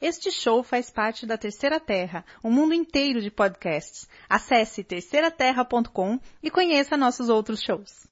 Este 0.00 0.30
show 0.30 0.62
faz 0.62 0.90
parte 0.90 1.26
da 1.26 1.36
Terceira 1.36 1.80
Terra, 1.80 2.24
um 2.44 2.52
mundo 2.52 2.72
inteiro 2.72 3.20
de 3.20 3.32
podcasts. 3.32 4.06
Acesse 4.28 4.84
terceiraterra.com 4.84 6.20
e 6.40 6.52
conheça 6.52 6.96
nossos 6.96 7.28
outros 7.28 7.60
shows. 7.60 8.06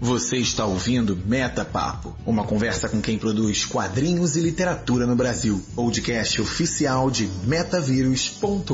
Você 0.00 0.38
está 0.38 0.64
ouvindo 0.64 1.14
Meta 1.14 1.62
Papo, 1.62 2.16
uma 2.24 2.46
conversa 2.46 2.88
com 2.88 3.02
quem 3.02 3.18
produz 3.18 3.66
quadrinhos 3.66 4.34
e 4.34 4.40
literatura 4.40 5.06
no 5.06 5.14
Brasil. 5.14 5.62
Podcast 5.76 6.40
oficial 6.40 7.10
de 7.10 7.26
metavírus.com.br. 7.44 8.72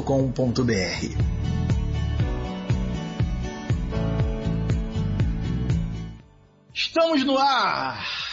Estamos 6.73 7.25
no 7.25 7.37
ar! 7.37 8.28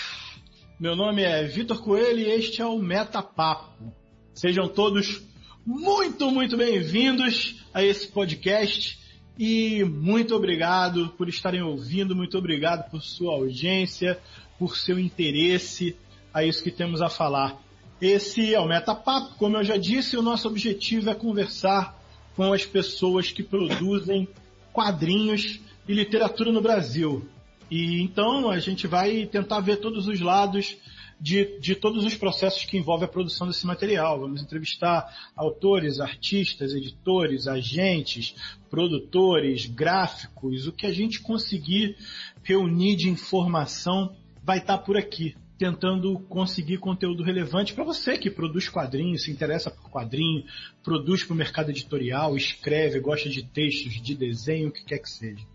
Meu 0.78 0.94
nome 0.94 1.24
é 1.24 1.42
Vitor 1.46 1.82
Coelho 1.82 2.20
e 2.20 2.30
este 2.30 2.62
é 2.62 2.66
o 2.66 2.78
Metapapo. 2.78 3.94
Sejam 4.34 4.68
todos 4.68 5.22
muito, 5.66 6.30
muito 6.30 6.58
bem-vindos 6.58 7.64
a 7.74 7.82
esse 7.82 8.10
podcast 8.10 9.00
e 9.40 9.86
muito 9.86 10.36
obrigado 10.36 11.14
por 11.18 11.30
estarem 11.30 11.62
ouvindo, 11.62 12.14
muito 12.14 12.38
obrigado 12.38 12.92
por 12.92 13.02
sua 13.02 13.36
audiência, 13.36 14.20
por 14.60 14.76
seu 14.76 15.00
interesse 15.00 15.96
a 16.34 16.44
isso 16.44 16.62
que 16.62 16.72
temos 16.72 17.02
a 17.02 17.08
falar. 17.08 17.58
Esse 18.02 18.54
é 18.54 18.60
o 18.60 18.68
Metapapo, 18.68 19.36
como 19.38 19.56
eu 19.56 19.64
já 19.64 19.78
disse, 19.78 20.18
o 20.18 20.22
nosso 20.22 20.46
objetivo 20.46 21.10
é 21.10 21.16
conversar 21.16 21.98
com 22.36 22.52
as 22.52 22.66
pessoas 22.66 23.32
que 23.32 23.44
produzem 23.44 24.28
quadrinhos 24.74 25.62
e 25.88 25.94
literatura 25.94 26.52
no 26.52 26.62
Brasil. 26.62 27.26
E 27.70 28.02
então 28.02 28.50
a 28.50 28.60
gente 28.60 28.88
vai 28.88 29.26
tentar 29.26 29.60
ver 29.60 29.78
todos 29.78 30.08
os 30.08 30.20
lados 30.20 30.78
de, 31.20 31.60
de 31.60 31.76
todos 31.76 32.04
os 32.04 32.16
processos 32.16 32.66
que 32.66 32.78
envolvem 32.78 33.06
a 33.06 33.12
produção 33.12 33.48
desse 33.48 33.66
material. 33.66 34.20
Vamos 34.20 34.42
entrevistar 34.42 35.32
autores, 35.36 36.00
artistas, 36.00 36.74
editores, 36.74 37.48
agentes, 37.48 38.36
produtores, 38.70 39.66
gráficos, 39.66 40.68
o 40.68 40.72
que 40.72 40.86
a 40.86 40.92
gente 40.92 41.22
conseguir 41.22 41.98
reunir 42.44 42.96
de 42.96 43.10
informação 43.10 44.16
vai 44.44 44.60
estar 44.60 44.78
por 44.80 44.98
aqui 44.98 45.36
tentando 45.58 46.20
conseguir 46.28 46.80
conteúdo 46.80 47.24
relevante 47.24 47.74
para 47.74 47.84
você 47.84 48.18
que 48.18 48.30
produz 48.30 48.68
quadrinhos, 48.68 49.24
se 49.24 49.32
interessa 49.32 49.72
por 49.72 49.90
quadrinho, 49.90 50.44
produz 50.84 51.24
para 51.24 51.34
o 51.34 51.38
mercado 51.38 51.70
editorial, 51.70 52.36
escreve, 52.36 53.00
gosta 53.00 53.30
de 53.30 53.44
textos, 53.44 54.02
de 54.02 54.16
desenho, 54.16 54.70
o 54.70 54.72
que 54.72 54.84
quer 54.84 55.00
que 55.00 55.10
seja. 55.10 55.46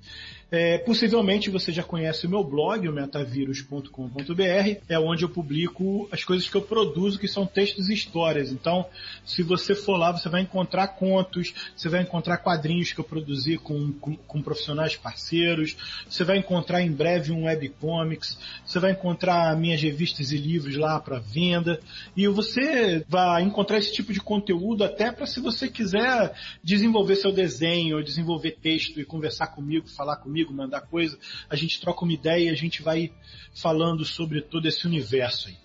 É, 0.51 0.79
possivelmente 0.79 1.49
você 1.49 1.71
já 1.71 1.83
conhece 1.83 2.27
o 2.27 2.31
meu 2.31 2.43
blog, 2.43 2.89
o 2.89 2.93
metavírus.com.br, 2.93 4.81
é 4.89 4.99
onde 4.99 5.25
eu 5.25 5.29
publico 5.29 6.09
as 6.11 6.25
coisas 6.25 6.49
que 6.49 6.57
eu 6.57 6.63
produzo, 6.63 7.21
que 7.21 7.29
são 7.29 7.47
textos 7.47 7.89
e 7.89 7.95
histórias. 7.95 8.51
Então, 8.51 8.85
se 9.25 9.45
você 9.45 9.77
for 9.77 9.97
lá, 9.97 10.11
você 10.11 10.29
vai 10.29 10.43
encontrar 10.43 10.89
contos, 10.89 11.55
você 11.77 11.89
vai 11.89 12.03
encontrar 12.03 12.39
quadrinhos 12.39 12.93
que 12.93 12.99
eu 12.99 13.05
produzi 13.05 13.59
com, 13.59 13.93
com, 13.93 14.17
com 14.17 14.43
profissionais 14.43 14.97
parceiros, 14.97 15.77
você 16.09 16.25
vai 16.25 16.39
encontrar 16.39 16.83
em 16.83 16.91
breve 16.91 17.31
um 17.31 17.45
webcomics, 17.45 18.37
você 18.67 18.81
vai 18.81 18.91
encontrar 18.91 19.57
minhas 19.57 19.81
revistas 19.81 20.33
e 20.33 20.37
livros 20.37 20.77
lá 20.77 20.99
para 20.99 21.21
venda, 21.21 21.81
e 22.17 22.27
você 22.27 23.05
vai 23.09 23.43
encontrar 23.43 23.79
esse 23.79 23.93
tipo 23.93 24.13
de 24.13 24.21
conteúdo 24.21 24.83
até 24.83 25.13
para 25.13 25.27
se 25.27 25.39
você 25.39 25.69
quiser 25.69 26.35
desenvolver 26.63 27.15
seu 27.17 27.31
desenho, 27.31 28.03
desenvolver 28.03 28.59
texto 28.61 28.99
e 28.99 29.05
conversar 29.05 29.49
comigo, 29.49 29.89
falar 29.89 30.17
comigo, 30.17 30.40
comigo, 30.41 30.53
mandar 30.53 30.83
coisa, 30.83 31.19
a 31.49 31.57
gente 31.57 31.81
troca 31.81 32.05
uma 32.05 32.13
ideia 32.13 32.49
e 32.49 32.51
a 32.51 32.55
gente 32.55 32.83
vai 32.83 33.13
falando 33.55 34.05
sobre 34.05 34.41
todo 34.41 34.67
esse 34.67 34.87
universo 34.87 35.49
aí. 35.49 35.57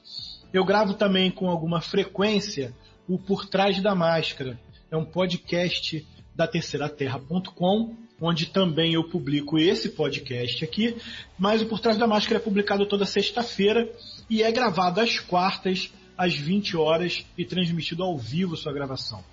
Eu 0.53 0.63
gravo 0.63 0.93
também 0.93 1.31
com 1.31 1.49
alguma 1.49 1.81
frequência 1.81 2.73
o 3.07 3.17
Por 3.17 3.45
Trás 3.45 3.81
da 3.81 3.93
Máscara. 3.93 4.59
É 4.89 4.97
um 4.97 5.05
podcast 5.05 6.05
da 6.33 6.47
terceiraterra.com, 6.47 7.95
onde 8.19 8.47
também 8.47 8.93
eu 8.93 9.03
publico 9.03 9.57
esse 9.57 9.89
podcast 9.89 10.63
aqui, 10.63 10.95
mas 11.37 11.61
o 11.61 11.65
Por 11.65 11.79
Trás 11.79 11.97
da 11.97 12.07
Máscara 12.07 12.37
é 12.37 12.43
publicado 12.43 12.85
toda 12.85 13.05
sexta-feira 13.05 13.89
e 14.29 14.43
é 14.43 14.51
gravado 14.51 15.01
às 15.01 15.19
quartas, 15.19 15.91
às 16.17 16.35
20 16.35 16.77
horas 16.77 17.25
e 17.37 17.45
transmitido 17.45 18.03
ao 18.03 18.17
vivo 18.17 18.55
sua 18.55 18.73
gravação. 18.73 19.23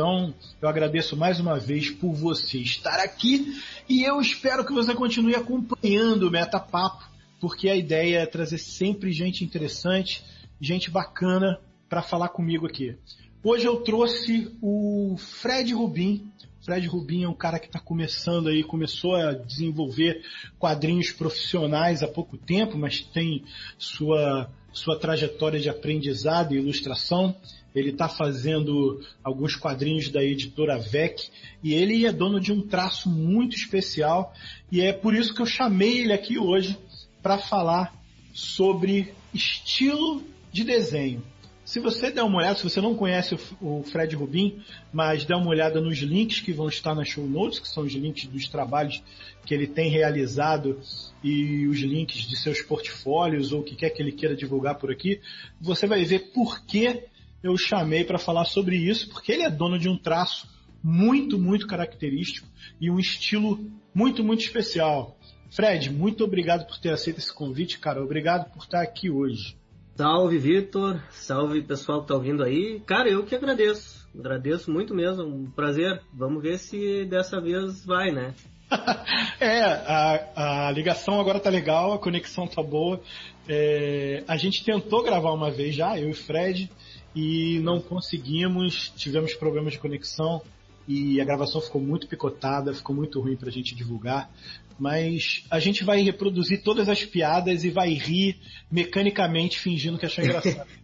Então, 0.00 0.32
eu 0.62 0.66
agradeço 0.66 1.14
mais 1.14 1.40
uma 1.40 1.58
vez 1.58 1.90
por 1.90 2.14
você 2.14 2.56
estar 2.56 3.00
aqui 3.00 3.60
e 3.86 4.02
eu 4.02 4.18
espero 4.18 4.64
que 4.64 4.72
você 4.72 4.94
continue 4.94 5.34
acompanhando 5.34 6.22
o 6.22 6.30
Meta 6.30 6.58
Papo, 6.58 7.06
porque 7.38 7.68
a 7.68 7.76
ideia 7.76 8.20
é 8.20 8.24
trazer 8.24 8.56
sempre 8.56 9.12
gente 9.12 9.44
interessante, 9.44 10.24
gente 10.58 10.90
bacana 10.90 11.60
para 11.86 12.00
falar 12.00 12.30
comigo 12.30 12.66
aqui. 12.66 12.96
Hoje 13.44 13.66
eu 13.66 13.82
trouxe 13.82 14.56
o 14.62 15.16
Fred 15.18 15.74
Rubin. 15.74 16.32
Fred 16.64 16.86
Rubin 16.86 17.24
é 17.24 17.28
um 17.28 17.34
cara 17.34 17.58
que 17.58 17.66
está 17.66 17.78
começando 17.78 18.48
aí, 18.48 18.64
começou 18.64 19.16
a 19.16 19.34
desenvolver 19.34 20.22
quadrinhos 20.58 21.10
profissionais 21.10 22.02
há 22.02 22.08
pouco 22.08 22.38
tempo, 22.38 22.78
mas 22.78 23.02
tem 23.02 23.44
sua, 23.76 24.50
sua 24.72 24.98
trajetória 24.98 25.60
de 25.60 25.68
aprendizado 25.68 26.54
e 26.54 26.58
ilustração. 26.58 27.36
Ele 27.74 27.90
está 27.90 28.08
fazendo 28.08 29.00
alguns 29.22 29.54
quadrinhos 29.56 30.08
da 30.08 30.22
editora 30.22 30.78
VEC 30.78 31.28
e 31.62 31.72
ele 31.74 32.04
é 32.06 32.12
dono 32.12 32.40
de 32.40 32.52
um 32.52 32.66
traço 32.66 33.08
muito 33.08 33.54
especial 33.54 34.32
e 34.70 34.80
é 34.80 34.92
por 34.92 35.14
isso 35.14 35.34
que 35.34 35.42
eu 35.42 35.46
chamei 35.46 36.00
ele 36.00 36.12
aqui 36.12 36.38
hoje 36.38 36.76
para 37.22 37.38
falar 37.38 37.94
sobre 38.32 39.14
estilo 39.32 40.22
de 40.52 40.64
desenho. 40.64 41.22
Se 41.70 41.78
você 41.78 42.10
der 42.10 42.24
uma 42.24 42.38
olhada, 42.38 42.56
se 42.56 42.64
você 42.64 42.80
não 42.80 42.96
conhece 42.96 43.36
o 43.60 43.84
Fred 43.84 44.16
Rubin, 44.16 44.60
mas 44.92 45.24
der 45.24 45.36
uma 45.36 45.50
olhada 45.50 45.80
nos 45.80 45.98
links 45.98 46.40
que 46.40 46.52
vão 46.52 46.68
estar 46.68 46.96
nas 46.96 47.06
show 47.06 47.24
notes, 47.24 47.60
que 47.60 47.68
são 47.68 47.84
os 47.84 47.92
links 47.92 48.26
dos 48.26 48.48
trabalhos 48.48 49.00
que 49.46 49.54
ele 49.54 49.68
tem 49.68 49.88
realizado 49.88 50.80
e 51.22 51.68
os 51.68 51.78
links 51.78 52.22
de 52.22 52.36
seus 52.36 52.60
portfólios 52.60 53.52
ou 53.52 53.60
o 53.60 53.62
que 53.62 53.76
quer 53.76 53.90
que 53.90 54.02
ele 54.02 54.10
queira 54.10 54.34
divulgar 54.34 54.80
por 54.80 54.90
aqui, 54.90 55.20
você 55.60 55.86
vai 55.86 56.04
ver 56.04 56.32
por 56.32 56.60
que 56.66 57.04
eu 57.42 57.56
chamei 57.56 58.04
para 58.04 58.18
falar 58.18 58.44
sobre 58.44 58.76
isso, 58.76 59.08
porque 59.10 59.32
ele 59.32 59.42
é 59.42 59.50
dono 59.50 59.78
de 59.78 59.88
um 59.88 59.96
traço 59.96 60.48
muito, 60.82 61.38
muito 61.38 61.66
característico 61.66 62.48
e 62.80 62.90
um 62.90 62.98
estilo 62.98 63.58
muito, 63.94 64.22
muito 64.24 64.40
especial. 64.40 65.16
Fred, 65.50 65.90
muito 65.90 66.24
obrigado 66.24 66.66
por 66.66 66.78
ter 66.78 66.90
aceito 66.90 67.18
esse 67.18 67.34
convite, 67.34 67.78
cara. 67.78 68.02
Obrigado 68.02 68.50
por 68.52 68.62
estar 68.62 68.82
aqui 68.82 69.10
hoje. 69.10 69.56
Salve, 69.96 70.38
Vitor. 70.38 71.02
Salve, 71.10 71.62
pessoal 71.62 72.02
que 72.02 72.08
tá 72.08 72.14
ouvindo 72.14 72.42
aí. 72.42 72.80
Cara, 72.86 73.10
eu 73.10 73.24
que 73.24 73.34
agradeço. 73.34 74.08
Agradeço 74.18 74.70
muito 74.70 74.94
mesmo. 74.94 75.24
Um 75.24 75.50
prazer. 75.50 76.00
Vamos 76.14 76.42
ver 76.42 76.58
se 76.58 77.04
dessa 77.04 77.40
vez 77.40 77.84
vai, 77.84 78.10
né? 78.10 78.32
é, 79.40 79.62
a, 79.62 80.68
a 80.68 80.70
ligação 80.70 81.20
agora 81.20 81.40
tá 81.40 81.50
legal, 81.50 81.92
a 81.92 81.98
conexão 81.98 82.46
tá 82.46 82.62
boa. 82.62 83.00
É, 83.48 84.22
a 84.28 84.36
gente 84.36 84.64
tentou 84.64 85.02
gravar 85.02 85.32
uma 85.32 85.50
vez 85.50 85.74
já, 85.74 85.98
eu 85.98 86.08
e 86.08 86.14
Fred 86.14 86.70
e 87.14 87.58
não 87.60 87.80
conseguimos, 87.80 88.92
tivemos 88.96 89.34
problemas 89.34 89.72
de 89.72 89.78
conexão 89.78 90.42
e 90.86 91.20
a 91.20 91.24
gravação 91.24 91.60
ficou 91.60 91.80
muito 91.80 92.06
picotada, 92.08 92.74
ficou 92.74 92.94
muito 92.94 93.20
ruim 93.20 93.36
pra 93.36 93.50
gente 93.50 93.74
divulgar. 93.74 94.30
Mas 94.78 95.44
a 95.50 95.60
gente 95.60 95.84
vai 95.84 96.00
reproduzir 96.00 96.62
todas 96.62 96.88
as 96.88 97.04
piadas 97.04 97.64
e 97.64 97.70
vai 97.70 97.90
rir 97.92 98.38
mecanicamente 98.70 99.58
fingindo 99.58 99.98
que 99.98 100.06
achou 100.06 100.24
engraçado. 100.24 100.68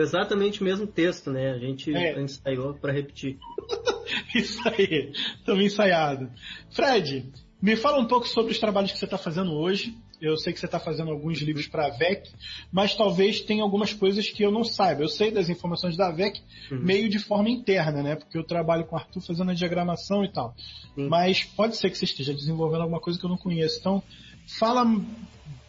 Exatamente 0.00 0.60
o 0.60 0.64
mesmo 0.64 0.86
texto, 0.86 1.30
né? 1.30 1.52
A 1.52 1.58
gente 1.58 1.94
é. 1.94 2.20
ensaiou 2.20 2.74
para 2.74 2.92
repetir. 2.92 3.38
Isso 4.34 4.60
aí, 4.68 5.12
estamos 5.38 5.64
ensaiados. 5.64 6.28
Fred, 6.70 7.30
me 7.60 7.76
fala 7.76 7.98
um 7.98 8.06
pouco 8.06 8.26
sobre 8.26 8.52
os 8.52 8.58
trabalhos 8.58 8.92
que 8.92 8.98
você 8.98 9.04
está 9.04 9.18
fazendo 9.18 9.52
hoje. 9.52 9.96
Eu 10.20 10.36
sei 10.36 10.52
que 10.52 10.58
você 10.58 10.66
está 10.66 10.80
fazendo 10.80 11.10
alguns 11.10 11.38
livros 11.38 11.66
para 11.66 11.86
a 11.86 11.90
VEC, 11.90 12.30
mas 12.72 12.94
talvez 12.94 13.40
tenha 13.40 13.62
algumas 13.62 13.92
coisas 13.92 14.28
que 14.28 14.42
eu 14.42 14.50
não 14.50 14.64
saiba. 14.64 15.02
Eu 15.02 15.08
sei 15.08 15.30
das 15.30 15.48
informações 15.48 15.96
da 15.96 16.10
VEC 16.10 16.40
uhum. 16.70 16.78
meio 16.78 17.08
de 17.08 17.18
forma 17.18 17.48
interna, 17.48 18.02
né? 18.02 18.16
Porque 18.16 18.36
eu 18.36 18.44
trabalho 18.44 18.84
com 18.86 18.96
o 18.96 18.98
Arthur 18.98 19.20
fazendo 19.20 19.50
a 19.50 19.54
diagramação 19.54 20.24
e 20.24 20.32
tal. 20.32 20.54
Uhum. 20.96 21.08
Mas 21.08 21.44
pode 21.44 21.76
ser 21.76 21.90
que 21.90 21.98
você 21.98 22.04
esteja 22.04 22.34
desenvolvendo 22.34 22.82
alguma 22.82 23.00
coisa 23.00 23.18
que 23.18 23.24
eu 23.24 23.30
não 23.30 23.38
conheço. 23.38 23.78
Então, 23.78 24.02
fala 24.46 24.84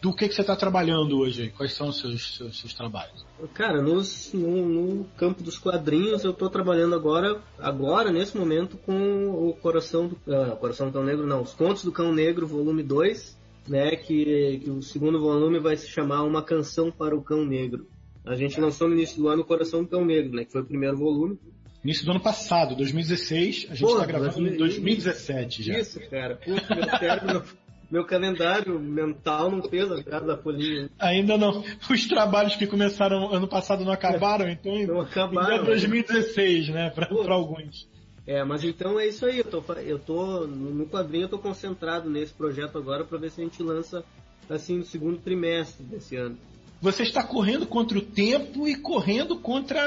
do 0.00 0.14
que, 0.14 0.28
que 0.28 0.34
você 0.34 0.40
está 0.40 0.56
trabalhando 0.56 1.18
hoje. 1.18 1.52
Quais 1.56 1.74
são 1.74 1.88
os 1.88 1.98
seus, 1.98 2.36
seus, 2.36 2.58
seus 2.58 2.74
trabalhos? 2.74 3.24
Cara, 3.52 3.82
nos, 3.82 4.32
no, 4.32 4.66
no, 4.66 5.04
campo 5.16 5.42
dos 5.42 5.58
quadrinhos 5.58 6.24
eu 6.24 6.30
estou 6.30 6.48
trabalhando 6.48 6.94
agora, 6.94 7.40
agora, 7.58 8.10
nesse 8.10 8.36
momento, 8.36 8.78
com 8.78 9.48
o 9.48 9.52
Coração 9.54 10.08
do, 10.08 10.14
uh, 10.26 10.56
Coração 10.56 10.86
do 10.86 10.92
Cão 10.92 11.04
Negro, 11.04 11.26
não, 11.26 11.42
os 11.42 11.52
Contos 11.52 11.84
do 11.84 11.92
Cão 11.92 12.12
Negro, 12.12 12.46
volume 12.46 12.82
2, 12.82 13.38
né, 13.68 13.96
que, 13.96 14.60
que 14.62 14.70
o 14.70 14.82
segundo 14.82 15.20
volume 15.20 15.58
vai 15.58 15.76
se 15.76 15.88
chamar 15.88 16.22
Uma 16.22 16.42
Canção 16.42 16.90
para 16.90 17.16
o 17.16 17.22
Cão 17.22 17.44
Negro. 17.44 17.86
A 18.24 18.34
gente 18.34 18.60
lançou 18.60 18.88
no 18.88 18.94
início 18.94 19.16
do 19.16 19.28
ano 19.28 19.42
o 19.42 19.46
Coração 19.46 19.82
do 19.82 19.88
Cão 19.88 20.04
Negro, 20.04 20.34
né, 20.34 20.44
que 20.44 20.52
foi 20.52 20.62
o 20.62 20.66
primeiro 20.66 20.96
volume. 20.96 21.38
Início 21.82 22.04
do 22.04 22.10
ano 22.10 22.20
passado, 22.20 22.76
2016, 22.76 23.68
a 23.70 23.74
gente 23.74 23.90
está 23.90 24.06
gravando 24.06 24.48
em 24.48 24.56
2017 24.56 25.62
já. 25.62 25.78
Isso, 25.78 26.00
cara. 26.10 26.36
Pô, 26.36 26.50
meu 26.50 26.98
cérebro 26.98 27.44
meu 27.90 28.04
calendário 28.04 28.78
mental 28.78 29.50
não 29.50 29.62
fez 29.62 29.90
a 29.90 30.20
da 30.20 30.36
folhinha. 30.36 30.88
Ainda 30.98 31.36
não. 31.36 31.64
Os 31.90 32.06
trabalhos 32.06 32.54
que 32.54 32.66
começaram 32.66 33.34
ano 33.34 33.48
passado 33.48 33.84
não 33.84 33.92
acabaram, 33.92 34.48
então 34.48 34.72
não 34.86 35.00
acabaram, 35.00 35.54
ainda 35.56 35.62
é 35.62 35.66
2016, 35.66 36.68
né, 36.68 36.90
para 36.90 37.34
alguns. 37.34 37.88
É, 38.26 38.44
mas 38.44 38.64
então 38.64 38.98
é 38.98 39.06
isso 39.06 39.26
aí. 39.26 39.38
Eu 39.38 39.44
tô, 39.44 39.72
eu 39.74 39.98
tô 39.98 40.46
no 40.46 40.86
quadrinho, 40.86 41.24
eu 41.24 41.28
tô 41.28 41.38
concentrado 41.38 42.08
nesse 42.08 42.32
projeto 42.32 42.78
agora 42.78 43.04
para 43.04 43.18
ver 43.18 43.30
se 43.30 43.40
a 43.40 43.44
gente 43.44 43.62
lança 43.62 44.04
assim 44.48 44.78
no 44.78 44.84
segundo 44.84 45.18
trimestre 45.18 45.84
desse 45.84 46.16
ano. 46.16 46.36
Você 46.80 47.02
está 47.02 47.22
correndo 47.22 47.66
contra 47.66 47.98
o 47.98 48.02
tempo 48.02 48.66
e 48.66 48.74
correndo 48.74 49.38
contra 49.38 49.80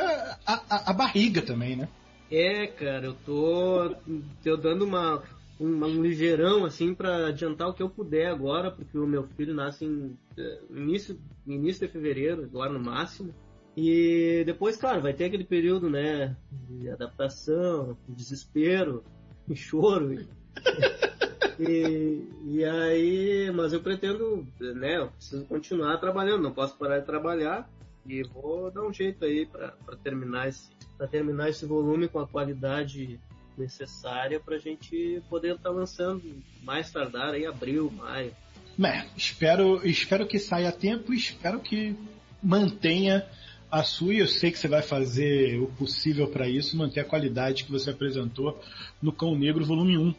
a, 0.45 0.53
a, 0.53 0.91
a 0.91 0.93
barriga 0.93 1.41
também, 1.41 1.75
né? 1.75 1.89
É, 2.31 2.67
cara, 2.67 3.07
eu 3.07 3.13
tô, 3.25 3.95
tô 4.43 4.57
dando 4.57 4.85
uma, 4.85 5.23
um, 5.59 5.85
um 5.85 6.01
ligeirão 6.01 6.65
assim 6.65 6.93
para 6.93 7.27
adiantar 7.27 7.67
o 7.67 7.73
que 7.73 7.81
eu 7.81 7.89
puder 7.89 8.27
agora, 8.27 8.71
porque 8.71 8.97
o 8.97 9.07
meu 9.07 9.23
filho 9.35 9.53
nasce 9.53 9.85
em 9.85 10.17
é, 10.37 10.59
início, 10.69 11.17
início 11.47 11.85
de 11.85 11.91
fevereiro, 11.93 12.43
agora 12.43 12.71
no 12.71 12.79
máximo. 12.79 13.33
E 13.75 14.43
depois, 14.45 14.77
claro, 14.77 15.01
vai 15.01 15.13
ter 15.13 15.25
aquele 15.25 15.43
período, 15.43 15.89
né, 15.89 16.35
de 16.51 16.89
adaptação, 16.89 17.97
de 18.07 18.15
desespero, 18.15 19.03
de 19.47 19.55
choro. 19.57 20.25
E, 21.59 22.27
e 22.45 22.65
aí, 22.65 23.51
mas 23.51 23.73
eu 23.73 23.79
pretendo, 23.79 24.47
né, 24.59 24.97
eu 24.97 25.09
preciso 25.09 25.45
continuar 25.45 25.99
trabalhando, 25.99 26.41
não 26.41 26.51
posso 26.51 26.75
parar 26.75 26.97
de 26.97 27.05
trabalhar 27.05 27.69
e 28.07 28.23
vou 28.23 28.71
dar 28.71 28.81
um 28.83 28.91
jeito 28.91 29.23
aí 29.23 29.45
para 29.45 29.71
terminar 30.03 30.49
esse 30.49 30.71
para 30.97 31.07
terminar 31.07 31.49
esse 31.49 31.65
volume 31.65 32.07
com 32.07 32.19
a 32.19 32.27
qualidade 32.27 33.19
necessária 33.57 34.39
para 34.39 34.55
a 34.55 34.59
gente 34.59 35.21
poder 35.29 35.55
estar 35.55 35.69
tá 35.69 35.75
lançando 35.75 36.23
mais 36.63 36.91
tardar 36.91 37.33
aí 37.33 37.45
abril, 37.45 37.91
maio. 37.91 38.33
Bem, 38.77 39.05
espero 39.15 39.85
espero 39.85 40.27
que 40.27 40.39
saia 40.39 40.69
a 40.69 40.71
tempo 40.71 41.13
e 41.13 41.17
espero 41.17 41.59
que 41.59 41.95
mantenha 42.41 43.25
a 43.73 43.81
sua, 43.81 44.13
e 44.13 44.19
eu 44.19 44.27
sei 44.27 44.51
que 44.51 44.59
você 44.59 44.67
vai 44.67 44.83
fazer 44.83 45.59
o 45.59 45.65
possível 45.65 46.27
para 46.27 46.47
isso, 46.47 46.77
manter 46.77 46.99
a 46.99 47.03
qualidade 47.03 47.63
que 47.63 47.71
você 47.71 47.89
apresentou 47.89 48.61
no 49.01 49.11
Cão 49.11 49.35
Negro 49.35 49.65
Volume 49.65 49.97
1. 49.97 50.15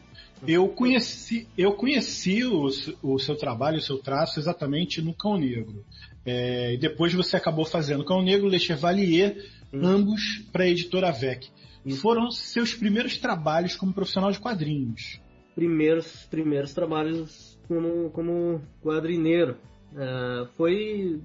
Eu 0.49 0.69
conheci, 0.71 1.47
eu 1.57 1.73
conheci 1.75 2.43
o, 2.45 2.69
o 3.01 3.17
seu 3.21 3.37
trabalho, 3.37 3.79
o 3.79 3.81
seu 3.81 3.99
traço 3.99 4.41
exatamente 4.41 5.01
no 5.01 5.15
Cão 5.15 5.39
Negro. 5.39 5.85
É, 6.27 6.75
e 6.75 6.77
depois 6.77 7.15
você 7.15 7.37
acabou 7.37 7.65
fazendo 7.65 8.05
Cão 8.05 8.21
Negro, 8.21 8.49
Le 8.49 8.59
Chevalier, 8.59 9.49
hum. 9.73 9.87
ambos 9.87 10.43
para 10.51 10.65
a 10.65 10.69
editora 10.69 11.13
VEC. 11.13 11.49
Isso. 11.87 12.01
Foram 12.01 12.33
seus 12.33 12.75
primeiros 12.75 13.19
trabalhos 13.19 13.77
como 13.77 13.93
profissional 13.93 14.33
de 14.33 14.41
quadrinhos. 14.41 15.21
Primeiros, 15.55 16.27
primeiros 16.29 16.73
trabalhos 16.73 17.57
como, 17.69 18.11
como 18.11 18.61
quadrineiro. 18.83 19.57
Uh, 19.93 20.49
foi 20.57 21.21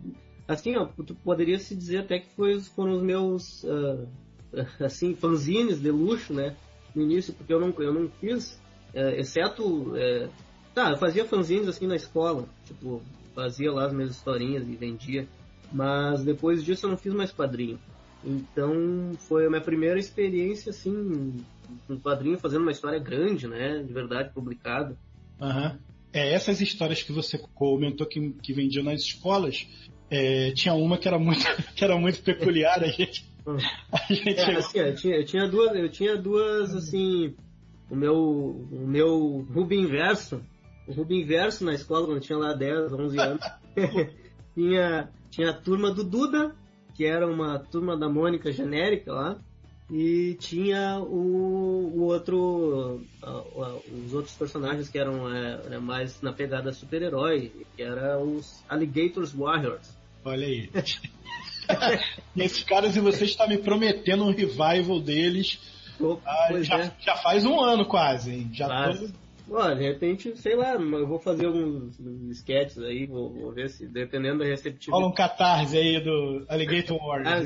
assim, 0.49 0.75
ó, 0.75 0.85
tu 0.85 1.13
poderia 1.15 1.59
se 1.59 1.75
dizer 1.75 1.99
até 1.99 2.19
que 2.19 2.29
foi, 2.35 2.59
foram 2.59 2.93
os 2.93 3.03
meus 3.03 3.63
uh, 3.63 4.07
assim 4.83 5.15
fanzines 5.15 5.79
de 5.79 5.91
luxo, 5.91 6.33
né? 6.33 6.55
No 6.95 7.03
início, 7.03 7.33
porque 7.33 7.53
eu 7.53 7.59
não, 7.59 7.73
eu 7.77 7.93
não 7.93 8.09
fiz 8.19 8.59
é, 8.93 9.19
exceto. 9.19 9.95
É, 9.95 10.27
tá, 10.73 10.89
eu 10.89 10.97
fazia 10.97 11.23
fanzines 11.23 11.67
assim 11.67 11.85
na 11.85 11.95
escola, 11.95 12.49
tipo, 12.65 12.99
fazia 13.35 13.71
lá 13.71 13.85
as 13.85 13.93
minhas 13.93 14.11
historinhas 14.11 14.67
e 14.67 14.75
vendia. 14.75 15.27
Mas 15.71 16.23
depois 16.23 16.65
disso 16.65 16.87
eu 16.87 16.89
não 16.89 16.97
fiz 16.97 17.13
mais 17.13 17.31
quadrinho. 17.31 17.79
Então 18.25 19.11
foi 19.19 19.45
a 19.45 19.49
minha 19.49 19.61
primeira 19.61 19.99
experiência 19.99 20.71
assim 20.71 21.45
com 21.87 21.99
quadrinho 21.99 22.39
fazendo 22.39 22.63
uma 22.63 22.71
história 22.71 22.97
grande, 22.97 23.47
né? 23.47 23.83
De 23.83 23.93
verdade, 23.93 24.33
publicada. 24.33 24.97
Uhum. 25.39 25.77
É, 26.11 26.33
essas 26.33 26.59
histórias 26.59 27.03
que 27.03 27.11
você 27.11 27.37
comentou 27.53 28.07
que, 28.07 28.31
que 28.41 28.51
vendiam 28.51 28.83
nas 28.83 29.01
escolas, 29.01 29.67
é, 30.09 30.51
tinha 30.51 30.73
uma 30.73 30.97
que 30.97 31.07
era 31.07 31.19
muito, 31.19 31.45
que 31.75 31.83
era 31.83 31.97
muito 31.97 32.21
peculiar, 32.21 32.83
a 32.83 32.87
gente. 32.87 33.27
A 33.91 34.13
gente 34.13 34.39
é, 34.39 34.57
assim, 34.57 34.79
eu, 34.79 34.95
tinha, 34.95 35.15
eu 35.15 35.25
tinha 35.25 35.47
duas, 35.47 35.75
eu 35.75 35.89
tinha 35.89 36.15
duas 36.17 36.75
assim 36.75 37.33
o 37.89 37.95
meu, 37.95 38.15
o 38.15 38.87
meu 38.87 39.45
Rubem 39.51 39.85
Verso, 39.87 40.41
o 40.87 40.93
Rubem 40.93 41.25
Verso 41.25 41.65
na 41.65 41.73
escola, 41.73 42.05
quando 42.05 42.21
tinha 42.21 42.37
lá 42.37 42.53
10, 42.53 42.93
11 42.93 43.19
anos, 43.19 43.45
tinha, 44.53 45.09
tinha 45.29 45.49
a 45.49 45.53
turma 45.53 45.91
do 45.91 46.03
Duda, 46.03 46.55
que 46.93 47.05
era 47.05 47.27
uma 47.27 47.57
turma 47.59 47.97
da 47.97 48.07
Mônica 48.07 48.51
genérica 48.51 49.11
lá, 49.11 49.37
e 49.89 50.35
tinha 50.39 50.99
o, 50.99 51.91
o 51.95 52.01
outro, 52.03 53.01
os 54.05 54.13
outros 54.13 54.35
personagens 54.35 54.87
que 54.87 54.99
eram 54.99 55.33
é, 55.33 55.79
mais 55.79 56.21
na 56.21 56.31
pegada 56.31 56.71
super-herói, 56.71 57.51
que 57.75 57.81
eram 57.81 58.35
os 58.35 58.63
Alligators 58.69 59.33
Warriors. 59.33 59.97
Olha 60.23 60.45
aí. 60.45 60.69
esses 62.35 62.63
caras, 62.63 62.95
e 62.95 62.99
você 62.99 63.25
está 63.25 63.47
me 63.47 63.57
prometendo 63.57 64.25
um 64.25 64.31
revival 64.31 64.99
deles 64.99 65.59
ah, 66.25 66.49
já, 66.61 66.79
é. 66.79 66.91
já, 66.99 67.15
faz 67.17 67.45
um 67.45 67.59
ano 67.59 67.85
quase, 67.85 68.31
hein? 68.31 68.49
Já 68.53 68.67
Tô... 68.67 69.07
Olha, 69.51 69.75
de 69.75 69.83
repente, 69.83 70.37
sei 70.37 70.55
lá, 70.55 70.73
eu 70.73 71.07
vou 71.07 71.19
fazer 71.19 71.47
alguns 71.47 71.99
sketches 72.31 72.77
aí, 72.79 73.07
vou, 73.07 73.33
vou 73.33 73.51
ver 73.51 73.69
se, 73.69 73.87
dependendo 73.87 74.39
da 74.39 74.45
receptividade. 74.45 74.91
Rola 74.91 75.07
um 75.07 75.13
catarse 75.13 75.75
aí 75.75 75.99
do 76.03 76.45
Alligator 76.47 76.99
ah, 77.25 77.41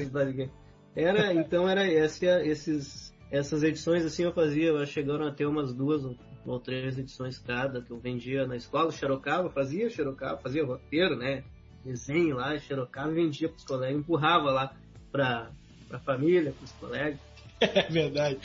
era, 0.95 1.33
então 1.33 1.67
era 1.67 1.87
esse, 1.87 2.25
esses, 2.25 3.13
essas 3.31 3.63
edições 3.63 4.05
assim 4.05 4.23
eu 4.23 4.33
fazia, 4.33 4.85
chegaram 4.85 5.25
a 5.25 5.31
ter 5.31 5.45
umas 5.45 5.73
duas 5.73 6.03
ou 6.45 6.59
três 6.59 6.99
edições 6.99 7.39
cada 7.39 7.81
que 7.81 7.89
eu 7.89 7.97
vendia 7.97 8.45
na 8.45 8.57
escola, 8.57 8.91
xerocava, 8.91 9.49
fazia 9.49 9.89
xerocava, 9.89 10.37
fazia 10.37 10.65
roteiro, 10.65 11.15
né? 11.15 11.43
Desenho 11.83 12.38
lá, 12.38 12.57
xerocava 12.59 13.12
e 13.12 13.15
vendia 13.15 13.50
pros 13.50 13.63
colegas, 13.63 13.97
empurrava 13.97 14.51
lá 14.51 14.74
pra, 15.12 15.50
pra 15.88 16.00
família, 16.00 16.53
pros 16.57 16.71
colegas. 16.74 17.19
É 17.63 17.89
verdade. 17.89 18.39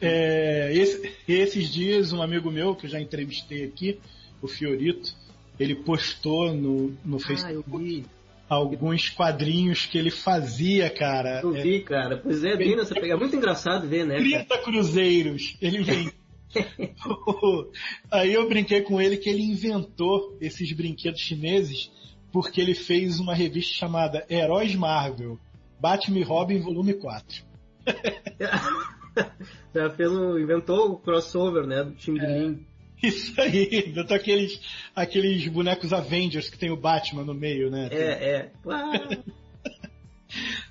É, 0.00 0.72
esse, 0.72 1.12
esses 1.28 1.70
dias, 1.70 2.10
um 2.10 2.22
amigo 2.22 2.50
meu, 2.50 2.74
que 2.74 2.86
eu 2.86 2.90
já 2.90 2.98
entrevistei 2.98 3.64
aqui, 3.64 4.00
o 4.40 4.48
Fiorito, 4.48 5.14
ele 5.60 5.74
postou 5.74 6.54
no, 6.54 6.96
no 7.04 7.18
ah, 7.18 7.20
Facebook 7.20 8.06
alguns 8.48 9.08
quadrinhos 9.08 9.86
que 9.86 9.98
ele 9.98 10.10
fazia, 10.10 10.90
cara. 10.90 11.40
Eu 11.42 11.52
vi, 11.52 11.80
cara. 11.80 12.18
Pois 12.18 12.44
é, 12.44 12.56
bem 12.56 12.76
nessa 12.76 12.94
pegada. 12.94 13.14
É 13.14 13.16
muito 13.16 13.36
engraçado 13.36 13.88
ver, 13.88 14.06
né? 14.06 14.16
30 14.16 14.44
cara? 14.44 14.62
cruzeiros. 14.62 15.56
Ele 15.60 15.82
vem. 15.82 16.12
Aí 18.10 18.32
eu 18.34 18.48
brinquei 18.48 18.82
com 18.82 19.00
ele 19.00 19.16
que 19.16 19.30
ele 19.30 19.42
inventou 19.42 20.36
esses 20.40 20.70
brinquedos 20.72 21.20
chineses 21.20 21.90
porque 22.32 22.60
ele 22.60 22.74
fez 22.74 23.20
uma 23.20 23.34
revista 23.34 23.74
chamada 23.74 24.24
Heróis 24.28 24.74
Marvel, 24.74 25.38
Batman 25.78 26.18
e 26.18 26.22
Robin, 26.22 26.60
volume 26.60 26.94
4. 26.94 27.44
Já 29.74 29.90
fez 29.90 30.10
um, 30.10 30.38
inventou 30.38 30.92
o 30.92 30.98
crossover, 30.98 31.66
né, 31.66 31.84
do 31.84 31.92
time 31.92 32.18
é, 32.18 32.26
de 32.26 32.38
Lin. 32.38 32.66
Isso 33.02 33.38
aí, 33.40 33.84
inventou 33.88 34.16
aqueles, 34.16 34.60
aqueles 34.94 35.46
bonecos 35.48 35.92
Avengers 35.92 36.48
que 36.48 36.58
tem 36.58 36.70
o 36.70 36.76
Batman 36.76 37.24
no 37.24 37.34
meio, 37.34 37.70
né? 37.70 37.88
É, 37.90 38.06
é. 38.30 38.50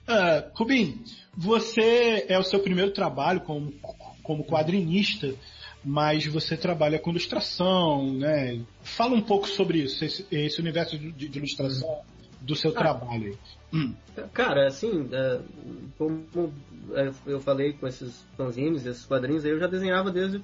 ah, 0.07 0.49
Rubim, 0.55 1.03
você 1.35 2.25
é 2.27 2.39
o 2.39 2.43
seu 2.43 2.59
primeiro 2.61 2.91
trabalho 2.91 3.41
como, 3.41 3.73
como 4.23 4.43
quadrinista, 4.43 5.33
mas 5.83 6.25
você 6.27 6.55
trabalha 6.55 6.99
com 6.99 7.09
ilustração, 7.09 8.13
né? 8.13 8.61
Fala 8.83 9.15
um 9.15 9.21
pouco 9.21 9.47
sobre 9.47 9.79
isso, 9.79 10.03
esse, 10.03 10.25
esse 10.31 10.59
universo 10.59 10.97
de, 10.97 11.11
de 11.11 11.37
ilustração 11.37 12.01
do 12.41 12.55
seu 12.55 12.71
ah, 12.71 12.73
trabalho. 12.73 13.37
Hum. 13.73 13.93
Cara, 14.33 14.67
assim, 14.67 15.09
é, 15.11 15.39
como 15.97 16.25
é, 16.93 17.11
eu 17.25 17.39
falei 17.39 17.73
com 17.73 17.87
esses 17.87 18.25
fanzines, 18.35 18.85
esses 18.85 19.05
quadrinhos, 19.05 19.45
eu 19.45 19.59
já 19.59 19.67
desenhava 19.67 20.11
desde 20.11 20.43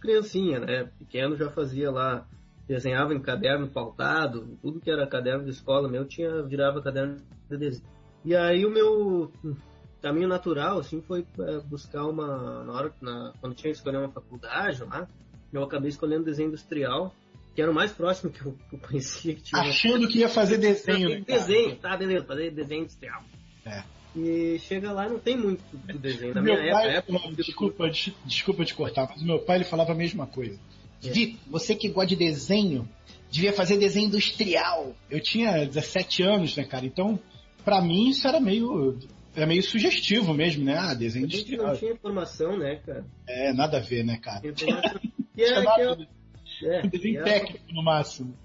criancinha, 0.00 0.60
né? 0.60 0.88
Pequeno 0.98 1.36
já 1.36 1.50
fazia 1.50 1.90
lá, 1.90 2.26
desenhava 2.68 3.14
em 3.14 3.20
caderno 3.20 3.68
pautado, 3.68 4.56
tudo 4.62 4.80
que 4.80 4.90
era 4.90 5.06
caderno 5.06 5.44
de 5.44 5.50
escola 5.50 5.88
meu 5.88 6.04
tinha 6.04 6.42
virava 6.42 6.82
caderno 6.82 7.16
de 7.50 7.56
desenho. 7.56 7.84
E 8.24 8.36
aí 8.36 8.66
o 8.66 8.70
meu 8.70 9.32
caminho 10.00 10.28
natural, 10.28 10.78
assim, 10.78 11.00
foi 11.00 11.24
é, 11.40 11.58
buscar 11.60 12.06
uma, 12.06 12.64
na 12.64 12.72
hora, 12.72 12.94
na, 13.00 13.32
quando 13.40 13.54
tinha 13.54 13.72
que 13.72 13.78
escolher 13.78 13.98
uma 13.98 14.10
faculdade 14.10 14.82
lá, 14.84 15.08
eu 15.52 15.62
acabei 15.62 15.90
escolhendo 15.90 16.24
desenho 16.24 16.48
industrial, 16.48 17.14
que 17.54 17.60
era 17.60 17.70
o 17.70 17.74
mais 17.74 17.92
próximo 17.92 18.30
que 18.30 18.40
eu, 18.40 18.56
que 18.68 18.76
eu 18.76 18.78
conhecia. 18.78 19.34
Que 19.34 19.42
tinha 19.42 19.60
Achando 19.60 20.08
que 20.08 20.18
ia 20.18 20.28
fazer 20.28 20.58
desenho, 20.58 21.08
né? 21.10 21.20
Desenho, 21.26 21.76
tá, 21.76 21.96
beleza, 21.96 22.24
fazer 22.24 22.50
desenho 22.50 22.82
industrial. 22.82 23.22
É. 23.64 23.82
E 24.14 24.58
chega 24.58 24.90
lá 24.90 25.08
não 25.08 25.18
tem 25.18 25.36
muito 25.36 25.62
do 25.72 25.98
desenho. 25.98 26.34
Da 26.34 26.42
meu 26.42 26.60
minha 26.60 26.72
pai, 26.72 26.96
época, 26.96 27.12
não, 27.12 27.32
desculpa, 27.32 27.88
des, 27.88 28.12
desculpa 28.24 28.64
te 28.64 28.74
cortar, 28.74 29.08
mas 29.08 29.22
o 29.22 29.24
meu 29.24 29.38
pai 29.38 29.58
ele 29.58 29.64
falava 29.64 29.92
a 29.92 29.94
mesma 29.94 30.26
coisa. 30.26 30.58
É. 31.02 31.10
Vitor, 31.10 31.38
você 31.48 31.74
que 31.74 31.88
gosta 31.88 32.08
de 32.08 32.16
desenho, 32.16 32.88
devia 33.30 33.52
fazer 33.52 33.78
desenho 33.78 34.06
industrial. 34.06 34.94
Eu 35.08 35.20
tinha 35.20 35.64
17 35.64 36.22
anos, 36.22 36.56
né, 36.56 36.64
cara? 36.64 36.84
Então, 36.84 37.18
para 37.64 37.80
mim 37.80 38.10
isso 38.10 38.26
era 38.26 38.40
meio 38.40 38.98
é 39.42 39.46
meio 39.46 39.62
sugestivo 39.62 40.34
mesmo, 40.34 40.64
né? 40.64 40.76
Ah, 40.78 40.94
desenho 40.94 41.26
industrial. 41.26 41.68
não 41.68 41.76
tinha 41.76 41.92
informação, 41.92 42.58
né, 42.58 42.76
cara? 42.76 43.04
É, 43.26 43.52
nada 43.52 43.78
a 43.78 43.80
ver, 43.80 44.04
né, 44.04 44.18
cara? 44.18 44.42
É, 45.38 45.62
É, 46.64 46.82
desenho 46.86 47.24
técnico 47.24 47.64
no 47.72 47.82
máximo. 47.82 48.36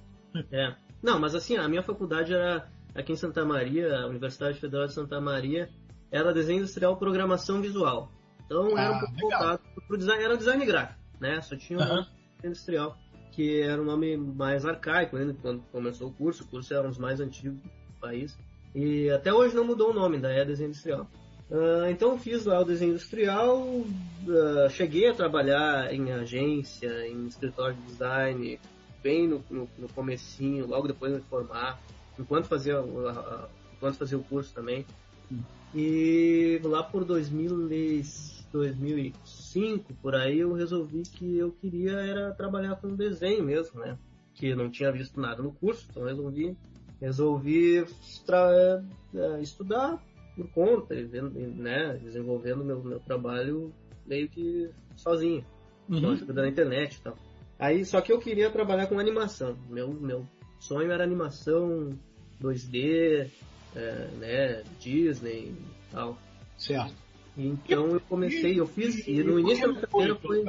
É. 0.49 0.73
Não, 1.03 1.19
mas 1.19 1.35
assim, 1.35 1.57
a 1.57 1.67
minha 1.67 1.83
faculdade 1.83 2.33
era 2.33 2.69
aqui 2.93 3.11
em 3.11 3.17
Santa 3.17 3.43
Maria, 3.43 3.97
a 3.97 4.07
Universidade 4.07 4.59
Federal 4.59 4.87
de 4.87 4.93
Santa 4.93 5.19
Maria, 5.19 5.69
era 6.09 6.33
desenho 6.33 6.59
industrial 6.59 6.95
programação 6.95 7.61
visual. 7.61 8.11
Então 8.45 8.77
era 8.77 8.91
um 8.91 8.95
ah, 8.95 8.99
pouco 8.99 9.19
voltado 9.19 9.61
pro 9.87 9.97
design, 9.97 10.23
era 10.23 10.37
design 10.37 10.65
gráfico, 10.65 10.99
né? 11.19 11.41
Só 11.41 11.57
tinha 11.57 11.79
um 11.79 11.81
uhum. 11.81 11.87
nome 11.95 12.07
industrial, 12.43 12.97
que 13.31 13.61
era 13.61 13.81
um 13.81 13.85
nome 13.85 14.15
mais 14.15 14.65
arcaico 14.65 15.17
ainda 15.17 15.33
quando 15.41 15.61
começou 15.71 16.09
o 16.09 16.13
curso. 16.13 16.43
O 16.43 16.47
curso 16.47 16.73
era 16.73 16.85
um 16.85 16.89
dos 16.89 16.99
mais 16.99 17.19
antigos 17.19 17.59
do 17.61 17.99
país. 17.99 18.37
E 18.75 19.09
até 19.09 19.33
hoje 19.33 19.55
não 19.55 19.63
mudou 19.63 19.91
o 19.91 19.93
nome, 19.93 20.19
da 20.19 20.29
é 20.29 20.43
desenho 20.43 20.67
industrial. 20.67 21.07
Uh, 21.49 21.89
então 21.89 22.19
fiz 22.19 22.43
lá 22.43 22.59
o 22.59 22.65
desenho 22.65 22.91
industrial, 22.91 23.59
uh, 23.61 24.69
cheguei 24.69 25.07
a 25.07 25.13
trabalhar 25.13 25.93
em 25.93 26.11
agência, 26.11 27.07
em 27.07 27.25
escritório 27.27 27.75
de 27.75 27.83
design, 27.83 28.59
bem 29.01 29.27
no, 29.27 29.43
no, 29.49 29.69
no 29.77 29.87
comecinho, 29.89 30.67
logo 30.67 30.87
depois 30.87 31.13
de 31.13 31.19
me 31.19 31.23
formar, 31.25 31.79
enquanto 32.19 32.47
fazia, 32.47 32.81
uh, 32.81 33.47
enquanto 33.75 33.95
fazia 33.95 34.17
o 34.17 34.23
curso 34.23 34.53
também. 34.53 34.85
E 35.73 36.59
lá 36.63 36.83
por 36.83 37.05
2000, 37.05 37.69
2005, 38.51 39.93
por 40.01 40.15
aí, 40.15 40.39
eu 40.39 40.53
resolvi 40.53 41.03
que 41.03 41.37
eu 41.37 41.51
queria 41.51 41.93
era 41.93 42.33
trabalhar 42.33 42.75
com 42.77 42.95
desenho 42.95 43.43
mesmo, 43.43 43.79
né? 43.79 43.97
Que 44.33 44.55
não 44.55 44.69
tinha 44.69 44.91
visto 44.91 45.19
nada 45.19 45.41
no 45.43 45.51
curso, 45.51 45.85
então 45.89 46.03
resolvi, 46.03 46.57
resolvi 46.99 47.81
uh, 47.81 49.41
estudar 49.41 50.01
por 50.35 50.47
conta, 50.49 50.95
né? 50.95 51.99
Desenvolvendo 52.01 52.63
meu, 52.63 52.83
meu 52.83 52.99
trabalho 52.99 53.73
meio 54.05 54.27
que 54.29 54.69
sozinho, 54.95 55.43
uhum. 55.89 56.15
da 56.25 56.47
internet 56.47 56.95
e 56.95 57.01
tal. 57.01 57.17
Aí, 57.57 57.85
só 57.85 58.01
que 58.01 58.11
eu 58.11 58.19
queria 58.19 58.49
trabalhar 58.51 58.87
com 58.87 58.99
animação. 58.99 59.57
Meu, 59.69 59.93
meu 59.93 60.27
sonho 60.59 60.91
era 60.91 61.03
animação 61.03 61.97
2D, 62.41 63.29
é, 63.75 64.07
né, 64.17 64.63
Disney 64.79 65.53
e 65.53 65.91
tal. 65.91 66.17
Certo. 66.57 66.93
Então 67.37 67.87
eu 67.87 67.99
comecei, 68.01 68.59
eu 68.59 68.65
fiz, 68.65 69.05
e 69.07 69.21
no 69.23 69.39
início 69.39 69.73
da 69.73 69.87
carreira 69.87 70.15
foi. 70.15 70.43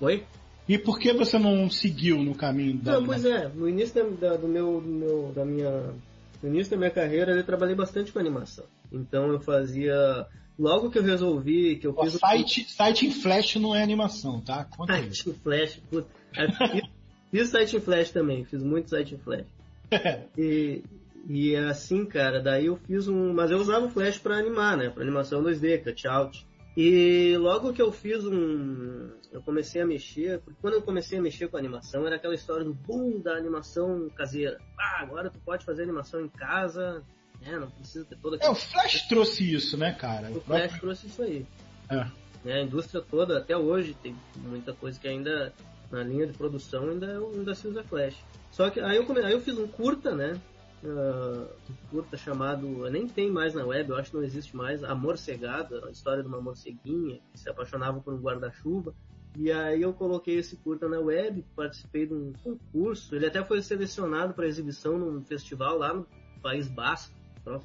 Oi? 0.00 0.24
E 0.68 0.76
por 0.78 0.98
que 0.98 1.12
você 1.12 1.38
não 1.38 1.70
seguiu 1.70 2.22
no 2.22 2.34
caminho 2.34 2.76
da. 2.78 2.92
Não, 2.92 3.06
pois 3.06 3.24
é, 3.24 3.48
no 3.48 3.68
início 3.68 4.10
da, 4.16 4.36
do 4.36 4.46
meu, 4.46 4.80
do 4.80 4.88
meu, 4.88 5.32
da 5.34 5.44
minha. 5.44 5.94
No 6.42 6.48
início 6.48 6.70
da 6.72 6.76
minha 6.76 6.90
carreira 6.90 7.32
eu 7.32 7.44
trabalhei 7.44 7.74
bastante 7.74 8.12
com 8.12 8.18
animação. 8.18 8.64
Então 8.92 9.32
eu 9.32 9.40
fazia. 9.40 10.26
Logo 10.58 10.90
que 10.90 10.98
eu 10.98 11.02
resolvi, 11.02 11.76
que 11.76 11.86
eu 11.86 11.94
fiz. 11.94 12.16
O 12.16 12.18
site, 12.18 12.62
o... 12.62 12.68
site 12.68 13.06
em 13.06 13.10
flash 13.10 13.56
não 13.56 13.74
é 13.74 13.82
animação, 13.82 14.40
tá? 14.40 14.64
Conta 14.64 14.94
site 14.94 15.30
em 15.30 15.32
flash, 15.32 15.80
puta. 15.90 16.08
Fiz, 16.34 16.82
fiz 17.30 17.48
site 17.48 17.76
em 17.76 17.80
flash 17.80 18.10
também, 18.10 18.44
fiz 18.44 18.62
muito 18.62 18.90
site 18.90 19.14
em 19.14 19.18
flash. 19.18 19.46
e, 20.36 20.82
e 21.28 21.56
assim, 21.56 22.04
cara, 22.04 22.40
daí 22.40 22.66
eu 22.66 22.76
fiz 22.76 23.08
um. 23.08 23.32
Mas 23.32 23.50
eu 23.50 23.58
usava 23.58 23.86
o 23.86 23.90
Flash 23.90 24.18
para 24.18 24.36
animar, 24.36 24.76
né? 24.76 24.90
Pra 24.90 25.02
animação 25.02 25.42
2D, 25.42 25.82
cutout. 25.82 26.46
E 26.76 27.36
logo 27.38 27.72
que 27.72 27.82
eu 27.82 27.92
fiz 27.92 28.24
um. 28.24 29.10
Eu 29.30 29.42
comecei 29.42 29.82
a 29.82 29.86
mexer, 29.86 30.40
porque 30.40 30.58
quando 30.60 30.74
eu 30.74 30.82
comecei 30.82 31.18
a 31.18 31.22
mexer 31.22 31.48
com 31.48 31.56
animação, 31.56 32.06
era 32.06 32.16
aquela 32.16 32.34
história 32.34 32.64
do 32.64 32.72
boom 32.72 33.20
da 33.20 33.36
animação 33.36 34.08
caseira. 34.10 34.58
Ah, 34.78 35.02
agora 35.02 35.30
tu 35.30 35.38
pode 35.40 35.64
fazer 35.64 35.82
animação 35.82 36.20
em 36.20 36.28
casa, 36.28 37.04
né? 37.40 37.58
Não 37.58 37.70
precisa 37.70 38.04
ter 38.06 38.16
toda 38.16 38.38
É, 38.40 38.48
o 38.48 38.54
Flash 38.54 39.06
trouxe 39.06 39.52
isso, 39.52 39.76
né, 39.76 39.92
cara? 39.92 40.30
O, 40.30 40.38
o 40.38 40.40
Flash 40.40 40.60
próprio... 40.60 40.80
trouxe 40.80 41.06
isso 41.08 41.22
aí. 41.22 41.46
É. 41.90 42.06
é. 42.46 42.52
A 42.54 42.62
indústria 42.62 43.02
toda, 43.02 43.38
até 43.38 43.56
hoje, 43.56 43.94
tem 44.02 44.16
muita 44.36 44.72
coisa 44.72 44.98
que 44.98 45.06
ainda 45.06 45.52
na 45.90 46.02
linha 46.02 46.26
de 46.26 46.32
produção 46.32 46.88
ainda, 46.88 47.18
ainda 47.18 47.54
se 47.54 47.68
usa 47.68 47.82
Flash. 47.84 48.16
Só 48.50 48.70
que 48.70 48.80
aí 48.80 48.96
eu, 48.96 49.04
come... 49.04 49.20
aí 49.20 49.32
eu 49.32 49.40
fiz 49.40 49.58
um 49.58 49.68
curta, 49.68 50.14
né? 50.14 50.40
uh, 50.82 51.48
curta 51.90 52.16
chamado, 52.16 52.88
nem 52.90 53.06
tem 53.08 53.30
mais 53.30 53.54
na 53.54 53.64
web, 53.64 53.90
eu 53.90 53.96
acho 53.96 54.10
que 54.10 54.16
não 54.16 54.24
existe 54.24 54.56
mais, 54.56 54.82
Amor 54.84 55.18
Cegado, 55.18 55.84
a 55.86 55.90
história 55.90 56.22
de 56.22 56.28
uma 56.28 56.40
morceguinha 56.40 57.20
que 57.32 57.40
se 57.40 57.48
apaixonava 57.48 58.00
por 58.00 58.14
um 58.14 58.18
guarda-chuva. 58.18 58.94
E 59.38 59.52
aí 59.52 59.82
eu 59.82 59.92
coloquei 59.92 60.38
esse 60.38 60.56
curta 60.56 60.88
na 60.88 60.98
web, 60.98 61.44
participei 61.54 62.06
de 62.06 62.12
um 62.12 62.32
concurso, 62.42 63.14
ele 63.14 63.26
até 63.26 63.42
foi 63.44 63.62
selecionado 63.62 64.34
para 64.34 64.48
exibição 64.48 64.98
num 64.98 65.22
festival 65.22 65.78
lá 65.78 65.94
no 65.94 66.04
País 66.42 66.66
Basco, 66.66 67.14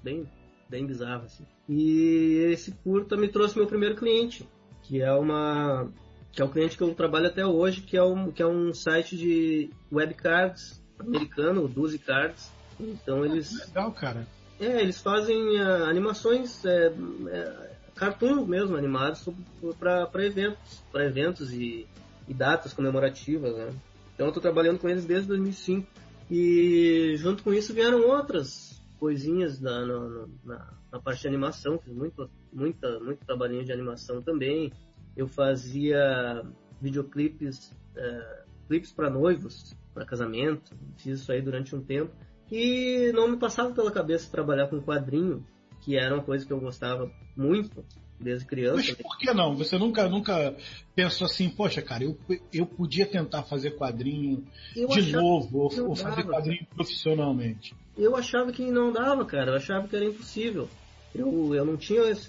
bem, 0.03 0.29
bem 0.69 0.85
bizarro 0.85 1.25
assim. 1.25 1.43
E 1.67 2.47
esse 2.51 2.71
curta 2.83 3.17
me 3.17 3.27
trouxe 3.27 3.57
meu 3.57 3.65
primeiro 3.65 3.95
cliente, 3.95 4.47
que 4.83 5.01
é 5.01 5.11
uma 5.11 5.91
que 6.31 6.41
é 6.41 6.45
o 6.45 6.49
cliente 6.49 6.77
que 6.77 6.83
eu 6.83 6.93
trabalho 6.93 7.27
até 7.27 7.45
hoje, 7.45 7.81
que 7.81 7.97
é 7.97 8.03
um, 8.03 8.31
que 8.31 8.41
é 8.41 8.47
um 8.47 8.73
site 8.73 9.17
de 9.17 9.69
webcards 9.91 10.81
americano, 10.99 11.63
o 11.63 11.67
Duzi 11.67 11.97
Cards, 11.97 12.51
então 12.79 13.25
eles. 13.25 13.67
Legal, 13.67 13.91
cara. 13.91 14.27
É, 14.59 14.81
eles 14.81 15.01
fazem 15.01 15.59
uh, 15.59 15.85
animações, 15.85 16.63
é, 16.65 16.93
é, 17.27 17.72
cartoon 17.95 18.45
mesmo, 18.45 18.75
animados 18.75 19.27
para 19.79 20.25
eventos, 20.25 20.83
para 20.91 21.05
eventos 21.05 21.53
e, 21.53 21.87
e, 22.27 22.33
datas 22.33 22.73
comemorativas, 22.73 23.55
né? 23.55 23.69
Então 24.13 24.27
eu 24.27 24.33
tô 24.33 24.39
trabalhando 24.39 24.79
com 24.79 24.89
eles 24.89 25.05
desde 25.05 25.27
2005. 25.27 25.87
E 26.29 27.15
junto 27.17 27.43
com 27.43 27.53
isso 27.53 27.73
vieram 27.73 28.07
outras 28.07 28.81
coisinhas 28.99 29.59
na, 29.59 29.85
na, 29.85 30.27
na, 30.43 30.73
na 30.91 30.99
parte 30.99 31.21
de 31.21 31.27
animação, 31.27 31.77
fiz 31.77 31.93
muito, 31.93 32.29
muita, 32.51 32.99
muito 32.99 33.25
trabalhinho 33.25 33.65
de 33.65 33.71
animação 33.71 34.21
também. 34.21 34.71
Eu 35.15 35.27
fazia 35.27 36.43
videoclipes, 36.81 37.75
é, 37.95 38.43
clipes 38.67 38.91
para 38.91 39.09
noivos, 39.09 39.75
para 39.93 40.05
casamento, 40.05 40.75
fiz 40.97 41.19
isso 41.19 41.31
aí 41.31 41.41
durante 41.41 41.75
um 41.75 41.81
tempo. 41.81 42.13
E 42.51 43.11
não 43.13 43.27
me 43.27 43.37
passava 43.37 43.73
pela 43.73 43.91
cabeça 43.91 44.31
trabalhar 44.31 44.67
com 44.67 44.81
quadrinho, 44.81 45.45
que 45.83 45.97
era 45.97 46.15
uma 46.15 46.23
coisa 46.23 46.45
que 46.45 46.53
eu 46.53 46.59
gostava 46.59 47.11
muito 47.35 47.83
desde 48.19 48.45
criança. 48.45 48.77
Mas 48.77 48.91
por 48.93 49.17
que 49.17 49.33
não? 49.33 49.55
Você 49.57 49.77
nunca, 49.77 50.07
nunca 50.07 50.55
pensou 50.95 51.25
assim, 51.25 51.49
poxa, 51.49 51.81
cara, 51.81 52.03
eu, 52.03 52.17
eu 52.53 52.65
podia 52.65 53.05
tentar 53.05 53.43
fazer 53.43 53.71
quadrinho 53.71 54.45
eu 54.75 54.87
de 54.87 55.11
novo, 55.11 55.59
ou, 55.59 55.89
ou 55.89 55.95
fazer 55.95 56.23
quadrinho 56.23 56.65
profissionalmente? 56.73 57.75
Eu 57.97 58.15
achava 58.15 58.51
que 58.51 58.63
não 58.71 58.91
dava, 58.91 59.25
cara, 59.25 59.51
eu 59.51 59.55
achava 59.55 59.87
que 59.87 59.95
era 59.95 60.05
impossível. 60.05 60.69
Eu, 61.13 61.53
eu 61.53 61.63
não 61.63 61.77
tinha 61.77 62.01
esse, 62.09 62.27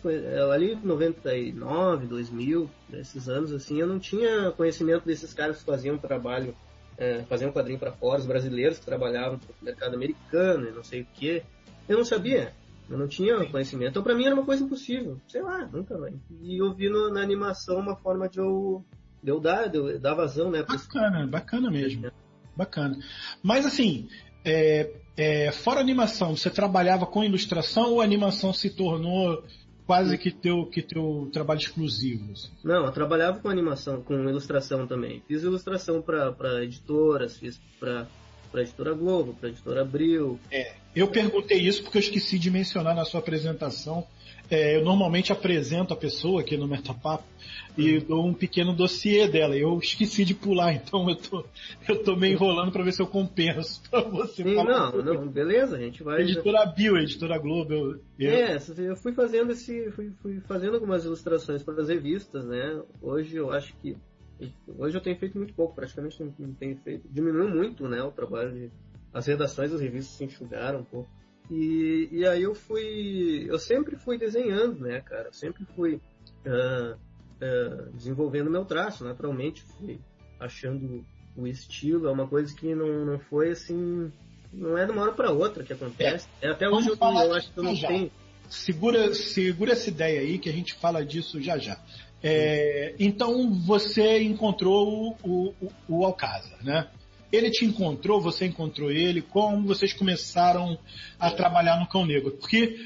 ali 0.53 0.77
99, 0.83 2.07
2000, 2.07 2.71
esses 2.93 3.29
anos 3.29 3.51
assim, 3.53 3.81
eu 3.81 3.87
não 3.87 3.99
tinha 3.99 4.51
conhecimento 4.51 5.07
desses 5.07 5.33
caras 5.33 5.59
que 5.59 5.65
faziam 5.65 5.97
trabalho 5.97 6.55
é, 6.99 7.23
fazer 7.23 7.47
um 7.47 7.53
quadrinho 7.53 7.79
para 7.79 7.93
fora, 7.93 8.21
os 8.21 8.27
brasileiros 8.27 8.79
que 8.79 8.85
trabalhavam 8.85 9.39
no 9.39 9.55
mercado 9.63 9.95
americano 9.95 10.69
e 10.69 10.73
não 10.73 10.85
sei 10.85 11.01
o 11.01 11.07
que. 11.15 11.43
Eu 11.89 11.97
não 11.97 12.05
sabia, 12.05 12.55
eu 12.89 12.99
não 12.99 13.09
tinha 13.09 13.45
conhecimento. 13.47 13.91
Então 13.91 14.03
para 14.03 14.15
mim 14.15 14.27
era 14.27 14.35
uma 14.35 14.45
coisa 14.45 14.63
impossível. 14.63 15.21
Sei 15.27 15.43
lá, 15.43 15.67
nunca 15.73 15.97
vai. 15.97 16.13
E 16.43 16.61
eu 16.61 16.75
vi 16.75 16.89
no, 16.89 17.11
na 17.11 17.21
animação 17.21 17.79
uma 17.79 17.97
forma 17.97 18.29
de 18.29 18.39
eu, 18.39 18.85
de 19.23 19.31
eu 19.31 19.41
dar, 19.41 19.69
de 19.69 19.79
eu 19.79 19.99
dar 19.99 20.15
vazão, 20.15 20.51
né? 20.51 20.63
Bacana, 20.63 21.27
bacana 21.27 21.71
mesmo. 21.71 22.11
Bacana. 22.57 22.99
Mas 23.43 23.67
assim, 23.67 24.09
é, 24.45 24.93
é, 25.17 25.53
fora 25.53 25.81
animação, 25.81 26.37
você 26.37 26.51
trabalhava 26.51 27.07
com 27.07 27.25
ilustração 27.25 27.93
ou 27.93 28.01
a 28.01 28.05
animação 28.05 28.53
se 28.53 28.71
tornou 28.71 29.43
quase 29.87 30.17
que 30.19 30.31
teu, 30.31 30.67
que 30.67 30.83
teu 30.83 31.29
trabalho 31.33 31.61
exclusivo. 31.61 32.33
Assim. 32.33 32.51
Não, 32.63 32.85
eu 32.87 32.93
trabalhava 32.93 33.41
com 33.41 33.49
animação, 33.49 34.03
com 34.03 34.15
ilustração 34.29 34.87
também. 34.87 35.23
Fiz 35.27 35.43
ilustração 35.43 36.03
para 36.03 36.65
editoras, 36.65 37.37
fiz 37.37 37.61
para 37.79 38.07
para 38.55 38.63
editora 38.63 38.95
Globo, 38.95 39.35
para 39.35 39.49
editora 39.49 39.83
Abril. 39.83 40.39
É, 40.49 40.75
eu 40.95 41.09
perguntei 41.09 41.59
isso 41.59 41.83
porque 41.83 41.99
eu 41.99 42.03
esqueci 42.03 42.39
de 42.39 42.53
mencionar 42.53 42.95
na 42.95 43.05
sua 43.05 43.19
apresentação 43.19 44.07
é, 44.51 44.77
eu 44.77 44.85
normalmente 44.85 45.33
apresento 45.33 45.95
a 45.95 45.97
pessoa 45.97 46.41
aqui 46.41 46.57
no 46.57 46.69
Metapapo 46.69 47.25
e 47.77 47.97
uhum. 47.97 48.05
dou 48.07 48.27
um 48.27 48.35
pequeno 48.35 48.75
dossiê 48.75 49.27
dela. 49.27 49.57
Eu 49.57 49.79
esqueci 49.79 50.25
de 50.25 50.35
pular, 50.35 50.73
então 50.75 51.09
eu 51.09 51.17
tô, 51.17 51.45
eu 51.89 52.03
tô 52.03 52.15
meio 52.15 52.35
enrolando 52.35 52.71
para 52.71 52.85
ver 52.85 52.93
se 52.93 53.01
eu 53.01 53.07
compenso 53.07 53.83
pra 53.91 54.03
você. 54.03 54.43
Sim, 54.43 54.55
não, 54.55 54.93
não, 54.93 55.27
beleza, 55.27 55.77
a 55.77 55.79
gente 55.79 56.03
vai. 56.03 56.21
Editora 56.21 56.67
Bio, 56.67 56.99
Editora 56.99 57.39
Globo. 57.39 57.73
Eu, 57.73 58.01
eu... 58.19 58.31
É, 58.31 58.59
eu 58.79 58.97
fui 58.97 59.13
fazendo 59.13 59.53
esse. 59.53 59.91
Fui, 59.93 60.13
fui 60.23 60.41
fazendo 60.41 60.75
algumas 60.75 61.05
ilustrações 61.05 61.63
para 61.63 61.81
as 61.81 61.89
revistas, 61.89 62.45
né? 62.45 62.81
Hoje 63.01 63.37
eu 63.37 63.51
acho 63.51 63.75
que. 63.81 63.97
Hoje 64.79 64.97
eu 64.97 65.01
tenho 65.01 65.17
feito 65.17 65.39
muito 65.39 65.55
pouco, 65.55 65.75
praticamente 65.75 66.23
não 66.23 66.55
tenho 66.55 66.77
feito. 66.79 67.09
Diminuiu 67.09 67.49
muito, 67.49 67.89
né, 67.89 68.03
o 68.03 68.11
trabalho 68.11 68.53
de. 68.53 68.71
As 69.13 69.27
redações 69.27 69.71
das 69.71 69.81
revistas 69.81 70.17
se 70.17 70.25
enxugaram 70.25 70.81
um 70.81 70.85
pouco. 70.85 71.09
E, 71.51 72.09
e 72.11 72.27
aí 72.27 72.43
eu 72.43 72.55
fui. 72.55 73.47
Eu 73.49 73.59
sempre 73.59 73.97
fui 73.97 74.19
desenhando, 74.19 74.81
né, 74.81 75.01
cara? 75.01 75.29
Eu 75.29 75.33
sempre 75.33 75.65
fui 75.77 76.01
uh, 76.47 76.95
uh, 76.95 77.93
desenvolvendo 77.93 78.51
meu 78.51 78.65
traço, 78.65 79.05
naturalmente. 79.05 79.63
Fui 79.63 80.01
achando 80.41 81.05
o 81.37 81.47
estilo. 81.47 82.09
É 82.09 82.11
uma 82.11 82.27
coisa 82.27 82.55
que 82.55 82.75
não, 82.75 83.05
não 83.05 83.19
foi 83.19 83.51
assim. 83.51 84.11
Não 84.53 84.79
é 84.79 84.85
de 84.87 84.93
uma 84.93 85.03
hora 85.03 85.13
para 85.13 85.31
outra 85.31 85.63
que 85.63 85.73
acontece. 85.73 86.27
É. 86.41 86.49
Até 86.49 86.69
hoje 86.69 86.89
eu, 86.89 86.97
eu 87.01 87.35
acho 87.35 87.53
que 87.53 87.59
eu 87.59 87.65
não 87.65 87.77
tenho. 87.77 88.11
Segura, 88.49 89.13
segura 89.15 89.73
essa 89.73 89.89
ideia 89.89 90.21
aí 90.21 90.39
que 90.39 90.49
a 90.49 90.53
gente 90.53 90.75
fala 90.75 91.05
disso 91.05 91.41
já 91.41 91.59
já. 91.59 91.79
É, 92.27 92.95
então 92.99 93.53
você 93.53 94.23
encontrou 94.23 95.15
o, 95.23 95.55
o, 95.61 95.73
o 95.87 96.05
Alcázar, 96.07 96.65
né? 96.65 96.89
Ele 97.31 97.51
te 97.51 97.67
encontrou, 97.67 98.19
você 98.19 98.47
encontrou 98.47 98.91
ele, 98.91 99.21
como 99.21 99.67
vocês 99.67 99.93
começaram 99.93 100.79
a 101.19 101.31
trabalhar 101.31 101.79
no 101.79 101.87
Cão 101.87 102.07
Negro? 102.07 102.31
Porque 102.31 102.79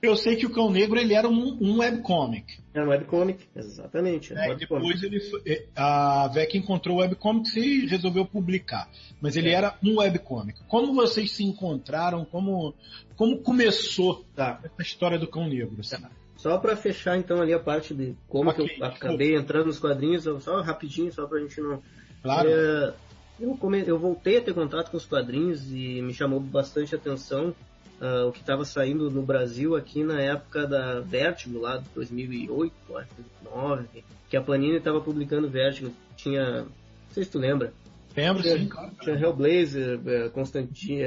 eu 0.00 0.16
sei 0.16 0.36
que 0.36 0.46
o 0.46 0.50
Cão 0.50 0.70
Negro 0.70 0.98
ele 0.98 1.12
era 1.12 1.28
um, 1.28 1.58
um 1.60 1.78
webcomic. 1.80 2.60
Era 2.72 2.86
um 2.86 2.88
webcomic, 2.88 3.46
exatamente. 3.54 4.32
É, 4.32 4.54
depois 4.54 5.02
ele 5.02 5.18
é, 5.44 5.66
a 5.76 6.28
VEC 6.28 6.56
encontrou 6.56 6.96
o 6.96 7.00
webcomic 7.00 7.58
e 7.58 7.86
resolveu 7.86 8.24
publicar. 8.24 8.88
Mas 9.20 9.36
ele 9.36 9.50
é. 9.50 9.54
era 9.54 9.76
um 9.84 9.98
webcomic. 9.98 10.60
Como 10.66 10.94
vocês 10.94 11.32
se 11.32 11.44
encontraram? 11.44 12.24
Como, 12.24 12.74
como 13.16 13.38
começou 13.42 14.24
tá. 14.34 14.60
essa 14.64 14.80
história 14.82 15.18
do 15.18 15.26
Cão 15.26 15.46
Negro? 15.46 15.76
Tá. 15.90 16.10
Só 16.38 16.56
para 16.56 16.76
fechar 16.76 17.18
então 17.18 17.42
ali 17.42 17.52
a 17.52 17.58
parte 17.58 17.92
de 17.92 18.14
como 18.28 18.50
okay. 18.50 18.68
que 18.68 18.80
eu 18.80 18.86
acabei 18.86 19.36
entrando 19.36 19.66
nos 19.66 19.78
quadrinhos, 19.80 20.22
só 20.40 20.62
rapidinho, 20.62 21.12
só 21.12 21.26
pra 21.26 21.40
gente 21.40 21.60
não. 21.60 21.82
Claro. 22.22 22.48
É, 22.48 22.94
eu, 23.40 23.56
come... 23.56 23.82
eu 23.84 23.98
voltei 23.98 24.38
a 24.38 24.40
ter 24.40 24.54
contato 24.54 24.90
com 24.90 24.96
os 24.96 25.04
quadrinhos 25.04 25.68
e 25.72 26.00
me 26.00 26.14
chamou 26.14 26.38
bastante 26.38 26.94
atenção 26.94 27.52
uh, 28.00 28.28
o 28.28 28.32
que 28.32 28.38
estava 28.38 28.64
saindo 28.64 29.10
no 29.10 29.20
Brasil 29.20 29.74
aqui 29.74 30.04
na 30.04 30.20
época 30.20 30.64
da 30.64 31.00
Vertigo, 31.00 31.58
lá 31.58 31.78
de 31.78 31.88
2008, 31.92 32.72
acho, 32.96 33.08
2009, 33.42 34.04
que 34.30 34.36
a 34.36 34.40
Panini 34.40 34.76
estava 34.76 35.00
publicando 35.00 35.50
Vertigo. 35.50 35.92
Tinha, 36.16 36.62
não 36.62 36.68
sei 37.10 37.24
se 37.24 37.30
tu 37.30 37.38
lembra, 37.40 37.72
Lembro, 38.16 38.42
tinha, 38.42 38.58
sim, 38.58 38.68
claro. 38.68 38.92
Tinha 39.00 39.16
Hellblazer, 39.16 39.98
uh, 39.98 40.30
Constantine, 40.30 41.02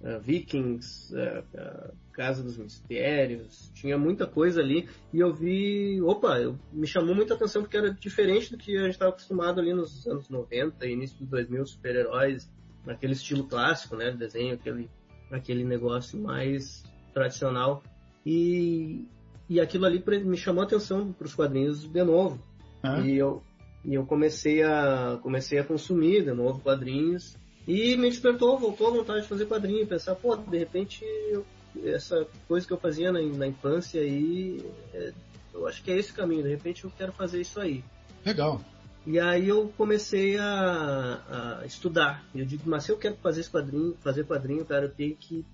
uh, 0.00 0.20
Vikings, 0.20 1.14
uh, 1.14 1.94
Casa 2.12 2.42
dos 2.42 2.58
Mistérios, 2.58 3.70
tinha 3.74 3.96
muita 3.96 4.26
coisa 4.26 4.60
ali 4.60 4.88
e 5.12 5.20
eu 5.20 5.32
vi, 5.32 6.00
opa, 6.02 6.38
eu, 6.38 6.58
me 6.72 6.86
chamou 6.86 7.14
muita 7.14 7.34
atenção 7.34 7.62
porque 7.62 7.76
era 7.76 7.92
diferente 7.92 8.50
do 8.50 8.58
que 8.58 8.76
a 8.76 8.82
gente 8.82 8.92
estava 8.92 9.10
acostumado 9.10 9.60
ali 9.60 9.72
nos 9.72 10.06
anos 10.06 10.28
90, 10.28 10.86
início 10.86 11.18
dos 11.18 11.28
2000, 11.28 11.66
super-heróis, 11.66 12.50
naquele 12.84 13.12
estilo 13.12 13.44
clássico, 13.44 13.96
né, 13.96 14.10
desenho, 14.10 14.54
aquele, 14.54 14.90
aquele 15.30 15.64
negócio 15.64 16.18
mais 16.18 16.84
tradicional 17.14 17.82
e, 18.24 19.06
e 19.48 19.60
aquilo 19.60 19.86
ali 19.86 20.02
me 20.24 20.36
chamou 20.36 20.62
a 20.62 20.66
atenção 20.66 21.12
para 21.12 21.26
os 21.26 21.34
quadrinhos 21.34 21.86
de 21.86 22.04
novo. 22.04 22.40
Ah. 22.82 23.00
E 23.00 23.16
eu, 23.16 23.42
e 23.84 23.94
eu 23.94 24.06
comecei 24.06 24.62
a, 24.62 25.18
comecei 25.22 25.58
a 25.58 25.64
consumir 25.64 26.24
de 26.24 26.32
novo 26.32 26.60
quadrinhos. 26.60 27.36
E 27.66 27.96
me 27.96 28.08
despertou, 28.08 28.58
voltou 28.58 28.88
a 28.88 28.90
vontade 28.90 29.22
de 29.22 29.28
fazer 29.28 29.46
quadrinho, 29.46 29.86
pensar, 29.86 30.16
pô, 30.16 30.34
de 30.34 30.58
repente 30.58 31.04
eu, 31.30 31.44
essa 31.84 32.26
coisa 32.46 32.66
que 32.66 32.72
eu 32.72 32.78
fazia 32.78 33.12
na, 33.12 33.20
na 33.20 33.46
infância 33.46 34.00
aí, 34.00 34.64
é, 34.92 35.12
eu 35.52 35.66
acho 35.66 35.82
que 35.82 35.90
é 35.90 35.96
esse 35.96 36.12
caminho, 36.12 36.42
de 36.42 36.50
repente 36.50 36.84
eu 36.84 36.92
quero 36.96 37.12
fazer 37.12 37.40
isso 37.40 37.60
aí. 37.60 37.84
Legal. 38.24 38.60
E 39.06 39.18
aí 39.18 39.48
eu 39.48 39.72
comecei 39.76 40.38
a, 40.38 41.60
a 41.60 41.66
estudar. 41.66 42.24
Eu 42.34 42.44
digo, 42.44 42.62
mas 42.66 42.84
se 42.84 42.92
eu 42.92 42.96
quero 42.96 43.16
fazer 43.16 43.40
esse 43.40 43.50
quadrinho, 43.50 43.96
fazer 44.00 44.24
quadrinho, 44.24 44.64
cara, 44.64 44.84
eu 44.84 44.90
tenho 44.90 45.16
que. 45.16 45.44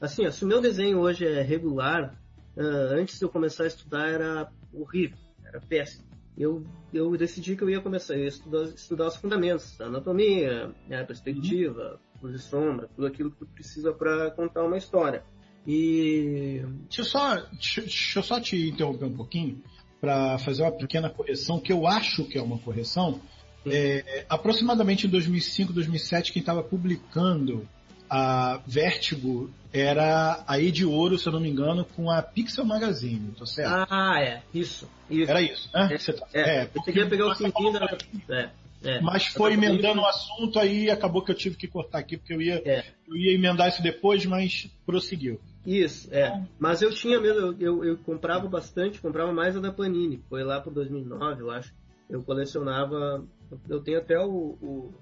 Assim, 0.00 0.30
se 0.30 0.44
o 0.44 0.48
meu 0.48 0.62
desenho 0.62 0.98
hoje 0.98 1.26
é 1.26 1.42
regular, 1.42 2.14
uh, 2.56 2.94
antes 2.94 3.18
de 3.18 3.24
eu 3.24 3.28
começar 3.28 3.64
a 3.64 3.66
estudar 3.66 4.08
era 4.08 4.50
horrível, 4.72 5.18
era 5.44 5.60
péssimo 5.60 6.10
eu, 6.40 6.64
eu 6.92 7.14
decidi 7.18 7.54
que 7.54 7.62
eu 7.62 7.68
ia 7.68 7.82
começar 7.82 8.14
a 8.14 8.18
estudar, 8.18 8.62
estudar 8.62 9.08
os 9.08 9.16
fundamentos, 9.16 9.78
a 9.78 9.84
anatomia, 9.84 10.74
a 10.90 11.04
perspectiva, 11.04 12.00
luz 12.22 12.34
e 12.34 12.38
sombra, 12.38 12.88
tudo 12.96 13.06
aquilo 13.06 13.30
que 13.30 13.38
tu 13.38 13.46
precisa 13.46 13.92
para 13.92 14.30
contar 14.30 14.64
uma 14.64 14.78
história. 14.78 15.22
E. 15.66 16.62
Deixa 16.84 17.00
eu 17.00 17.04
só, 17.04 17.36
deixa, 17.52 17.80
deixa 17.82 18.18
eu 18.18 18.22
só 18.22 18.40
te 18.40 18.68
interromper 18.68 19.06
um 19.06 19.16
pouquinho 19.16 19.62
para 20.00 20.38
fazer 20.38 20.62
uma 20.62 20.72
pequena 20.72 21.10
correção, 21.10 21.60
que 21.60 21.72
eu 21.72 21.86
acho 21.86 22.24
que 22.24 22.38
é 22.38 22.42
uma 22.42 22.58
correção. 22.58 23.20
É, 23.66 24.24
aproximadamente 24.28 25.06
em 25.06 25.10
2005, 25.10 25.72
2007, 25.72 26.32
quem 26.32 26.40
estava 26.40 26.62
publicando 26.62 27.68
a 28.08 28.60
Vertigo 28.66 29.50
era 29.72 30.42
a 30.46 30.58
de 30.58 30.84
Ouro, 30.84 31.18
se 31.18 31.28
eu 31.28 31.32
não 31.32 31.40
me 31.40 31.48
engano, 31.48 31.84
com 31.84 32.10
a 32.10 32.20
Pixel 32.22 32.64
Magazine, 32.64 33.32
tô 33.36 33.46
certo? 33.46 33.86
Ah, 33.88 34.20
é, 34.20 34.42
isso. 34.52 34.88
isso. 35.08 35.30
Era 35.30 35.42
isso, 35.42 35.70
né? 35.72 35.88
É, 35.92 36.12
tá... 36.12 36.26
é, 36.34 36.40
é 36.40 36.70
eu 36.86 37.08
pegar 37.08 37.26
o 37.26 37.36
quintinho 37.36 37.72
da... 37.72 37.98
É, 38.30 38.50
é. 38.82 39.00
Mas 39.00 39.26
foi 39.26 39.52
emendando 39.52 40.00
o 40.00 40.06
assunto, 40.06 40.58
aí 40.58 40.90
acabou 40.90 41.22
que 41.22 41.30
eu 41.30 41.36
tive 41.36 41.56
que 41.56 41.68
cortar 41.68 41.98
aqui, 41.98 42.16
porque 42.16 42.34
eu 42.34 42.42
ia, 42.42 42.62
é. 42.64 42.84
eu 43.06 43.16
ia 43.16 43.34
emendar 43.34 43.68
isso 43.68 43.82
depois, 43.82 44.24
mas 44.26 44.68
prosseguiu. 44.84 45.40
Isso, 45.64 46.12
é. 46.12 46.42
Mas 46.58 46.80
eu 46.80 46.90
tinha 46.90 47.20
mesmo, 47.20 47.40
eu, 47.40 47.56
eu, 47.60 47.84
eu, 47.84 47.98
comprava 47.98 48.48
bastante, 48.48 49.00
comprava 49.00 49.32
mais 49.32 49.56
a 49.56 49.60
da 49.60 49.72
Panini. 49.72 50.22
Foi 50.28 50.42
lá 50.42 50.60
pro 50.60 50.70
2009, 50.70 51.42
eu 51.42 51.50
acho. 51.50 51.74
Eu 52.08 52.22
colecionava, 52.22 53.24
eu 53.68 53.80
tenho 53.80 53.98
até 53.98 54.18
o, 54.18 54.56
o 54.60 54.94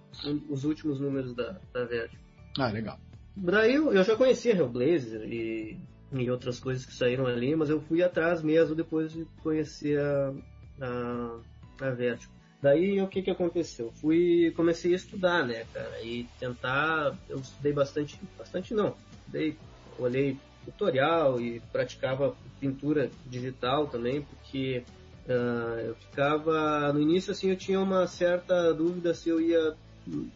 os 0.49 0.65
últimos 0.65 1.01
números 1.01 1.35
da, 1.35 1.59
da 1.73 1.85
Vertigo. 1.85 2.23
Ah, 2.59 2.69
legal. 2.71 2.99
Daí 3.37 3.75
eu, 3.75 3.93
eu 3.93 4.03
já 4.03 4.17
conhecia 4.17 4.55
Hellblazer 4.55 5.23
e, 5.23 5.79
e 6.13 6.31
outras 6.31 6.59
coisas 6.59 6.85
que 6.85 6.93
saíram 6.93 7.27
ali, 7.27 7.55
mas 7.55 7.71
eu 7.71 7.81
fui 7.81 8.03
atrás 8.03 8.43
mesmo 8.43 8.75
depois 8.75 9.13
de 9.13 9.25
conhecer 9.43 9.99
a, 10.01 10.35
a, 10.81 11.41
a 11.87 11.91
Vertigo. 11.91 12.33
Daí 12.61 13.01
o 13.01 13.07
que 13.07 13.23
que 13.23 13.31
aconteceu? 13.31 13.93
Fui, 13.93 14.53
comecei 14.57 14.93
a 14.93 14.97
estudar, 14.97 15.47
né, 15.47 15.65
cara, 15.73 16.03
e 16.03 16.27
tentar, 16.41 17.17
eu 17.29 17.39
estudei 17.39 17.73
bastante, 17.73 18.21
bastante 18.37 18.75
não, 18.75 18.97
estudei, 19.21 19.57
olhei 19.97 20.37
tutorial 20.71 21.41
e 21.41 21.61
praticava 21.73 22.37
pintura 22.61 23.11
digital 23.27 23.87
também, 23.87 24.23
porque 24.23 24.83
uh, 25.27 25.81
eu 25.81 25.95
ficava, 25.95 26.93
no 26.93 27.01
início 27.01 27.33
assim 27.33 27.51
eu 27.51 27.57
tinha 27.57 27.81
uma 27.81 28.07
certa 28.07 28.73
dúvida 28.75 29.15
se 29.15 29.29
eu 29.29 29.41
ia, 29.41 29.75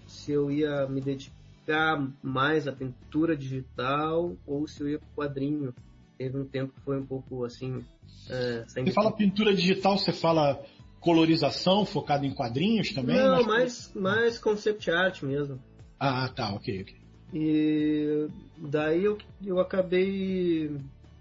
se 0.06 0.32
eu 0.32 0.50
ia 0.50 0.86
me 0.86 1.00
dedicar 1.00 2.06
mais 2.22 2.66
à 2.66 2.72
pintura 2.72 3.36
digital 3.36 4.34
ou 4.46 4.66
se 4.66 4.82
eu 4.82 4.88
ia 4.88 4.98
pro 4.98 5.08
quadrinho. 5.16 5.74
Teve 6.18 6.38
um 6.38 6.44
tempo 6.44 6.72
que 6.72 6.80
foi 6.82 7.00
um 7.00 7.06
pouco 7.06 7.44
assim. 7.44 7.84
É, 8.28 8.64
você 8.66 8.92
fala 8.92 9.10
pintura 9.10 9.54
digital, 9.54 9.98
você 9.98 10.12
fala 10.12 10.62
colorização 11.00 11.84
focada 11.84 12.24
em 12.24 12.32
quadrinhos 12.32 12.92
também? 12.92 13.16
Não, 13.16 13.42
mas... 13.42 13.46
mais, 13.46 13.92
mais 13.94 14.38
concept 14.38 14.88
art 14.90 15.22
mesmo. 15.22 15.58
Ah, 15.98 16.28
tá, 16.28 16.54
ok, 16.54 16.82
ok. 16.82 17.01
E 17.32 18.28
daí 18.58 19.04
eu, 19.04 19.18
eu 19.44 19.58
acabei. 19.58 20.70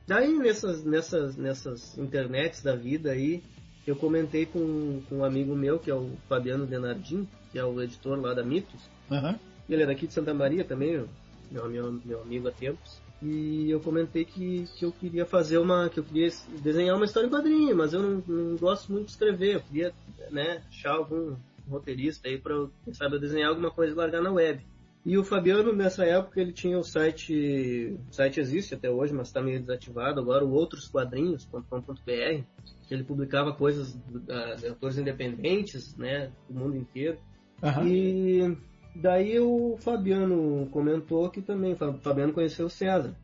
Daí 0.08 0.38
nessas, 0.38 0.84
nessas, 0.84 1.38
nessas 1.38 1.97
internets 1.97 2.62
da 2.62 2.76
vida 2.76 3.12
aí, 3.12 3.41
eu 3.88 3.95
comentei 3.95 4.45
com, 4.45 5.02
com 5.08 5.19
um 5.19 5.24
amigo 5.24 5.56
meu, 5.56 5.80
que 5.80 5.89
é 5.89 5.95
o 5.95 6.12
Fabiano 6.28 6.65
Denardim, 6.65 7.28
que 7.52 7.58
é 7.58 7.63
o 7.63 7.82
editor 7.82 8.19
lá 8.19 8.34
da 8.34 8.43
Mitos. 8.43 8.82
Uhum. 9.10 9.36
Ele 9.69 9.84
é 9.84 9.86
daqui 9.86 10.08
de 10.08 10.13
Santa 10.13 10.34
Maria 10.34 10.65
também, 10.65 11.06
meu, 11.50 11.69
meu, 11.69 12.02
meu 12.04 12.21
amigo 12.21 12.47
há 12.47 12.52
tempos. 12.52 13.00
E 13.21 13.69
eu 13.69 13.80
comentei 13.80 14.26
que, 14.26 14.65
que 14.76 14.84
eu 14.84 14.91
queria 14.91 15.26
fazer 15.26 15.60
uma. 15.60 15.89
que 15.89 16.00
eu 16.00 16.04
queria 16.04 16.30
desenhar 16.62 16.95
uma 16.95 17.06
história 17.06 17.28
em 17.28 17.30
quadrinho, 17.30 17.78
mas 17.78 17.93
eu 17.93 18.02
não, 18.02 18.24
não 18.28 18.58
gosto 18.58 18.91
muito 18.91 19.06
de 19.06 19.12
escrever. 19.12 19.56
Eu 19.56 19.62
queria, 19.62 19.93
né, 20.32 20.63
achar 20.67 20.93
algum 20.93 21.36
roteirista 21.69 22.28
aí 22.28 22.39
pra, 22.39 22.67
quem 22.84 22.93
sabe, 22.93 23.15
eu 23.15 23.19
desenhar 23.19 23.50
alguma 23.50 23.69
coisa 23.69 23.93
e 23.93 23.95
largar 23.95 24.21
na 24.21 24.32
web. 24.32 24.65
E 25.04 25.18
o 25.18 25.24
Fabiano, 25.24 25.74
nessa 25.74 26.06
época, 26.06 26.40
ele 26.40 26.52
tinha 26.52 26.78
o 26.78 26.84
site. 26.84 27.98
O 28.10 28.14
site 28.14 28.40
existe 28.40 28.76
até 28.76 28.90
hoje, 28.90 29.14
mas 29.14 29.28
está 29.28 29.42
meio 29.42 29.60
desativado 29.60 30.20
agora, 30.20 30.46
o 30.46 30.52
outrosquadrinhos.com.br, 30.54 32.44
que 32.88 32.94
ele 32.94 33.04
publicava 33.04 33.52
coisas 33.54 33.98
de 34.60 34.68
autores 34.68 34.98
independentes, 34.98 35.96
né, 35.98 36.32
do 36.48 36.60
mundo 36.60 36.78
inteiro. 36.78 37.18
Uhum. 37.64 37.88
E 37.88 38.58
Daí 38.96 39.40
o 39.40 39.78
Fabiano 39.80 40.68
comentou 40.72 41.30
que 41.30 41.42
também, 41.42 41.74
o 41.74 41.94
Fabiano 42.00 42.34
conheceu 42.34 42.66
o 42.66 42.70
César, 42.70 43.16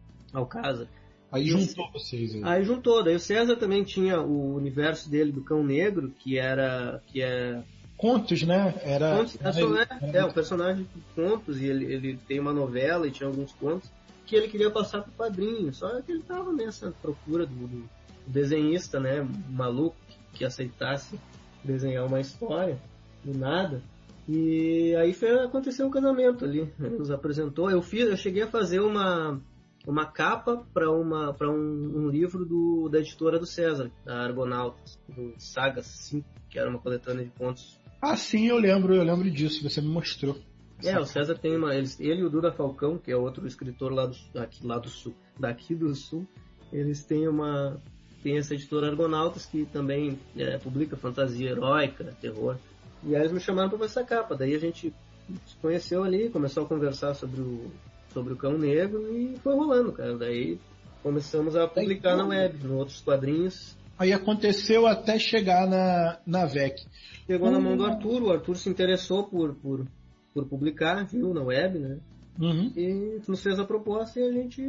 casa. 0.49 0.87
Aí 1.29 1.43
e 1.43 1.47
juntou 1.47 1.91
vocês. 1.91 2.35
Aí. 2.35 2.41
aí 2.43 2.63
juntou, 2.63 3.03
daí 3.03 3.15
o 3.15 3.19
César 3.19 3.57
também 3.57 3.83
tinha 3.83 4.21
o 4.21 4.55
universo 4.55 5.09
dele 5.09 5.31
do 5.31 5.43
Cão 5.43 5.63
Negro, 5.63 6.13
que 6.17 6.37
era. 6.37 7.01
que 7.07 7.21
é. 7.21 7.61
Contos, 7.97 8.43
né? 8.43 8.75
Era. 8.83 9.17
Contos, 9.17 9.37
é, 9.41 10.17
é, 10.17 10.17
é, 10.17 10.25
um 10.25 10.31
personagem 10.31 10.83
de 10.83 11.01
contos, 11.15 11.59
e 11.59 11.65
ele, 11.65 11.85
ele 11.91 12.19
tem 12.27 12.39
uma 12.39 12.53
novela 12.53 13.07
e 13.07 13.11
tinha 13.11 13.27
alguns 13.27 13.51
contos 13.53 13.89
que 14.25 14.35
ele 14.35 14.47
queria 14.47 14.69
passar 14.69 15.01
pro 15.01 15.11
padrinho. 15.13 15.73
Só 15.73 16.01
que 16.01 16.11
ele 16.11 16.21
tava 16.21 16.53
nessa 16.53 16.93
procura 17.01 17.45
do, 17.45 17.67
do 17.67 17.89
desenhista, 18.27 18.99
né? 18.99 19.27
Maluco 19.49 19.95
que, 20.07 20.39
que 20.39 20.45
aceitasse 20.45 21.19
desenhar 21.63 22.05
uma 22.05 22.19
história 22.19 22.77
do 23.23 23.37
nada. 23.37 23.81
E 24.27 24.93
aí 24.97 25.13
foi, 25.13 25.31
aconteceu 25.39 25.87
um 25.87 25.91
casamento 25.91 26.45
ali. 26.45 26.71
Nos 26.77 27.09
apresentou. 27.09 27.71
Eu 27.71 27.81
fiz, 27.81 28.09
eu 28.09 28.17
cheguei 28.17 28.43
a 28.43 28.47
fazer 28.47 28.79
uma 28.79 29.39
uma 29.87 30.05
capa 30.05 30.65
para 30.73 30.91
uma 30.91 31.33
para 31.33 31.49
um, 31.49 31.55
um, 31.55 32.09
livro 32.09 32.43
do 32.43 32.89
da 32.89 32.99
editora 32.99 33.39
do 33.39 33.45
César, 33.45 33.89
da 34.03 34.17
Argonautas, 34.17 34.99
do 35.07 35.33
Saga 35.37 35.81
5, 35.81 36.27
que 36.49 36.59
era 36.59 36.69
uma 36.69 36.79
coletânea 36.79 37.23
de 37.23 37.31
contos. 37.31 37.76
Ah, 38.01 38.15
sim, 38.15 38.47
eu 38.47 38.57
lembro, 38.57 38.93
eu 38.93 39.03
lembro 39.03 39.29
disso, 39.29 39.67
você 39.67 39.81
me 39.81 39.87
mostrou. 39.87 40.37
É, 40.83 40.99
o 40.99 41.05
César 41.05 41.35
tem 41.35 41.55
uma. 41.55 41.73
Ele, 41.75 41.89
ele 41.99 42.21
e 42.21 42.23
o 42.23 42.29
Duda 42.29 42.51
Falcão, 42.51 42.97
que 42.97 43.11
é 43.11 43.15
outro 43.15 43.47
escritor 43.47 43.91
lá 43.91 44.05
do, 44.05 44.15
aqui, 44.39 44.65
lá 44.65 44.77
do 44.77 44.89
sul, 44.89 45.15
daqui 45.39 45.73
do 45.73 45.93
sul, 45.95 46.27
eles 46.71 47.03
têm 47.03 47.27
uma. 47.27 47.81
tem 48.21 48.37
essa 48.37 48.53
editora 48.53 48.87
Argonautas 48.87 49.45
que 49.45 49.65
também 49.65 50.19
é, 50.37 50.57
publica 50.57 50.95
fantasia 50.95 51.49
heróica, 51.49 52.15
terror. 52.21 52.57
E 53.03 53.15
aí 53.15 53.21
eles 53.21 53.31
me 53.31 53.39
chamaram 53.39 53.69
para 53.69 53.79
fazer 53.79 53.99
essa 53.99 54.03
capa. 54.03 54.35
Daí 54.35 54.53
a 54.53 54.59
gente 54.59 54.93
se 55.45 55.55
conheceu 55.61 56.03
ali, 56.03 56.29
começou 56.29 56.63
a 56.63 56.67
conversar 56.67 57.15
sobre 57.15 57.41
o, 57.41 57.71
sobre 58.13 58.33
o 58.33 58.37
Cão 58.37 58.57
Negro 58.57 59.11
e 59.11 59.35
foi 59.39 59.55
rolando, 59.55 59.91
cara. 59.91 60.15
Daí 60.15 60.59
começamos 61.01 61.55
a 61.55 61.67
publicar 61.67 62.15
na 62.15 62.25
web, 62.25 62.65
em 62.65 62.71
outros 62.71 63.01
quadrinhos. 63.01 63.75
Aí 63.97 64.13
aconteceu 64.13 64.85
até 64.85 65.17
chegar 65.17 65.67
na, 65.67 66.19
na 66.25 66.45
VEC. 66.45 66.85
Chegou 67.25 67.51
na 67.51 67.59
mão 67.59 67.75
do 67.75 67.85
Arthur, 67.85 68.23
o 68.23 68.31
Arthur 68.31 68.55
se 68.55 68.69
interessou 68.69 69.23
por, 69.23 69.55
por, 69.55 69.87
por 70.33 70.45
publicar, 70.45 71.05
viu, 71.05 71.33
na 71.33 71.41
web, 71.41 71.79
né? 71.79 71.99
Uhum. 72.39 72.71
E 72.75 73.19
nos 73.27 73.41
fez 73.41 73.59
a 73.59 73.65
proposta 73.65 74.19
e 74.19 74.23
a 74.23 74.31
gente, 74.31 74.61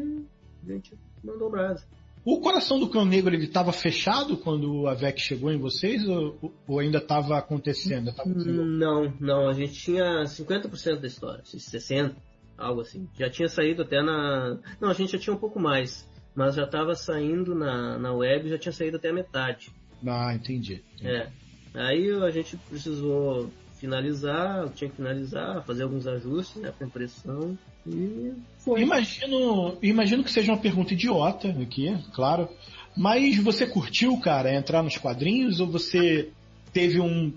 a 0.66 0.72
gente 0.72 0.98
mandou 1.22 1.50
brasa. 1.50 1.84
O 2.24 2.40
coração 2.40 2.78
do 2.78 2.90
Cão 2.90 3.04
Negro 3.04 3.34
ele 3.34 3.44
estava 3.44 3.72
fechado 3.72 4.36
quando 4.36 4.86
a 4.86 4.94
VEC 4.94 5.18
chegou 5.18 5.50
em 5.50 5.58
vocês 5.58 6.06
ou, 6.06 6.52
ou 6.66 6.78
ainda 6.78 6.98
estava 6.98 7.38
acontecendo? 7.38 8.12
Tava 8.12 8.28
não, 8.28 9.14
não, 9.20 9.48
a 9.48 9.52
gente 9.52 9.72
tinha 9.72 10.24
50% 10.24 11.00
da 11.00 11.06
história, 11.06 11.42
60%, 11.42 12.14
algo 12.56 12.80
assim. 12.80 13.08
Já 13.18 13.30
tinha 13.30 13.48
saído 13.48 13.82
até 13.82 14.02
na. 14.02 14.58
Não, 14.80 14.90
a 14.90 14.92
gente 14.92 15.12
já 15.12 15.18
tinha 15.18 15.34
um 15.34 15.38
pouco 15.38 15.60
mais, 15.60 16.06
mas 16.38 16.54
já 16.54 16.62
estava 16.62 16.94
saindo 16.94 17.52
na, 17.52 17.98
na 17.98 18.12
web, 18.12 18.48
já 18.48 18.56
tinha 18.56 18.72
saído 18.72 18.96
até 18.96 19.08
a 19.08 19.12
metade. 19.12 19.72
Ah, 20.06 20.32
entendi. 20.32 20.84
entendi. 20.94 21.16
É. 21.16 21.28
Aí 21.74 22.12
a 22.12 22.30
gente 22.30 22.56
precisou 22.56 23.50
finalizar, 23.72 24.68
tinha 24.68 24.88
que 24.88 24.94
finalizar, 24.94 25.64
fazer 25.66 25.82
alguns 25.82 26.06
ajustes 26.06 26.62
né, 26.62 26.70
para 26.70 26.86
impressão 26.86 27.58
e 27.84 28.34
foi. 28.58 28.82
Imagino, 28.82 29.78
imagino 29.82 30.22
que 30.22 30.30
seja 30.30 30.52
uma 30.52 30.60
pergunta 30.60 30.94
idiota 30.94 31.48
aqui, 31.60 31.92
claro. 32.14 32.48
Mas 32.96 33.36
você 33.38 33.66
curtiu, 33.66 34.16
cara, 34.20 34.54
entrar 34.54 34.84
nos 34.84 34.96
quadrinhos 34.96 35.58
ou 35.58 35.66
você 35.66 36.30
teve 36.72 37.00
um, 37.00 37.32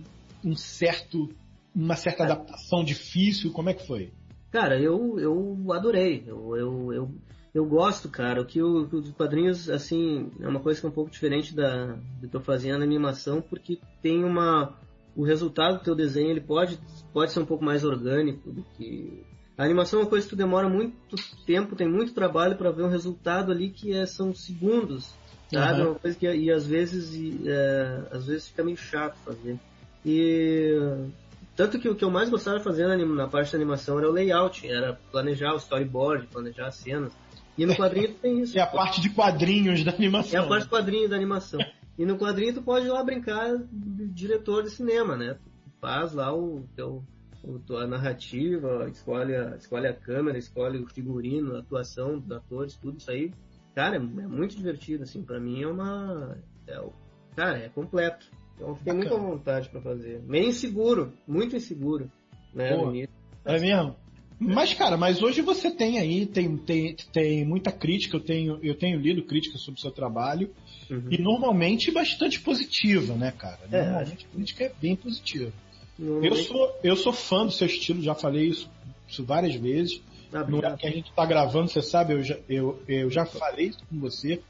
um 0.45 0.55
certo, 0.55 1.27
uma 1.73 1.95
certa 1.95 2.23
adaptação 2.23 2.83
difícil? 2.83 3.51
Como 3.51 3.71
é 3.71 3.73
que 3.73 3.87
foi? 3.87 4.11
Cara, 4.51 4.79
eu, 4.79 5.19
eu 5.19 5.73
adorei. 5.73 6.23
Eu, 6.27 6.55
eu, 6.55 6.93
eu, 6.93 7.11
eu 7.53 7.65
gosto, 7.65 8.09
cara. 8.09 8.41
O 8.41 8.45
que 8.45 8.61
os 8.61 9.11
quadrinhos, 9.11 9.69
assim, 9.69 10.31
é 10.39 10.47
uma 10.47 10.59
coisa 10.59 10.79
que 10.79 10.85
é 10.85 10.89
um 10.89 10.93
pouco 10.93 11.11
diferente 11.11 11.53
da 11.53 11.97
do 12.19 12.29
que 12.29 12.35
eu 12.35 12.41
fazia 12.41 12.77
na 12.77 12.83
animação, 12.83 13.41
porque 13.41 13.79
tem 14.01 14.23
uma. 14.23 14.77
O 15.15 15.23
resultado 15.23 15.79
do 15.79 15.83
teu 15.83 15.93
desenho 15.93 16.29
ele 16.29 16.39
pode, 16.39 16.79
pode 17.11 17.33
ser 17.33 17.41
um 17.41 17.45
pouco 17.45 17.65
mais 17.65 17.83
orgânico 17.83 18.49
do 18.49 18.63
que 18.77 19.25
a 19.57 19.65
animação 19.65 19.99
é 19.99 20.03
uma 20.03 20.09
coisa 20.09 20.25
que 20.25 20.29
tu 20.29 20.37
demora 20.37 20.69
muito 20.69 20.95
tempo, 21.45 21.75
tem 21.75 21.87
muito 21.87 22.13
trabalho 22.13 22.55
para 22.55 22.71
ver 22.71 22.83
um 22.83 22.89
resultado 22.89 23.51
ali 23.51 23.69
que 23.69 23.93
é, 23.93 24.05
são 24.05 24.33
segundos, 24.33 25.13
sabe? 25.51 25.81
Uhum. 25.81 25.87
É 25.87 25.89
uma 25.89 25.99
coisa 25.99 26.17
que 26.17 26.33
e 26.33 26.49
às 26.49 26.65
vezes 26.65 27.13
e, 27.13 27.43
é, 27.45 28.03
às 28.11 28.25
vezes 28.25 28.47
fica 28.47 28.63
meio 28.63 28.77
chato 28.77 29.17
fazer. 29.25 29.59
E 30.05 30.79
tanto 31.55 31.77
que 31.77 31.89
o 31.89 31.95
que 31.95 32.03
eu 32.03 32.09
mais 32.09 32.29
gostava 32.29 32.57
de 32.57 32.63
fazer 32.63 32.87
na, 32.87 32.97
na 32.97 33.27
parte 33.27 33.51
da 33.51 33.57
animação 33.57 33.99
era 33.99 34.09
o 34.09 34.11
layout, 34.11 34.65
era 34.67 34.97
planejar 35.11 35.53
o 35.53 35.57
storyboard, 35.57 36.27
planejar 36.27 36.67
as 36.67 36.75
cenas. 36.75 37.11
E 37.57 37.65
no 37.65 37.75
quadrinho 37.75 38.13
tem 38.15 38.39
isso. 38.41 38.57
É 38.57 38.61
a 38.61 38.67
parte 38.67 39.01
de 39.01 39.09
quadrinhos 39.09 39.83
da 39.83 39.91
animação. 39.91 40.41
É 40.41 40.43
a 40.43 40.47
parte 40.47 40.63
de 40.63 40.69
quadrinhos 40.69 41.09
da 41.09 41.15
animação. 41.15 41.59
E 41.97 42.05
no 42.05 42.17
quadrinho 42.17 42.53
tu 42.53 42.61
pode 42.61 42.85
ir 42.85 42.89
lá 42.89 43.03
brincar 43.03 43.57
de 43.71 44.07
diretor 44.07 44.63
de 44.63 44.69
cinema, 44.69 45.17
né? 45.17 45.37
Tu 45.63 45.71
faz 45.79 46.13
lá 46.13 46.33
o 46.33 46.65
teu 46.75 47.03
a 47.79 47.87
narrativa, 47.87 48.87
escolhe 48.89 49.35
a, 49.35 49.55
escolhe 49.55 49.87
a 49.87 49.93
câmera, 49.93 50.37
escolhe 50.37 50.77
o 50.77 50.87
figurino, 50.87 51.55
a 51.55 51.59
atuação 51.59 52.19
dos 52.19 52.31
atores, 52.31 52.75
tudo 52.77 52.97
isso 52.97 53.09
aí. 53.09 53.33
Cara, 53.73 53.95
é, 53.95 53.99
é 53.99 54.01
muito 54.27 54.55
divertido, 54.55 55.03
assim, 55.03 55.23
para 55.23 55.39
mim 55.39 55.63
é 55.63 55.67
uma. 55.67 56.37
É, 56.67 56.79
cara, 57.35 57.57
é 57.57 57.69
completo. 57.69 58.27
Então 58.55 58.75
fiquei 58.75 58.93
muito 58.93 59.13
à 59.13 59.17
vontade 59.17 59.69
para 59.69 59.81
fazer. 59.81 60.21
Meio 60.21 60.49
inseguro, 60.49 61.13
muito 61.27 61.55
inseguro, 61.55 62.11
né? 62.53 62.77
É 63.43 63.59
mesmo? 63.59 63.95
Mas, 64.43 64.73
cara, 64.73 64.97
mas 64.97 65.21
hoje 65.21 65.41
você 65.41 65.69
tem 65.69 65.99
aí, 65.99 66.25
tem, 66.25 66.57
tem, 66.57 66.95
tem 67.13 67.45
muita 67.45 67.71
crítica, 67.71 68.17
eu 68.17 68.19
tenho, 68.19 68.59
eu 68.63 68.73
tenho 68.73 68.99
lido 68.99 69.23
críticas 69.23 69.61
sobre 69.61 69.77
o 69.77 69.81
seu 69.81 69.91
trabalho, 69.91 70.49
uhum. 70.89 71.07
e 71.11 71.17
normalmente 71.21 71.91
bastante 71.91 72.39
positiva, 72.39 73.13
né, 73.13 73.31
cara? 73.31 73.59
É, 73.71 73.83
normalmente 73.83 74.25
a 74.25 74.35
crítica 74.35 74.63
é 74.63 74.71
bem 74.81 74.95
positiva. 74.95 75.53
Eu 75.99 76.35
sou, 76.35 76.79
eu 76.83 76.95
sou 76.95 77.13
fã 77.13 77.45
do 77.45 77.51
seu 77.51 77.67
estilo, 77.67 78.01
já 78.01 78.15
falei 78.15 78.47
isso, 78.47 78.67
isso 79.07 79.23
várias 79.23 79.53
vezes. 79.53 80.01
Ah, 80.33 80.43
no 80.43 80.59
que 80.59 80.87
a 80.87 80.89
gente 80.89 81.09
está 81.09 81.25
gravando, 81.25 81.69
você 81.69 81.81
sabe, 81.81 82.13
eu 82.13 82.23
já, 82.23 82.37
eu, 82.49 82.81
eu 82.87 83.11
já 83.11 83.25
falei 83.25 83.67
isso 83.67 83.83
com 83.87 83.99
você. 83.99 84.41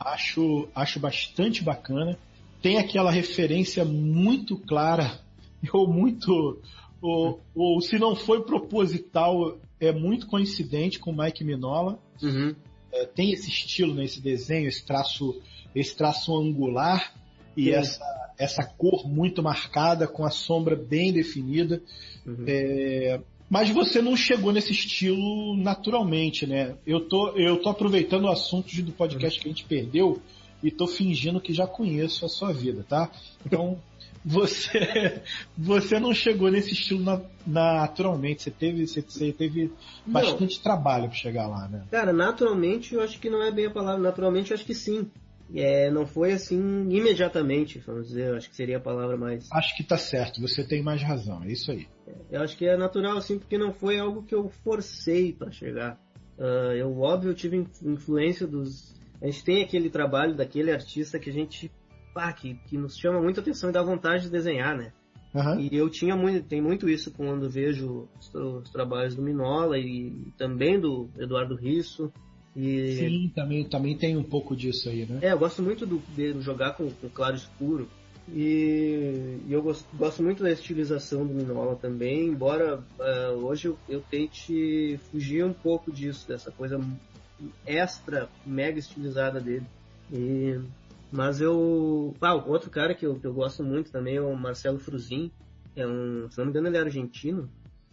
Acho, 0.00 0.68
acho 0.74 0.98
bastante 0.98 1.62
bacana. 1.62 2.18
Tem 2.60 2.78
aquela 2.78 3.12
referência 3.12 3.84
muito 3.84 4.56
clara, 4.56 5.20
ou 5.72 5.86
muito. 5.86 6.60
Ou, 7.02 7.40
ou 7.52 7.80
se 7.80 7.98
não 7.98 8.14
foi 8.14 8.44
proposital, 8.44 9.58
é 9.80 9.90
muito 9.90 10.28
coincidente 10.28 11.00
com 11.00 11.10
o 11.10 11.16
Mike 11.16 11.44
Minola. 11.44 11.98
Uhum. 12.22 12.54
É, 12.92 13.04
tem 13.06 13.32
esse 13.32 13.48
estilo 13.48 13.92
nesse 13.92 14.20
desenho, 14.20 14.68
esse 14.68 14.86
traço, 14.86 15.42
esse 15.74 15.96
traço 15.96 16.36
angular 16.36 17.12
e 17.56 17.70
essa, 17.70 18.04
essa 18.38 18.64
cor 18.64 19.08
muito 19.08 19.42
marcada, 19.42 20.06
com 20.06 20.24
a 20.24 20.30
sombra 20.30 20.76
bem 20.76 21.12
definida. 21.12 21.82
Uhum. 22.24 22.44
É, 22.46 23.20
mas 23.50 23.68
você 23.70 24.00
não 24.00 24.16
chegou 24.16 24.52
nesse 24.52 24.70
estilo 24.70 25.56
naturalmente, 25.56 26.46
né? 26.46 26.76
Eu 26.86 27.00
tô, 27.08 27.30
eu 27.30 27.60
tô 27.60 27.68
aproveitando 27.68 28.24
o 28.24 28.30
assunto 28.30 28.70
do 28.80 28.92
podcast 28.92 29.38
uhum. 29.38 29.42
que 29.42 29.48
a 29.48 29.52
gente 29.52 29.64
perdeu 29.64 30.22
e 30.62 30.70
tô 30.70 30.86
fingindo 30.86 31.40
que 31.40 31.52
já 31.52 31.66
conheço 31.66 32.24
a 32.24 32.28
sua 32.28 32.52
vida, 32.52 32.86
tá? 32.88 33.10
Então, 33.44 33.80
você, 34.24 35.22
você 35.56 35.98
não 35.98 36.14
chegou 36.14 36.50
nesse 36.50 36.72
estilo 36.72 37.02
na, 37.02 37.20
naturalmente. 37.46 38.42
Você 38.42 38.50
teve, 38.50 38.86
você, 38.86 39.02
você 39.02 39.32
teve 39.32 39.72
bastante 40.06 40.56
não. 40.56 40.62
trabalho 40.62 41.08
para 41.08 41.16
chegar 41.16 41.46
lá, 41.46 41.68
né? 41.68 41.84
Cara, 41.90 42.12
naturalmente 42.12 42.94
eu 42.94 43.02
acho 43.02 43.18
que 43.18 43.30
não 43.30 43.42
é 43.42 43.50
bem 43.50 43.66
a 43.66 43.70
palavra. 43.70 44.00
Naturalmente 44.00 44.50
eu 44.50 44.54
acho 44.54 44.64
que 44.64 44.74
sim. 44.74 45.10
É, 45.54 45.90
não 45.90 46.06
foi 46.06 46.32
assim 46.32 46.88
imediatamente, 46.88 47.78
vamos 47.80 48.08
dizer, 48.08 48.28
eu 48.28 48.36
acho 48.36 48.48
que 48.48 48.56
seria 48.56 48.78
a 48.78 48.80
palavra 48.80 49.18
mais. 49.18 49.46
Acho 49.52 49.76
que 49.76 49.84
tá 49.84 49.98
certo, 49.98 50.40
você 50.40 50.66
tem 50.66 50.82
mais 50.82 51.02
razão, 51.02 51.44
é 51.44 51.52
isso 51.52 51.70
aí. 51.70 51.86
Eu 52.30 52.40
acho 52.40 52.56
que 52.56 52.66
é 52.66 52.74
natural 52.74 53.18
assim, 53.18 53.38
porque 53.38 53.58
não 53.58 53.70
foi 53.70 53.98
algo 53.98 54.22
que 54.22 54.34
eu 54.34 54.48
forcei 54.48 55.30
para 55.30 55.50
chegar. 55.50 56.00
Uh, 56.38 56.72
eu, 56.72 56.98
óbvio, 56.98 57.34
tive 57.34 57.66
influência 57.82 58.46
dos. 58.46 58.94
A 59.20 59.26
gente 59.26 59.44
tem 59.44 59.62
aquele 59.62 59.90
trabalho 59.90 60.34
daquele 60.34 60.72
artista 60.72 61.18
que 61.18 61.28
a 61.28 61.32
gente. 61.32 61.70
Pá, 62.12 62.32
que, 62.32 62.54
que 62.66 62.76
nos 62.76 62.96
chama 62.96 63.20
muita 63.20 63.40
atenção 63.40 63.70
e 63.70 63.72
dá 63.72 63.82
vontade 63.82 64.24
de 64.24 64.30
desenhar, 64.30 64.76
né? 64.76 64.92
Uhum. 65.34 65.60
E 65.60 65.74
eu 65.74 65.88
tinha 65.88 66.14
muito, 66.14 66.46
tem 66.46 66.60
muito 66.60 66.88
isso 66.88 67.10
quando 67.10 67.48
vejo 67.48 68.06
os, 68.20 68.34
os 68.34 68.70
trabalhos 68.70 69.14
do 69.14 69.22
Minola 69.22 69.78
e, 69.78 70.12
também 70.36 70.78
do 70.78 71.08
Eduardo 71.18 71.54
Risso. 71.54 72.12
E... 72.54 72.96
Sim, 72.96 73.32
também, 73.34 73.64
também 73.66 73.96
tem 73.96 74.16
um 74.16 74.22
pouco 74.22 74.54
disso 74.54 74.90
aí, 74.90 75.06
né? 75.06 75.20
É, 75.22 75.32
eu 75.32 75.38
gosto 75.38 75.62
muito 75.62 75.86
do, 75.86 76.02
de 76.14 76.38
jogar 76.42 76.72
com, 76.74 76.90
com 76.90 77.08
claro 77.08 77.34
escuro. 77.34 77.88
E, 78.28 79.38
e 79.46 79.52
eu 79.52 79.62
gosto, 79.62 79.86
gosto, 79.96 80.22
muito 80.22 80.42
da 80.42 80.50
estilização 80.50 81.26
do 81.26 81.34
Minola 81.34 81.74
também, 81.74 82.28
embora 82.28 82.78
uh, 82.78 83.44
hoje 83.44 83.66
eu, 83.66 83.78
eu, 83.88 84.00
tente 84.00 84.98
fugir 85.10 85.44
um 85.44 85.52
pouco 85.52 85.90
disso, 85.90 86.28
dessa 86.28 86.50
coisa 86.52 86.80
extra, 87.66 88.28
mega 88.46 88.78
estilizada 88.78 89.40
dele. 89.40 89.66
E, 90.12 90.60
mas 91.12 91.40
eu. 91.40 92.14
Ah, 92.20 92.34
outro 92.34 92.70
cara 92.70 92.94
que 92.94 93.06
eu, 93.06 93.18
que 93.18 93.26
eu 93.26 93.34
gosto 93.34 93.62
muito 93.62 93.92
também 93.92 94.16
é 94.16 94.20
o 94.20 94.34
Marcelo 94.34 94.78
Fruzin. 94.78 95.30
É 95.76 95.86
um, 95.86 96.28
se 96.30 96.38
não 96.38 96.46
me 96.46 96.50
engano, 96.50 96.68
ele 96.68 96.78
é 96.78 96.80
argentino. 96.80 97.48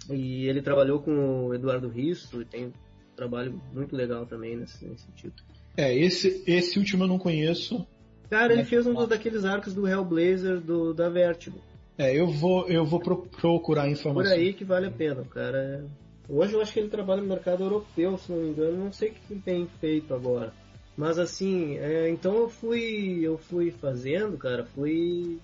E 0.10 0.47
ele 0.47 0.62
trabalhou 0.62 1.01
com 1.01 1.47
o 1.47 1.53
Eduardo 1.53 1.89
Risto, 1.89 2.41
e 2.41 2.45
tem 2.45 2.73
trabalho 3.15 3.62
muito 3.73 3.95
legal 3.95 4.25
também 4.25 4.55
nesse, 4.55 4.86
nesse 4.86 5.03
sentido. 5.03 5.34
É, 5.75 5.95
esse, 5.95 6.43
esse 6.47 6.79
último 6.79 7.03
eu 7.03 7.08
não 7.08 7.19
conheço. 7.19 7.86
Cara, 8.29 8.53
ele 8.53 8.63
fez 8.63 8.88
um 8.88 8.93
dos, 8.93 9.08
daqueles 9.08 9.43
arcos 9.43 9.73
do 9.73 9.88
Hellblazer 9.88 10.62
do, 10.62 10.93
da 10.93 11.10
Vertigo. 11.10 11.60
É, 11.97 12.17
eu 12.17 12.27
vou, 12.27 12.67
eu 12.69 12.86
vou 12.86 12.99
pro, 12.99 13.23
procurar 13.23 13.89
informação. 13.89 14.32
Por 14.32 14.39
aí 14.39 14.53
que 14.53 14.63
vale 14.63 14.88
a 14.88 14.91
pena, 14.91 15.23
cara. 15.25 15.86
Hoje 16.29 16.53
eu 16.53 16.62
acho 16.62 16.71
que 16.71 16.79
ele 16.79 16.89
trabalha 16.89 17.21
no 17.21 17.27
mercado 17.27 17.63
europeu, 17.63 18.17
se 18.17 18.32
não 18.32 18.39
me 18.39 18.49
engano, 18.49 18.86
não 18.86 18.91
sei 18.93 19.10
o 19.10 19.13
que 19.13 19.19
ele 19.32 19.41
tem 19.41 19.67
feito 19.82 20.13
agora. 20.13 20.53
Mas 21.00 21.18
assim, 21.18 21.78
é, 21.78 22.10
então 22.10 22.36
eu 22.36 22.50
fui, 22.50 23.22
eu 23.22 23.38
fui 23.38 23.72
fazendo, 23.72 24.38
cara, 24.38 24.66
fui 24.66 25.40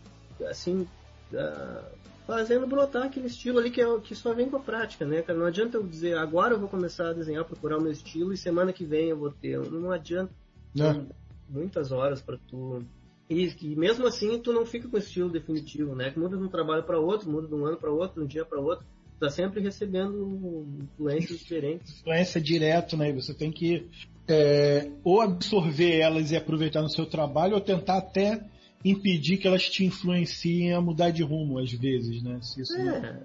assim, 0.50 0.86
uh, 1.32 1.86
fazendo 2.28 2.68
brotar 2.68 3.04
aquele 3.04 3.28
estilo 3.28 3.60
ali 3.60 3.72
que, 3.72 3.80
é, 3.80 4.00
que 4.02 4.13
só 4.13 4.34
vem 4.34 4.50
com 4.50 4.58
a 4.58 4.60
prática, 4.60 5.06
né, 5.06 5.22
cara? 5.22 5.39
Não 5.39 5.46
adianta 5.46 5.78
eu 5.78 5.84
dizer, 5.88 6.18
agora 6.18 6.56
eu 6.56 6.60
vou 6.60 6.68
começar 6.68 7.08
a 7.08 7.13
desenhar, 7.13 7.46
procurar 7.46 7.78
o 7.78 7.82
meu 7.82 7.94
estilo 7.94 8.34
e 8.34 8.38
semana 8.38 8.74
que 8.74 8.84
vem 8.84 9.08
eu 9.08 9.18
vou 9.18 9.32
ter. 9.32 9.58
Não 9.72 9.91
adianta. 9.91 10.34
Não. 10.76 11.08
Muitas 11.48 11.89
horas 11.94 12.22
para 12.22 12.38
tu. 12.50 12.84
E, 13.30 13.48
e, 13.62 13.76
mesmo 13.78 14.06
assim 14.06 14.38
tu 14.38 14.52
não 14.52 14.65
fica 14.65 14.89
com 14.89 14.98
o 14.98 15.00
estilo 15.00 15.30
definitivo, 15.30 15.96
né? 15.96 16.12
Que 16.12 16.20
muda 16.20 16.36
de 16.36 16.44
um 16.44 16.50
trabalho 16.50 16.84
para 16.84 17.00
outro, 17.00 17.32
muda 17.32 17.48
de 17.48 17.56
um 17.56 17.65
ano 17.65 17.78
para 17.78 17.89
outro, 17.89 18.20
de 18.20 18.26
um 18.26 18.28
dia 18.28 18.44
para 18.44 18.60
outro. 18.60 18.86
Tá 19.19 19.30
sempre 19.30 19.62
recebendo 19.62 20.67
influências 20.84 21.39
diferentes. 21.39 21.99
Influência 21.99 22.41
direto, 22.41 22.97
né? 22.97 23.12
Você 23.13 23.34
tem 23.34 23.51
que 23.51 23.88
é, 24.28 24.89
ou 25.04 25.21
absorver 25.21 25.99
elas 25.99 26.32
e 26.32 26.36
aproveitar 26.36 26.82
no 26.82 26.89
seu 26.89 27.06
trabalho, 27.06 27.56
ou 27.56 27.62
tentar 27.62 27.97
até 27.97 28.43
impedir 28.84 29.38
que 29.38 29.47
elas 29.47 29.67
te 29.67 29.84
influenciem 29.84 30.73
a 30.73 30.82
mudar 30.82 31.10
de 31.10 31.23
rumo 31.23 31.60
às 31.60 31.71
vezes, 31.71 32.21
né? 32.21 32.39
Se 32.41 32.62
isso 32.62 32.75
é, 32.78 33.23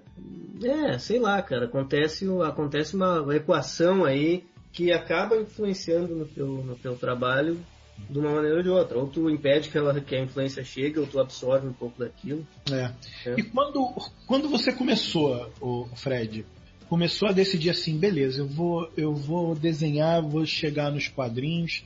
é, 0.63 0.97
sei 0.97 1.19
lá, 1.19 1.41
cara, 1.41 1.65
acontece, 1.65 2.25
acontece 2.43 2.95
uma 2.95 3.35
equação 3.35 4.03
aí 4.03 4.43
que 4.71 4.91
acaba 4.91 5.35
influenciando 5.37 6.15
no 6.15 6.25
teu, 6.25 6.47
no 6.47 6.75
teu 6.75 6.95
trabalho 6.95 7.59
de 8.09 8.19
uma 8.19 8.31
maneira 8.31 8.57
ou 8.57 8.63
de 8.63 8.69
outra. 8.69 8.97
Ou 8.97 9.07
tu 9.07 9.29
impede 9.29 9.69
que, 9.69 9.77
ela, 9.77 9.99
que 9.99 10.15
a 10.15 10.23
influência 10.23 10.63
chegue, 10.63 10.99
ou 10.99 11.07
tu 11.07 11.19
absorve 11.19 11.67
um 11.67 11.73
pouco 11.73 11.99
daquilo. 11.99 12.45
É. 12.71 12.91
é. 13.29 13.35
E 13.37 13.43
quando, 13.43 13.93
quando 14.27 14.49
você 14.49 14.71
começou, 14.71 15.51
o 15.59 15.87
Fred, 15.95 16.45
começou 16.89 17.29
a 17.29 17.31
decidir 17.31 17.69
assim, 17.69 17.97
beleza, 17.97 18.41
eu 18.41 18.47
vou, 18.47 18.91
eu 18.97 19.15
vou 19.15 19.55
desenhar, 19.55 20.21
vou 20.21 20.45
chegar 20.45 20.91
nos 20.91 21.07
quadrinhos, 21.07 21.85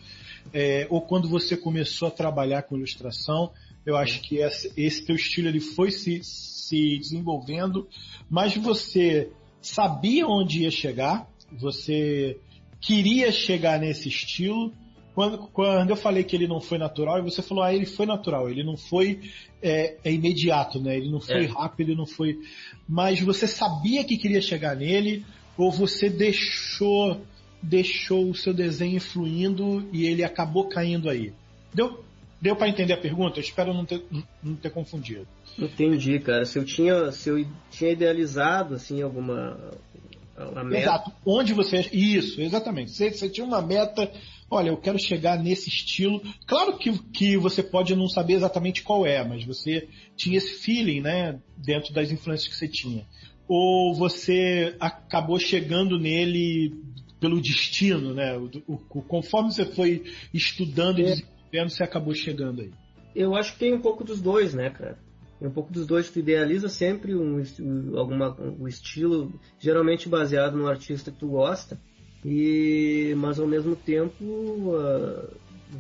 é, 0.53 0.87
ou 0.89 1.01
quando 1.01 1.29
você 1.29 1.55
começou 1.55 2.07
a 2.07 2.11
trabalhar 2.11 2.63
com 2.63 2.75
ilustração, 2.75 3.51
eu 3.85 3.95
acho 3.95 4.21
que 4.21 4.37
esse, 4.37 4.73
esse 4.75 5.05
teu 5.05 5.15
estilo 5.15 5.47
ele 5.47 5.59
foi 5.59 5.91
se, 5.91 6.23
se 6.23 6.97
desenvolvendo, 6.97 7.87
mas 8.27 8.57
você 8.57 9.29
sabia 9.61 10.27
onde 10.27 10.63
ia 10.63 10.71
chegar, 10.71 11.29
você 11.51 12.39
queria 12.81 13.31
chegar 13.31 13.79
nesse 13.79 14.09
estilo, 14.09 14.73
quando, 15.15 15.37
quando 15.47 15.89
eu 15.89 15.95
falei 15.95 16.25
que 16.25 16.35
ele 16.35 16.45
não 16.45 16.59
foi 16.59 16.77
natural, 16.77 17.23
você 17.23 17.41
falou, 17.41 17.63
ah, 17.63 17.73
ele 17.73 17.85
foi 17.85 18.05
natural, 18.05 18.49
ele 18.49 18.65
não 18.65 18.75
foi 18.75 19.21
é, 19.63 19.95
é 20.03 20.11
imediato, 20.11 20.77
né? 20.79 20.97
Ele 20.97 21.09
não 21.09 21.21
foi 21.21 21.45
é. 21.45 21.47
rápido, 21.47 21.89
ele 21.89 21.97
não 21.97 22.05
foi. 22.05 22.37
Mas 22.87 23.21
você 23.21 23.47
sabia 23.47 24.03
que 24.03 24.17
queria 24.17 24.41
chegar 24.41 24.75
nele, 24.75 25.25
ou 25.57 25.71
você 25.71 26.09
deixou 26.09 27.21
deixou 27.63 28.29
o 28.29 28.35
seu 28.35 28.53
desenho 28.53 28.99
fluindo 28.99 29.87
e 29.91 30.05
ele 30.05 30.23
acabou 30.23 30.67
caindo 30.67 31.09
aí? 31.09 31.33
Deu, 31.73 32.03
deu 32.39 32.55
para 32.55 32.67
entender 32.67 32.93
a 32.93 33.01
pergunta? 33.01 33.39
Eu 33.39 33.43
espero 33.43 33.73
não 33.73 33.85
ter, 33.85 34.03
não 34.43 34.55
ter 34.55 34.69
confundido. 34.69 35.25
Entendi, 35.57 36.19
cara. 36.19 36.45
Se 36.45 36.59
eu 36.59 36.65
tinha, 36.65 37.11
se 37.11 37.29
eu 37.29 37.47
tinha 37.71 37.91
idealizado 37.91 38.75
assim 38.75 39.01
alguma 39.01 39.57
uma 40.37 40.63
meta. 40.63 40.83
Exato. 40.83 41.11
Onde 41.25 41.53
você 41.53 41.89
isso, 41.91 42.41
exatamente. 42.41 42.91
Você, 42.91 43.11
você 43.11 43.29
tinha 43.29 43.47
uma 43.47 43.61
meta 43.61 44.11
olha, 44.55 44.69
eu 44.69 44.77
quero 44.77 44.97
chegar 44.97 45.41
nesse 45.41 45.69
estilo. 45.69 46.21
Claro 46.47 46.77
que, 46.77 46.97
que 47.11 47.37
você 47.37 47.61
pode 47.61 47.95
não 47.95 48.07
saber 48.07 48.33
exatamente 48.33 48.83
qual 48.83 49.05
é, 49.05 49.23
mas 49.23 49.43
você 49.43 49.87
tinha 50.15 50.37
esse 50.37 50.55
feeling, 50.55 51.01
né, 51.01 51.39
dentro 51.57 51.93
das 51.93 52.11
influências 52.11 52.47
que 52.47 52.55
você 52.55 52.67
tinha. 52.67 53.05
Ou 53.47 53.93
você 53.93 54.75
acabou 54.79 55.39
chegando 55.39 55.99
nele 55.99 56.73
pelo 57.19 57.41
destino, 57.41 58.13
né? 58.13 58.35
O, 58.37 58.49
o, 58.67 59.01
conforme 59.03 59.51
você 59.51 59.65
foi 59.65 60.03
estudando 60.33 60.99
é. 60.99 61.01
e 61.01 61.05
desenvolvendo, 61.05 61.69
você 61.69 61.83
acabou 61.83 62.13
chegando 62.13 62.61
aí. 62.61 62.71
Eu 63.15 63.35
acho 63.35 63.53
que 63.53 63.59
tem 63.59 63.73
um 63.73 63.81
pouco 63.81 64.03
dos 64.03 64.19
dois, 64.19 64.53
né, 64.53 64.69
cara? 64.71 64.97
Tem 65.39 65.47
um 65.47 65.51
pouco 65.51 65.71
dos 65.71 65.85
dois. 65.85 66.09
Tu 66.09 66.19
idealiza 66.19 66.69
sempre 66.69 67.15
um, 67.15 67.41
alguma, 67.97 68.35
um 68.41 68.67
estilo, 68.67 69.39
geralmente 69.59 70.09
baseado 70.09 70.57
no 70.57 70.67
artista 70.67 71.11
que 71.11 71.19
tu 71.19 71.27
gosta 71.27 71.79
e 72.27 73.13
mas 73.17 73.39
ao 73.39 73.45
mesmo 73.45 73.75
tempo 73.75 74.23
uh, 74.23 75.29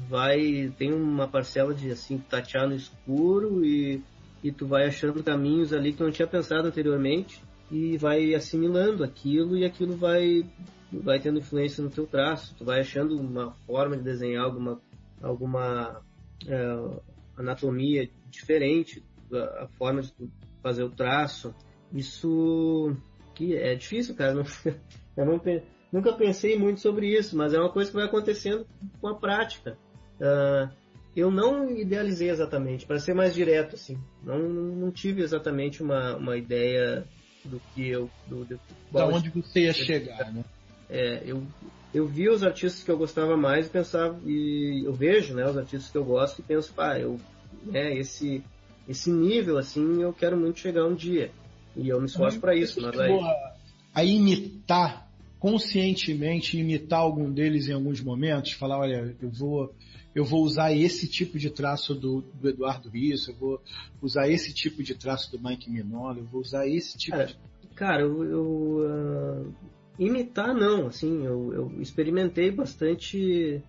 vai 0.07 0.71
tem 0.77 0.93
uma 0.93 1.27
parcela 1.27 1.73
de 1.73 1.89
assim 1.89 2.19
tatear 2.19 2.69
no 2.69 2.75
escuro 2.75 3.65
e, 3.65 3.99
e 4.43 4.51
tu 4.51 4.67
vai 4.67 4.85
achando 4.85 5.23
caminhos 5.23 5.73
ali 5.73 5.91
que 5.91 6.03
não 6.03 6.11
tinha 6.11 6.27
pensado 6.27 6.67
anteriormente 6.67 7.41
e 7.71 7.97
vai 7.97 8.35
assimilando 8.35 9.03
aquilo 9.03 9.57
e 9.57 9.65
aquilo 9.65 9.97
vai 9.97 10.45
vai 10.93 11.19
tendo 11.19 11.39
influência 11.39 11.83
no 11.83 11.89
teu 11.89 12.05
traço. 12.05 12.55
Tu 12.55 12.63
vai 12.63 12.79
achando 12.79 13.19
uma 13.19 13.51
forma 13.65 13.97
de 13.97 14.03
desenhar 14.03 14.45
alguma 14.45 14.79
alguma 15.23 15.99
uh, 16.45 17.01
anatomia 17.35 18.07
diferente 18.29 19.03
a, 19.33 19.63
a 19.63 19.67
forma 19.79 20.03
de 20.03 20.13
fazer 20.61 20.83
o 20.83 20.91
traço. 20.91 21.55
Isso 21.91 22.95
que 23.33 23.55
é 23.55 23.73
difícil 23.73 24.13
cara 24.15 24.35
não, 24.35 24.43
eu 25.17 25.25
não 25.25 25.39
Nunca 25.95 26.11
pensei 26.11 26.59
muito 26.59 26.81
sobre 26.81 27.17
isso, 27.17 27.37
mas 27.37 27.53
é 27.53 27.57
uma 27.57 27.71
coisa 27.71 27.89
que 27.89 27.95
vai 27.95 28.05
acontecendo 28.05 28.67
com 28.99 29.07
a 29.07 29.15
prática. 29.15 29.77
Uh, 30.19 30.69
eu 31.15 31.31
não 31.31 31.71
idealizei 31.71 32.29
exatamente, 32.29 32.85
para 32.85 32.99
ser 32.99 33.13
mais 33.13 33.33
direto, 33.33 33.75
assim. 33.75 33.97
Não, 34.21 34.37
não 34.37 34.91
tive 34.91 35.21
exatamente 35.21 35.81
uma, 35.81 36.17
uma 36.17 36.35
ideia 36.35 37.05
do 37.45 37.61
que 37.73 37.87
eu. 37.87 38.09
Do, 38.27 38.43
do, 38.43 38.59
da 38.91 39.07
onde 39.07 39.29
você 39.29 39.61
ia 39.61 39.73
chegar, 39.73 40.33
né? 40.33 40.43
É, 40.89 41.23
eu, 41.25 41.41
eu 41.93 42.05
vi 42.05 42.27
os 42.27 42.43
artistas 42.43 42.83
que 42.83 42.91
eu 42.91 42.97
gostava 42.97 43.37
mais 43.37 43.67
e 43.67 43.69
pensava, 43.69 44.19
e 44.25 44.83
eu 44.85 44.91
vejo, 44.91 45.33
né, 45.33 45.49
os 45.49 45.57
artistas 45.57 45.89
que 45.89 45.97
eu 45.97 46.03
gosto 46.03 46.39
e 46.39 46.43
penso, 46.43 46.73
pá, 46.73 46.99
eu, 46.99 47.17
né, 47.63 47.97
esse, 47.97 48.43
esse 48.85 49.09
nível, 49.09 49.57
assim, 49.57 50.01
eu 50.01 50.11
quero 50.11 50.35
muito 50.35 50.59
chegar 50.59 50.85
um 50.85 50.93
dia. 50.93 51.31
E 51.73 51.87
eu 51.87 52.01
me 52.01 52.07
esforço 52.07 52.37
para 52.41 52.53
isso, 52.53 52.81
mas 52.81 52.99
aí... 52.99 53.17
A 53.93 54.03
imitar 54.03 55.04
conscientemente 55.45 56.57
imitar 56.57 57.01
algum 57.01 57.31
deles 57.31 57.67
em 57.67 57.73
alguns 57.73 58.01
momentos, 58.01 58.53
falar, 58.53 58.79
olha, 58.79 59.15
eu 59.21 59.29
vou 59.29 59.71
eu 60.15 60.25
vou 60.25 60.41
usar 60.41 60.73
esse 60.73 61.07
tipo 61.07 61.37
de 61.37 61.51
traço 61.51 61.93
do, 61.93 62.21
do 62.21 62.49
Eduardo 62.49 62.89
Risso, 62.89 63.29
eu 63.29 63.35
vou 63.35 63.61
usar 64.01 64.27
esse 64.27 64.51
tipo 64.55 64.81
de 64.81 64.95
traço 64.95 65.31
do 65.31 65.37
Mike 65.37 65.69
Minola, 65.69 66.17
eu 66.17 66.25
vou 66.25 66.41
usar 66.41 66.67
esse 66.67 66.97
tipo 66.97 67.15
cara, 67.15 67.27
de... 67.27 67.37
Cara, 67.75 68.01
eu, 68.01 68.23
eu 68.23 68.45
uh, 68.79 69.55
imitar 69.99 70.55
não, 70.55 70.87
assim, 70.87 71.23
eu, 71.23 71.53
eu 71.53 71.71
experimentei 71.79 72.49
bastante 72.49 73.61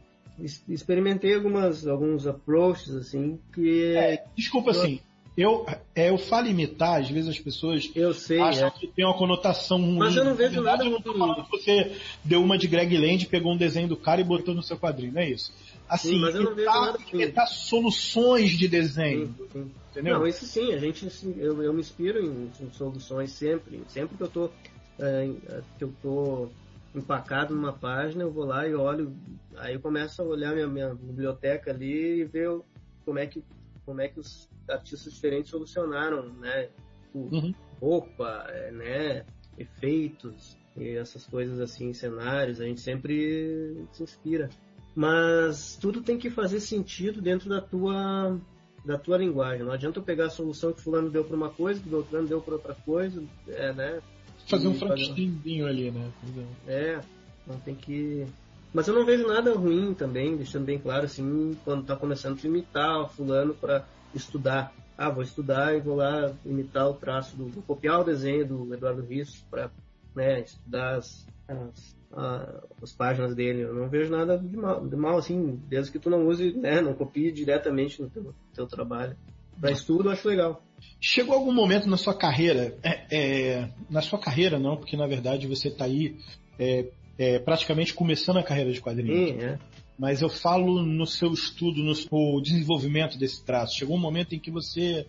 experimentei 0.68 1.34
algumas 1.34 1.86
alguns 1.86 2.26
approaches 2.26 2.94
assim 2.94 3.38
que 3.52 3.94
é, 3.94 4.24
desculpa 4.34 4.70
eu, 4.70 4.80
assim 4.80 5.00
eu, 5.36 5.66
é, 5.94 6.08
eu 6.08 6.16
falo 6.16 6.46
imitar, 6.46 7.00
às 7.00 7.10
vezes 7.10 7.28
as 7.28 7.38
pessoas 7.38 7.90
eu 7.94 8.14
sei, 8.14 8.40
acham 8.40 8.68
é. 8.68 8.70
que 8.70 8.86
tem 8.86 9.04
uma 9.04 9.16
conotação 9.18 9.78
ruim. 9.78 9.98
Mas 9.98 10.16
eu 10.16 10.24
não 10.24 10.34
vejo 10.34 10.54
verdade, 10.54 10.78
nada. 10.78 10.84
Eu 10.84 10.90
não 10.90 11.02
tô 11.02 11.12
falando 11.12 11.44
que 11.44 11.50
você 11.50 11.92
deu 12.24 12.42
uma 12.42 12.56
de 12.56 12.66
Greg 12.66 12.96
Land, 12.96 13.26
pegou 13.26 13.52
um 13.52 13.56
desenho 13.56 13.86
do 13.86 13.96
cara 13.98 14.20
e 14.20 14.24
botou 14.24 14.54
no 14.54 14.62
seu 14.62 14.78
quadrinho, 14.78 15.12
não 15.12 15.20
é 15.20 15.28
isso. 15.28 15.52
Assim, 15.86 16.12
sim, 16.12 16.20
mas 16.20 16.34
eu 16.34 16.42
não 16.42 16.54
vejo 16.54 16.66
nada 16.66 16.98
imitar 17.12 17.46
soluções 17.48 18.52
de 18.52 18.66
desenho. 18.66 19.26
Sim, 19.26 19.48
sim. 19.52 19.70
Entendeu? 19.90 20.18
Não, 20.18 20.26
isso 20.26 20.46
sim, 20.46 20.72
a 20.72 20.78
gente, 20.78 21.06
eu, 21.38 21.62
eu 21.62 21.72
me 21.72 21.80
inspiro 21.80 22.18
em, 22.18 22.50
em 22.60 22.70
soluções 22.72 23.30
sempre. 23.30 23.82
Sempre 23.88 24.16
que 24.16 24.22
eu 24.22 24.28
tô, 24.28 24.50
é, 24.98 25.30
que 25.76 25.84
eu 25.84 25.92
tô 26.02 26.48
empacado 26.94 27.54
numa 27.54 27.74
página, 27.74 28.22
eu 28.22 28.30
vou 28.30 28.46
lá 28.46 28.66
e 28.66 28.74
olho, 28.74 29.14
aí 29.58 29.74
eu 29.74 29.80
começo 29.80 30.22
a 30.22 30.24
olhar 30.24 30.54
minha, 30.54 30.66
minha 30.66 30.94
biblioteca 30.94 31.70
ali 31.70 32.20
e 32.20 32.24
ver 32.24 32.58
como 33.04 33.18
é 33.18 33.26
que, 33.26 33.44
como 33.84 34.00
é 34.00 34.08
que 34.08 34.18
os 34.18 34.48
artistas 34.68 35.12
diferentes 35.12 35.50
solucionaram, 35.50 36.32
né? 36.34 36.68
Uhum. 37.14 37.54
Roupa, 37.80 38.46
é, 38.48 38.70
né? 38.70 39.26
Efeitos 39.58 40.56
e 40.76 40.90
essas 40.90 41.26
coisas 41.26 41.58
assim, 41.60 41.92
cenários, 41.92 42.60
a 42.60 42.64
gente 42.64 42.80
sempre 42.80 43.84
se 43.92 44.02
inspira. 44.02 44.50
Mas 44.94 45.76
tudo 45.76 46.02
tem 46.02 46.18
que 46.18 46.30
fazer 46.30 46.60
sentido 46.60 47.20
dentro 47.20 47.48
da 47.48 47.60
tua 47.60 48.38
da 48.84 48.96
tua 48.96 49.18
linguagem. 49.18 49.64
Não 49.64 49.72
adianta 49.72 49.98
eu 49.98 50.02
pegar 50.02 50.26
a 50.26 50.30
solução 50.30 50.72
que 50.72 50.80
fulano 50.80 51.10
deu 51.10 51.24
para 51.24 51.36
uma 51.36 51.50
coisa, 51.50 51.80
que 51.80 51.88
o 51.88 51.90
Beltrano 51.90 52.28
deu 52.28 52.40
para 52.40 52.54
outra 52.54 52.74
coisa, 52.74 53.22
é, 53.48 53.72
né? 53.72 54.00
Fazer 54.48 54.68
um 54.68 54.74
Frankensteinzinho 54.74 55.66
ali, 55.66 55.90
né? 55.90 56.08
É, 56.68 57.00
não 57.46 57.58
tem 57.58 57.74
que 57.74 58.26
mas 58.76 58.86
eu 58.88 58.94
não 58.94 59.06
vejo 59.06 59.26
nada 59.26 59.54
ruim 59.54 59.94
também, 59.94 60.36
deixando 60.36 60.66
bem 60.66 60.78
claro 60.78 61.06
assim, 61.06 61.56
quando 61.64 61.86
tá 61.86 61.96
começando 61.96 62.38
a 62.42 62.46
imitar 62.46 63.08
fulano 63.08 63.54
para 63.54 63.86
estudar. 64.16 64.72
Ah, 64.96 65.10
vou 65.10 65.22
estudar 65.22 65.76
e 65.76 65.80
vou 65.80 65.96
lá 65.96 66.32
imitar 66.44 66.88
o 66.88 66.94
traço 66.94 67.36
do. 67.36 67.48
Vou 67.48 67.62
copiar 67.62 68.00
o 68.00 68.04
desenho 68.04 68.46
do 68.46 68.74
Eduardo 68.74 69.02
Risso 69.02 69.44
para 69.50 69.70
né, 70.14 70.40
estudar 70.40 70.96
as, 70.96 71.26
as, 71.46 71.96
as, 72.82 72.92
páginas 72.92 73.34
dele. 73.34 73.62
Eu 73.62 73.74
não 73.74 73.88
vejo 73.88 74.10
nada 74.10 74.38
de 74.38 74.56
mal, 74.56 74.86
de 74.86 74.96
mal 74.96 75.18
assim, 75.18 75.60
desde 75.68 75.92
que 75.92 75.98
tu 75.98 76.08
não 76.08 76.26
use, 76.26 76.52
né, 76.54 76.80
não 76.80 76.94
copie 76.94 77.30
diretamente 77.30 78.00
no 78.00 78.08
teu, 78.08 78.34
teu 78.54 78.66
trabalho. 78.66 79.16
Para 79.60 79.70
estudo, 79.70 80.08
eu 80.08 80.12
acho 80.12 80.28
legal. 80.28 80.62
Chegou 81.00 81.34
algum 81.34 81.52
momento 81.52 81.88
na 81.88 81.96
sua 81.96 82.14
carreira, 82.14 82.76
é, 82.82 83.06
é, 83.10 83.70
na 83.90 84.00
sua 84.00 84.18
carreira 84.18 84.58
não, 84.58 84.76
porque 84.76 84.96
na 84.96 85.06
verdade 85.06 85.46
você 85.46 85.68
está 85.68 85.84
aí 85.84 86.16
é, 86.58 86.88
é, 87.18 87.38
praticamente 87.38 87.94
começando 87.94 88.38
a 88.38 88.42
carreira 88.42 88.72
de 88.72 88.80
quadrinhos. 88.80 89.30
Sim, 89.30 89.44
é 89.44 89.58
mas 89.98 90.20
eu 90.20 90.28
falo 90.28 90.82
no 90.82 91.06
seu 91.06 91.32
estudo, 91.32 91.82
no 91.82 91.94
seu 91.94 92.40
desenvolvimento 92.42 93.18
desse 93.18 93.42
traço. 93.42 93.76
Chegou 93.76 93.96
um 93.96 94.00
momento 94.00 94.34
em 94.34 94.38
que 94.38 94.50
você 94.50 95.06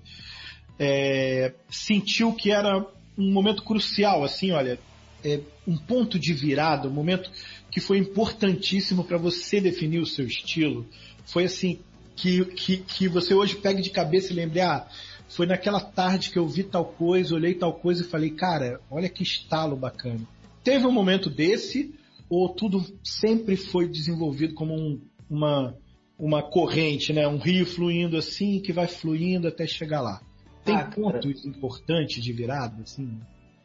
é, 0.79 1.53
sentiu 1.69 2.33
que 2.33 2.51
era 2.51 2.85
um 3.17 3.31
momento 3.31 3.63
crucial, 3.63 4.23
assim, 4.23 4.51
olha, 4.51 4.79
é, 5.23 5.39
um 5.67 5.75
ponto 5.75 6.17
de 6.17 6.33
virada, 6.33 6.87
um 6.87 6.93
momento 6.93 7.29
que 7.71 7.79
foi 7.79 7.97
importantíssimo 7.97 9.03
para 9.03 9.17
você 9.17 9.59
definir 9.59 9.99
o 9.99 10.05
seu 10.05 10.25
estilo. 10.25 10.87
Foi 11.25 11.45
assim, 11.45 11.79
que, 12.15 12.45
que, 12.45 12.77
que 12.77 13.07
você 13.07 13.33
hoje 13.33 13.55
pega 13.55 13.81
de 13.81 13.89
cabeça 13.89 14.31
e 14.31 14.35
lembre, 14.35 14.61
ah, 14.61 14.87
foi 15.27 15.45
naquela 15.45 15.81
tarde 15.81 16.31
que 16.31 16.39
eu 16.39 16.47
vi 16.47 16.63
tal 16.63 16.85
coisa, 16.85 17.35
olhei 17.35 17.53
tal 17.53 17.73
coisa 17.73 18.01
e 18.01 18.07
falei, 18.07 18.29
cara, 18.29 18.79
olha 18.89 19.09
que 19.09 19.23
estalo 19.23 19.75
bacana. 19.75 20.21
Teve 20.63 20.85
um 20.85 20.91
momento 20.91 21.29
desse, 21.29 21.93
ou 22.29 22.49
tudo 22.49 22.83
sempre 23.03 23.55
foi 23.55 23.87
desenvolvido 23.87 24.53
como 24.53 24.73
um, 24.73 24.99
uma, 25.29 25.75
uma 26.17 26.41
corrente, 26.43 27.13
né? 27.13 27.27
Um 27.27 27.37
rio 27.37 27.65
fluindo 27.65 28.17
assim, 28.17 28.59
que 28.59 28.73
vai 28.73 28.87
fluindo 28.87 29.47
até 29.47 29.65
chegar 29.65 30.01
lá. 30.01 30.21
Tem 30.65 30.75
Ah, 30.75 30.85
pontos 30.85 31.45
importantes 31.45 32.21
de 32.23 32.33
virada, 32.33 32.81
assim? 32.81 33.17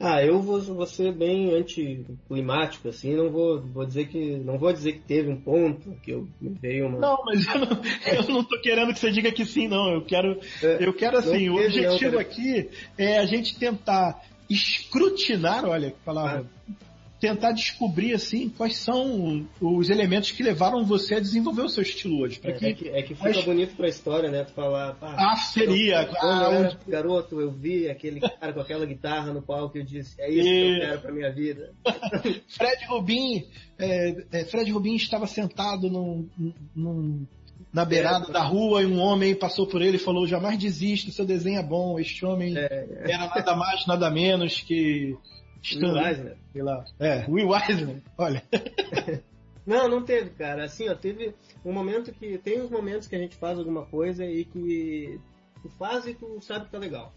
Ah, 0.04 0.20
eu 0.24 0.40
vou, 0.42 0.60
vou 0.60 0.86
ser 0.86 1.12
bem 1.12 1.54
anticlimático, 1.54 2.88
assim, 2.88 3.14
não 3.14 3.30
vou, 3.30 3.60
vou 3.62 3.86
dizer 3.86 4.08
que. 4.08 4.36
Não 4.38 4.58
vou 4.58 4.72
dizer 4.72 4.94
que 4.94 5.00
teve 5.00 5.30
um 5.30 5.40
ponto, 5.40 5.92
que 6.02 6.10
eu 6.10 6.28
veio 6.40 6.88
uma. 6.88 6.98
Não, 6.98 7.22
mas 7.24 7.46
eu 7.46 7.60
não, 7.60 7.68
eu 8.06 8.34
não 8.34 8.44
tô 8.44 8.60
querendo 8.60 8.92
que 8.92 8.98
você 8.98 9.12
diga 9.12 9.30
que 9.30 9.44
sim, 9.44 9.68
não. 9.68 9.92
Eu 9.92 10.02
quero, 10.04 10.40
É, 10.60 10.84
eu 10.84 10.92
quero 10.92 11.18
assim, 11.18 11.46
não 11.46 11.54
o 11.54 11.58
não, 11.58 11.66
objetivo 11.66 12.10
cara. 12.12 12.22
aqui 12.22 12.68
é 12.98 13.18
a 13.18 13.26
gente 13.26 13.56
tentar 13.56 14.20
escrutinar, 14.50 15.64
olha 15.64 15.90
que 15.92 15.98
palavra, 16.04 16.46
Ah. 16.68 16.72
Tentar 17.22 17.52
descobrir 17.52 18.14
assim 18.14 18.48
quais 18.48 18.76
são 18.78 19.46
os 19.60 19.88
elementos 19.88 20.32
que 20.32 20.42
levaram 20.42 20.84
você 20.84 21.14
a 21.14 21.20
desenvolver 21.20 21.62
o 21.62 21.68
seu 21.68 21.84
estilo 21.84 22.20
hoje. 22.20 22.40
É, 22.42 22.50
que 22.50 22.66
é 22.66 22.72
que, 22.74 22.88
é 22.88 23.00
que 23.02 23.14
fica 23.14 23.28
Mas- 23.28 23.44
bonito 23.44 23.76
pra 23.76 23.86
história, 23.88 24.28
né? 24.28 24.42
Tu 24.42 24.52
falar, 24.52 24.94
pá, 24.96 25.14
Ah, 25.16 25.36
seria. 25.36 26.04
Quando 26.04 26.42
Ah, 26.42 26.44
eu 26.50 26.52
era 26.64 26.78
garoto, 26.88 27.40
eu 27.40 27.52
vi 27.52 27.88
aquele 27.88 28.18
cara 28.18 28.52
com 28.52 28.58
aquela 28.58 28.84
guitarra 28.84 29.32
no 29.32 29.40
palco 29.40 29.76
e 29.78 29.80
eu 29.82 29.84
disse, 29.86 30.20
é 30.20 30.28
isso 30.28 30.42
que 30.42 30.48
eu 30.48 30.74
E- 30.76 30.80
quero 30.80 31.00
pra 31.00 31.12
minha 31.12 31.30
vida. 31.32 31.72
Fred 32.48 32.84
Rubin, 32.88 33.46
é, 33.78 34.16
é, 34.32 34.44
Fred 34.46 34.68
Rubin 34.72 34.96
estava 34.96 35.28
sentado 35.28 35.88
num- 35.88 36.28
num- 36.74 37.24
na 37.72 37.84
beirada 37.84 38.26
É. 38.30 38.32
da 38.32 38.42
rua 38.42 38.82
e 38.82 38.86
um 38.86 38.98
homem 38.98 39.32
passou 39.36 39.68
por 39.68 39.80
ele 39.80 39.96
e 39.96 40.00
falou: 40.00 40.26
jamais 40.26 40.58
desista, 40.58 41.12
seu 41.12 41.24
desenho 41.24 41.60
é 41.60 41.62
bom. 41.62 42.00
Este 42.00 42.26
homem 42.26 42.54
era 42.56 43.28
nada 43.28 43.54
mais, 43.54 43.86
nada 43.86 44.10
menos 44.10 44.60
que 44.60 45.16
Lee, 45.70 46.08
Eisner. 46.08 46.36
sei 46.52 46.62
lá. 46.62 46.84
É, 46.98 47.24
Will 47.30 47.50
Eisner. 47.54 48.02
Olha. 48.18 48.42
Não, 49.64 49.88
não 49.88 50.02
teve, 50.02 50.30
cara. 50.30 50.64
Assim, 50.64 50.88
ó, 50.88 50.94
teve 50.96 51.32
um 51.64 51.72
momento 51.72 52.10
que. 52.12 52.36
Tem 52.38 52.60
uns 52.60 52.68
momentos 52.68 53.06
que 53.06 53.14
a 53.14 53.18
gente 53.20 53.36
faz 53.36 53.56
alguma 53.58 53.86
coisa 53.86 54.24
e 54.26 54.44
que 54.44 55.20
tu 55.62 55.68
faz 55.78 56.04
e 56.04 56.14
tu 56.14 56.40
sabe 56.40 56.64
que 56.64 56.72
tá 56.72 56.78
legal. 56.78 57.12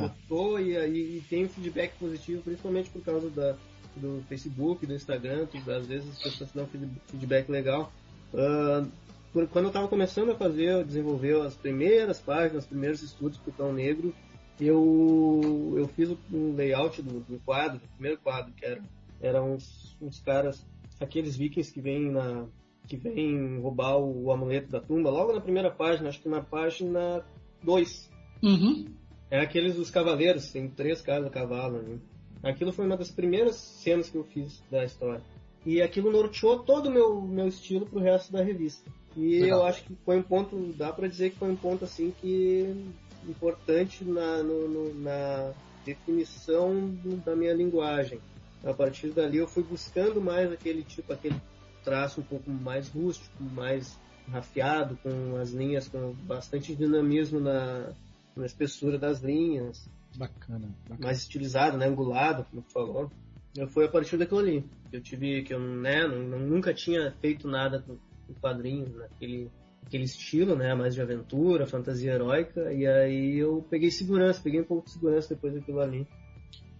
Gostou 0.00 0.60
e, 0.60 0.76
e, 0.76 1.16
e 1.18 1.24
tem 1.28 1.44
um 1.46 1.48
feedback 1.48 1.92
positivo, 1.98 2.42
principalmente 2.42 2.90
por 2.90 3.02
causa 3.02 3.28
da, 3.30 3.56
do 3.96 4.22
Facebook, 4.28 4.86
do 4.86 4.94
Instagram, 4.94 5.46
tu, 5.46 5.58
às 5.68 5.84
vezes 5.86 6.08
as 6.12 6.22
pessoas 6.22 6.52
dão 6.52 6.66
feed- 6.68 6.88
feedback 7.08 7.48
legal. 7.50 7.92
Ah, 8.32 8.86
por- 9.32 9.48
quando 9.48 9.64
eu 9.64 9.72
tava 9.72 9.88
começando 9.88 10.30
a 10.30 10.36
fazer, 10.36 10.84
desenvolver 10.84 11.40
as 11.40 11.54
primeiras 11.56 12.20
páginas, 12.20 12.62
os 12.62 12.68
primeiros 12.68 13.02
estudos 13.02 13.36
pro 13.38 13.50
Cão 13.52 13.72
Negro, 13.72 14.14
eu, 14.60 15.74
eu 15.76 15.88
fiz 15.88 16.10
um 16.32 16.54
layout 16.54 17.00
do, 17.02 17.20
do 17.20 17.38
quadro, 17.40 17.78
do 17.78 17.88
primeiro 17.88 18.18
quadro, 18.18 18.52
que 18.52 18.64
era, 18.64 18.82
era 19.20 19.42
uns, 19.42 19.96
uns 20.00 20.20
caras, 20.20 20.64
aqueles 21.00 21.36
vikings 21.36 21.72
que 21.72 21.80
vêm 21.80 22.10
na 22.10 22.46
que 22.86 22.96
vêm 22.96 23.60
roubar 23.60 23.98
o, 23.98 24.24
o 24.24 24.32
amuleto 24.32 24.68
da 24.68 24.80
tumba, 24.80 25.10
logo 25.10 25.32
na 25.32 25.40
primeira 25.40 25.70
página, 25.70 26.08
acho 26.08 26.20
que 26.20 26.28
na 26.28 26.42
página 26.42 27.24
2. 27.62 28.10
Uhum. 28.42 28.86
É 29.30 29.40
aqueles 29.40 29.76
dos 29.76 29.90
cavaleiros, 29.90 30.50
tem 30.50 30.68
três 30.68 31.00
caras 31.00 31.26
a 31.26 31.30
cavalo. 31.30 31.80
Né? 31.80 31.98
Aquilo 32.42 32.72
foi 32.72 32.86
uma 32.86 32.96
das 32.96 33.10
primeiras 33.10 33.54
cenas 33.54 34.10
que 34.10 34.16
eu 34.16 34.24
fiz 34.24 34.60
da 34.68 34.84
história. 34.84 35.22
E 35.64 35.80
aquilo 35.80 36.10
norteou 36.10 36.64
todo 36.64 36.88
o 36.88 36.90
meu, 36.90 37.20
meu 37.20 37.46
estilo 37.46 37.86
pro 37.86 38.00
resto 38.00 38.32
da 38.32 38.42
revista. 38.42 38.90
E 39.16 39.40
Legal. 39.40 39.60
eu 39.60 39.66
acho 39.66 39.84
que 39.84 39.94
foi 40.04 40.18
um 40.18 40.22
ponto, 40.22 40.56
dá 40.76 40.92
pra 40.92 41.06
dizer 41.06 41.30
que 41.30 41.38
foi 41.38 41.50
um 41.50 41.56
ponto 41.56 41.84
assim 41.84 42.12
que 42.20 42.74
importante 43.28 44.04
na, 44.04 44.42
no- 44.42 44.68
no- 44.68 44.94
na 44.94 45.52
definição 45.84 46.94
da 47.24 47.34
minha 47.36 47.54
linguagem. 47.54 48.20
A 48.64 48.74
partir 48.74 49.10
dali 49.10 49.38
eu 49.38 49.48
fui 49.48 49.62
buscando 49.62 50.20
mais 50.20 50.52
aquele 50.52 50.82
tipo, 50.82 51.12
aquele 51.12 51.40
traço 51.82 52.20
um 52.20 52.24
pouco 52.24 52.50
mais 52.50 52.88
rústico, 52.88 53.42
mais 53.42 53.98
rafiado, 54.28 54.98
com 55.02 55.36
as 55.36 55.50
linhas 55.50 55.88
com 55.88 56.12
bastante 56.24 56.74
dinamismo 56.76 57.40
na, 57.40 57.92
na 58.36 58.46
espessura 58.46 58.98
das 58.98 59.20
linhas, 59.20 59.88
Bacana. 60.16 60.68
bacana. 60.88 61.00
mais 61.00 61.18
estilizado, 61.18 61.76
né, 61.78 61.86
angulado, 61.86 62.44
como 62.50 62.62
tu 62.62 62.72
falou. 62.72 63.10
Eu 63.56 63.66
fui 63.66 63.84
a 63.84 63.88
partir 63.88 64.16
daquilo 64.16 64.40
ali. 64.40 64.64
Eu 64.92 65.00
tive 65.00 65.42
que 65.42 65.54
eu, 65.54 65.58
né, 65.60 66.06
nunca 66.06 66.72
tinha 66.74 67.12
feito 67.20 67.48
nada 67.48 67.80
com, 67.80 67.96
com 68.26 68.34
quadrinhos 68.40 68.94
naquele 68.94 69.50
aquele 69.86 70.04
estilo, 70.04 70.54
né, 70.56 70.74
mais 70.74 70.94
de 70.94 71.02
aventura, 71.02 71.66
fantasia 71.66 72.12
heróica, 72.12 72.72
e 72.72 72.86
aí 72.86 73.38
eu 73.38 73.66
peguei 73.68 73.90
segurança, 73.90 74.40
peguei 74.42 74.60
um 74.60 74.64
pouco 74.64 74.84
de 74.84 74.92
segurança 74.92 75.34
depois 75.34 75.54
daquilo 75.54 75.80
ali. 75.80 76.06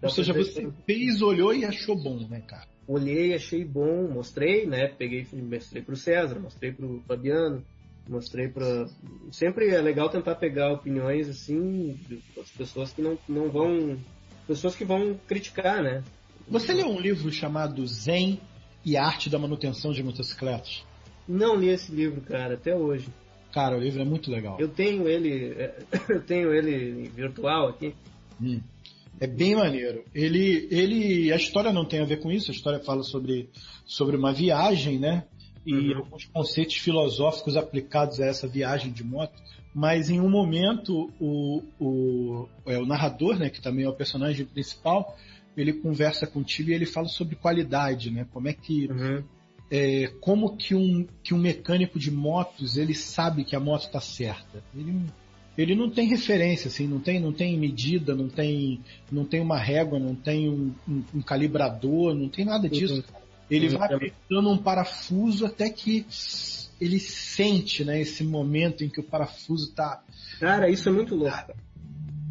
Dá 0.00 0.08
Ou 0.08 0.10
seja, 0.10 0.32
você 0.32 0.70
fez, 0.86 1.20
olhou 1.20 1.52
e 1.52 1.64
achou 1.64 1.96
bom, 1.96 2.26
né, 2.28 2.40
cara? 2.40 2.70
olhei, 2.90 3.34
achei 3.34 3.64
bom, 3.64 4.08
mostrei, 4.08 4.66
né? 4.66 4.88
Peguei, 4.88 5.26
mostrei 5.32 5.82
pro 5.82 5.96
César, 5.96 6.40
mostrei 6.40 6.72
pro 6.72 7.00
Fabiano, 7.06 7.64
mostrei 8.08 8.48
para 8.48 8.88
sempre 9.30 9.68
é 9.68 9.80
legal 9.80 10.10
tentar 10.10 10.34
pegar 10.34 10.72
opiniões 10.72 11.28
assim 11.28 11.96
das 12.36 12.50
pessoas 12.50 12.92
que 12.92 13.00
não, 13.00 13.16
não 13.28 13.48
vão 13.48 13.96
pessoas 14.46 14.74
que 14.74 14.84
vão 14.84 15.18
criticar, 15.28 15.80
né? 15.82 16.02
Você 16.48 16.72
leu 16.72 16.88
um 16.88 16.98
livro 16.98 17.30
chamado 17.30 17.86
Zen 17.86 18.40
e 18.84 18.96
a 18.96 19.04
Arte 19.04 19.30
da 19.30 19.38
Manutenção 19.38 19.92
de 19.92 20.02
Motocicletas? 20.02 20.84
Não 21.30 21.54
li 21.54 21.68
esse 21.68 21.92
livro, 21.92 22.20
cara, 22.22 22.54
até 22.54 22.74
hoje. 22.76 23.08
Cara, 23.52 23.76
o 23.76 23.80
livro 23.80 24.02
é 24.02 24.04
muito 24.04 24.30
legal. 24.30 24.56
Eu 24.58 24.68
tenho 24.68 25.08
ele, 25.08 25.52
é, 25.52 25.78
eu 26.10 26.20
tenho 26.20 26.52
ele 26.52 27.08
virtual 27.08 27.68
aqui. 27.68 27.94
Hum. 28.42 28.60
É 29.20 29.26
bem 29.26 29.54
maneiro. 29.54 30.02
Ele, 30.14 30.66
ele, 30.70 31.32
a 31.32 31.36
história 31.36 31.72
não 31.72 31.84
tem 31.84 32.00
a 32.00 32.04
ver 32.04 32.20
com 32.20 32.32
isso. 32.32 32.50
A 32.50 32.54
história 32.54 32.80
fala 32.80 33.02
sobre, 33.02 33.48
sobre 33.84 34.16
uma 34.16 34.32
viagem, 34.32 34.98
né? 34.98 35.24
E 35.64 35.74
Uhum. 35.74 35.98
alguns 35.98 36.24
conceitos 36.24 36.76
filosóficos 36.76 37.56
aplicados 37.56 38.18
a 38.18 38.26
essa 38.26 38.48
viagem 38.48 38.90
de 38.90 39.04
moto. 39.04 39.34
Mas 39.74 40.10
em 40.10 40.18
um 40.20 40.28
momento, 40.28 41.12
o, 41.20 41.62
o, 41.78 42.48
é, 42.66 42.78
o 42.78 42.86
narrador, 42.86 43.38
né, 43.38 43.50
que 43.50 43.60
também 43.60 43.84
é 43.84 43.88
o 43.88 43.92
personagem 43.92 44.44
principal, 44.46 45.16
ele 45.56 45.74
conversa 45.74 46.26
contigo 46.26 46.70
e 46.70 46.74
ele 46.74 46.86
fala 46.86 47.06
sobre 47.06 47.36
qualidade, 47.36 48.10
né? 48.10 48.26
Como 48.32 48.48
é 48.48 48.52
que 48.52 48.88
Uhum. 48.90 49.22
É, 49.70 50.10
como 50.20 50.56
que 50.56 50.74
um, 50.74 51.06
que 51.22 51.32
um 51.32 51.38
mecânico 51.38 51.98
de 51.98 52.10
motos 52.10 52.76
ele 52.76 52.94
sabe 52.94 53.44
que 53.44 53.54
a 53.54 53.60
moto 53.60 53.84
está 53.84 54.00
certa. 54.00 54.62
Ele, 54.76 54.94
ele 55.56 55.74
não 55.74 55.90
tem 55.90 56.08
referência, 56.08 56.68
assim, 56.68 56.86
não 56.86 56.98
tem, 57.00 57.20
não 57.20 57.32
tem 57.32 57.56
medida, 57.58 58.14
não 58.14 58.28
tem, 58.28 58.80
não 59.12 59.24
tem 59.24 59.40
uma 59.40 59.58
régua, 59.58 59.98
não 59.98 60.14
tem 60.14 60.48
um, 60.48 60.72
um- 60.88 61.02
um 61.14 61.22
calibrador, 61.22 62.14
não 62.14 62.28
tem 62.28 62.44
nada 62.44 62.68
disso. 62.68 62.94
Uhum. 62.96 63.02
cara. 63.02 63.24
Ele 63.50 63.68
Uhum. 63.68 63.78
vai 63.78 63.92
apertando 63.94 64.50
um 64.50 64.58
parafuso 64.58 65.44
até 65.46 65.68
que 65.70 66.06
ele 66.80 66.98
sente, 66.98 67.84
né, 67.84 68.00
esse 68.00 68.24
momento 68.24 68.82
em 68.84 68.88
que 68.88 69.00
o 69.00 69.04
parafuso 69.04 69.72
tá, 69.72 70.02
Cara, 70.38 70.70
isso 70.70 70.88
é 70.88 70.92
muito 70.92 71.14
louco. 71.14 71.52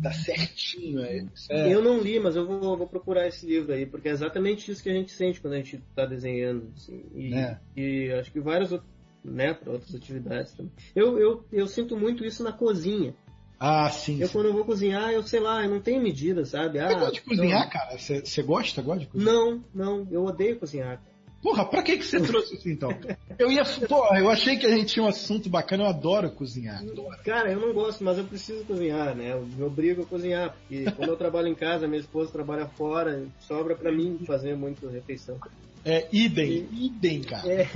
Tá 0.02 0.12
certinho. 0.12 1.02
É, 1.02 1.26
é, 1.50 1.74
Eu 1.74 1.82
não 1.84 2.00
li, 2.00 2.20
mas 2.20 2.36
eu 2.36 2.46
vou, 2.46 2.78
vou 2.78 2.88
procurar 2.88 3.28
esse 3.28 3.46
livro 3.46 3.74
aí, 3.74 3.86
porque 3.86 4.10
é 4.10 4.12
exatamente 4.12 4.72
isso 4.72 4.82
que 4.84 4.90
a 4.90 4.94
gente 4.94 5.12
sente 5.12 5.40
quando 5.42 5.54
a 5.54 5.58
gente 5.58 5.76
está 5.78 6.06
desenhando. 6.06 6.72
Assim, 6.76 7.04
e, 7.16 7.34
É. 7.34 7.60
e 7.76 8.12
acho 8.14 8.32
que 8.32 8.40
várias 8.40 8.72
outras, 8.72 8.90
né, 9.24 9.54
para 9.54 9.72
outras 9.74 9.94
atividades 9.96 10.54
também. 10.54 10.72
Eu, 10.96 11.20
eu, 11.20 11.46
eu 11.52 11.68
sinto 11.68 11.98
muito 11.98 12.26
isso 12.26 12.44
na 12.44 12.52
cozinha. 12.52 13.14
Ah, 13.60 13.90
sim. 13.90 14.22
Eu 14.22 14.28
sim. 14.28 14.34
quando 14.34 14.46
eu 14.46 14.54
vou 14.54 14.64
cozinhar, 14.64 15.12
eu 15.12 15.22
sei 15.22 15.42
lá, 15.42 15.64
eu 15.64 15.70
não 15.70 15.82
tenho 15.82 16.02
medida, 16.02 16.46
sabe? 16.46 16.80
Você 16.80 16.86
Ah, 16.86 16.94
gosta 17.00 17.12
de 17.12 17.22
cozinhar, 17.22 17.70
cara? 17.70 17.98
Você 17.98 18.22
você 18.22 18.42
gosta? 18.42 18.82
Gosta 18.82 19.02
de 19.02 19.08
cozinhar? 19.08 19.34
Não, 19.36 19.64
não, 19.74 20.08
eu 20.10 20.24
odeio 20.24 20.58
cozinhar. 20.58 21.02
Porra, 21.42 21.66
pra 21.66 21.82
que, 21.82 21.98
que 21.98 22.06
você 22.06 22.20
trouxe 22.20 22.56
isso 22.56 22.70
então? 22.70 22.90
Eu 23.40 23.50
ia. 23.52 23.64
Porra, 23.88 24.20
eu 24.20 24.30
achei 24.30 24.58
que 24.58 24.66
a 24.66 24.70
gente 24.70 24.94
tinha 24.94 25.06
um 25.06 25.08
assunto 25.08 25.50
bacana, 25.50 25.84
eu 25.84 25.88
adoro 25.88 26.30
cozinhar. 26.32 26.82
Adoro. 26.82 27.18
Cara, 27.24 27.50
eu 27.52 27.60
não 27.60 27.74
gosto, 27.74 28.04
mas 28.04 28.18
eu 28.18 28.26
preciso 28.26 28.66
cozinhar, 28.66 29.16
né? 29.16 29.32
Eu 29.32 29.46
me 29.46 29.64
obrigo 29.64 30.02
a 30.02 30.06
cozinhar, 30.06 30.54
porque 30.54 30.84
quando 30.92 31.10
eu 31.10 31.16
trabalho 31.16 31.48
em 31.48 31.56
casa, 31.56 31.88
minha 31.88 32.02
esposa 32.02 32.32
trabalha 32.32 32.68
fora, 32.68 33.26
sobra 33.40 33.76
pra 33.78 33.92
mim 33.94 34.20
fazer 34.28 34.58
muito 34.58 34.88
refeição. 34.90 35.40
É, 35.86 36.06
idem, 36.12 36.68
idem, 36.74 37.22
cara. 37.22 37.48
É. 37.50 37.68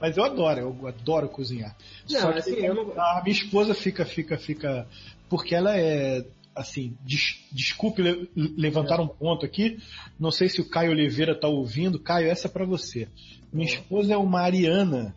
Mas 0.00 0.16
eu 0.16 0.22
adoro, 0.24 0.60
eu 0.60 0.86
adoro 0.86 1.28
cozinhar. 1.28 1.76
Não, 2.08 2.20
Só 2.20 2.32
que 2.32 2.38
assim, 2.38 2.54
eu 2.64 2.74
não- 2.74 2.92
a 2.96 3.20
minha 3.24 3.34
esposa 3.36 3.74
fica, 3.74 4.04
fica, 4.04 4.38
fica. 4.38 4.86
Porque 5.28 5.54
ela 5.54 5.76
é. 5.76 6.24
Assim, 6.58 6.96
des- 7.04 7.46
desculpe 7.52 8.02
le- 8.02 8.28
levantar 8.34 9.00
um 9.00 9.06
ponto 9.06 9.46
aqui. 9.46 9.78
Não 10.18 10.30
sei 10.30 10.48
se 10.48 10.60
o 10.60 10.68
Caio 10.68 10.90
Oliveira 10.90 11.34
tá 11.38 11.46
ouvindo. 11.48 11.98
Caio, 12.00 12.28
essa 12.28 12.48
é 12.48 12.50
pra 12.50 12.64
você. 12.64 13.08
Minha 13.52 13.66
esposa 13.68 14.14
é 14.14 14.16
uma 14.16 14.40
ariana. 14.40 15.14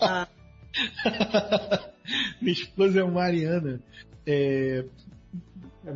Ah, 0.00 0.28
Minha 2.40 2.52
esposa 2.52 3.00
é 3.00 3.04
uma 3.04 3.22
ariana. 3.22 3.80
É, 4.26 4.84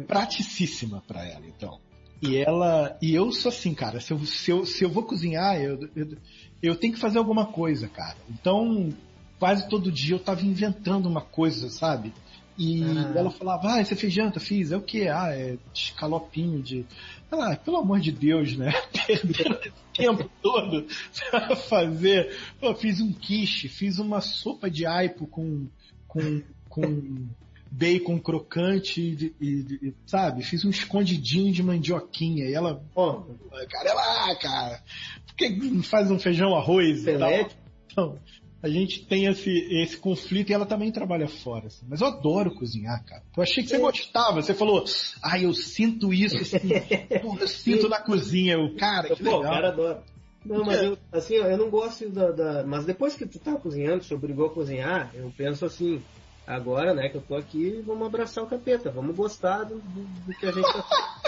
praticíssima 0.07 1.03
pra 1.07 1.24
ela, 1.24 1.47
então. 1.47 1.78
E 2.22 2.36
ela. 2.36 2.97
E 3.03 3.14
eu 3.14 3.30
sou 3.32 3.51
assim, 3.51 3.74
cara. 3.74 4.01
Se 4.01 4.12
eu, 4.12 4.18
se 4.24 4.51
eu, 4.51 4.64
se 4.66 4.84
eu 4.84 4.88
vou 4.91 5.03
cozinhar, 5.03 5.61
eu, 5.61 5.88
eu, 5.95 6.16
eu 6.62 6.74
tenho 6.76 6.95
que 6.95 6.99
fazer 6.99 7.18
alguma 7.18 7.47
coisa, 7.47 7.88
cara. 7.88 8.16
Então, 8.30 8.93
quase 9.38 9.68
todo 9.68 9.93
dia 9.93 10.14
eu 10.14 10.18
tava 10.18 10.43
inventando 10.43 11.07
uma 11.07 11.20
coisa, 11.20 11.68
sabe? 11.68 12.12
E 12.59 12.82
ah. 12.82 13.12
ela 13.14 13.30
falava, 13.30 13.68
ah, 13.68 13.84
você 13.84 13.94
fez 13.94 14.12
janta? 14.12 14.40
Fiz. 14.40 14.72
É 14.72 14.76
o 14.76 14.82
que? 14.82 15.09
Ah, 15.09 15.28
é 15.30 15.59
escalopinho 15.74 16.62
de. 16.62 16.86
Ah, 17.30 17.57
pelo 17.57 17.78
amor 17.78 18.00
de 18.00 18.12
Deus, 18.12 18.57
né? 18.57 18.72
Perdendo 19.07 19.59
esse 19.61 19.72
tempo 19.94 20.30
todo 20.40 20.86
pra 21.30 21.57
fazer. 21.57 22.34
Pô, 22.61 22.74
fiz 22.74 23.00
um 23.00 23.12
quiche, 23.12 23.68
fiz 23.68 23.98
uma 23.98 24.20
sopa 24.20 24.70
de 24.70 24.86
aipo 24.86 25.26
com, 25.26 25.66
com, 26.07 26.42
com 26.68 27.26
bacon 27.70 28.18
crocante 28.18 29.00
e, 29.00 29.34
e, 29.40 29.88
e, 29.88 29.94
sabe? 30.07 30.42
Fiz 30.42 30.64
um 30.64 30.70
escondidinho 30.70 31.52
de 31.52 31.62
mandioquinha. 31.62 32.46
E 32.46 32.54
ela, 32.54 32.82
pô, 32.94 33.22
cara, 33.68 33.90
ela, 33.90 34.30
ah, 34.30 34.36
cara, 34.36 34.82
por 35.26 35.34
que 35.36 35.82
faz 35.82 36.11
um 36.11 36.18
feijão 36.18 36.54
arroz 36.54 37.04
Pelé? 37.04 37.42
e 37.42 37.44
tal? 37.44 37.57
Então, 37.90 38.18
a 38.67 38.71
gente 38.71 39.07
tem 39.07 39.27
esse, 39.27 39.51
esse 39.51 39.97
conflito 39.97 40.51
e 40.51 40.53
ela 40.53 40.67
também 40.67 40.91
trabalha 40.91 41.29
fora. 41.29 41.67
Assim. 41.67 41.87
Mas 41.89 42.01
eu 42.01 42.09
adoro 42.09 42.55
cozinhar, 42.55 43.05
cara. 43.05 43.23
Eu 43.37 43.43
achei 43.43 43.62
que 43.62 43.71
você 43.71 43.79
gostava. 43.79 44.43
Você 44.43 44.55
falou, 44.55 44.85
ai, 45.23 45.41
ah, 45.41 45.43
eu 45.45 45.55
sinto 45.55 46.12
isso, 46.12 46.37
assim, 46.37 46.59
eu 47.41 47.49
sinto 47.49 47.89
na 47.89 48.01
cozinha. 48.01 48.59
O 48.59 48.77
cara, 48.77 49.14
que 49.14 49.23
Pô, 49.23 49.39
legal. 49.39 49.41
O 49.41 49.55
cara 49.55 49.69
adora. 49.69 50.03
Não, 50.45 50.64
mas 50.64 50.83
eu, 50.83 50.99
assim, 51.11 51.35
eu 51.35 51.57
não 51.59 51.69
gosto 51.69 52.09
da, 52.09 52.31
da, 52.31 52.64
Mas 52.64 52.85
depois 52.85 53.17
que 53.17 53.27
tu 53.27 53.39
tá 53.39 53.55
cozinhando, 53.55 54.05
te 54.05 54.14
obrigou 54.14 54.47
a 54.47 54.51
cozinhar, 54.51 55.11
eu 55.12 55.33
penso 55.37 55.64
assim, 55.64 56.01
agora, 56.47 56.95
né, 56.95 57.09
que 57.09 57.17
eu 57.17 57.23
tô 57.23 57.35
aqui, 57.35 57.83
vamos 57.85 58.07
abraçar 58.07 58.45
o 58.45 58.47
capeta, 58.47 58.91
vamos 58.91 59.17
gostar 59.17 59.64
do, 59.64 59.77
do, 59.81 60.05
do 60.25 60.35
que 60.35 60.47
a 60.47 60.53
gente 60.53 60.73
tá 60.73 61.26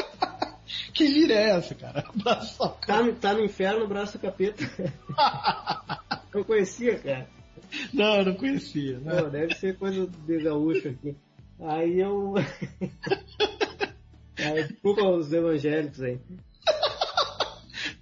Que 0.93 1.07
gira 1.07 1.35
é 1.35 1.51
essa, 1.51 1.75
cara? 1.75 2.05
Abraçar 2.09 2.67
o 2.67 2.71
capeta. 2.71 3.13
Tá, 3.13 3.19
tá 3.21 3.35
no 3.35 3.45
inferno, 3.45 3.85
abraça 3.85 4.19
o 4.19 4.21
capeta. 4.21 4.65
Não 6.35 6.45
conhecia, 6.45 6.99
cara? 6.99 7.29
Não, 7.93 8.25
não 8.25 8.35
conhecia. 8.35 8.99
Não. 8.99 9.25
Pô, 9.25 9.31
deve 9.31 9.55
ser 9.55 9.77
coisa 9.77 10.07
de 10.07 10.43
gaúcho 10.43 10.89
aqui. 10.89 11.17
Aí 11.61 12.01
eu. 12.01 12.35
aí, 14.39 14.69
desculpa 14.69 15.09
os 15.09 15.33
evangélicos 15.33 16.03
aí. 16.03 16.21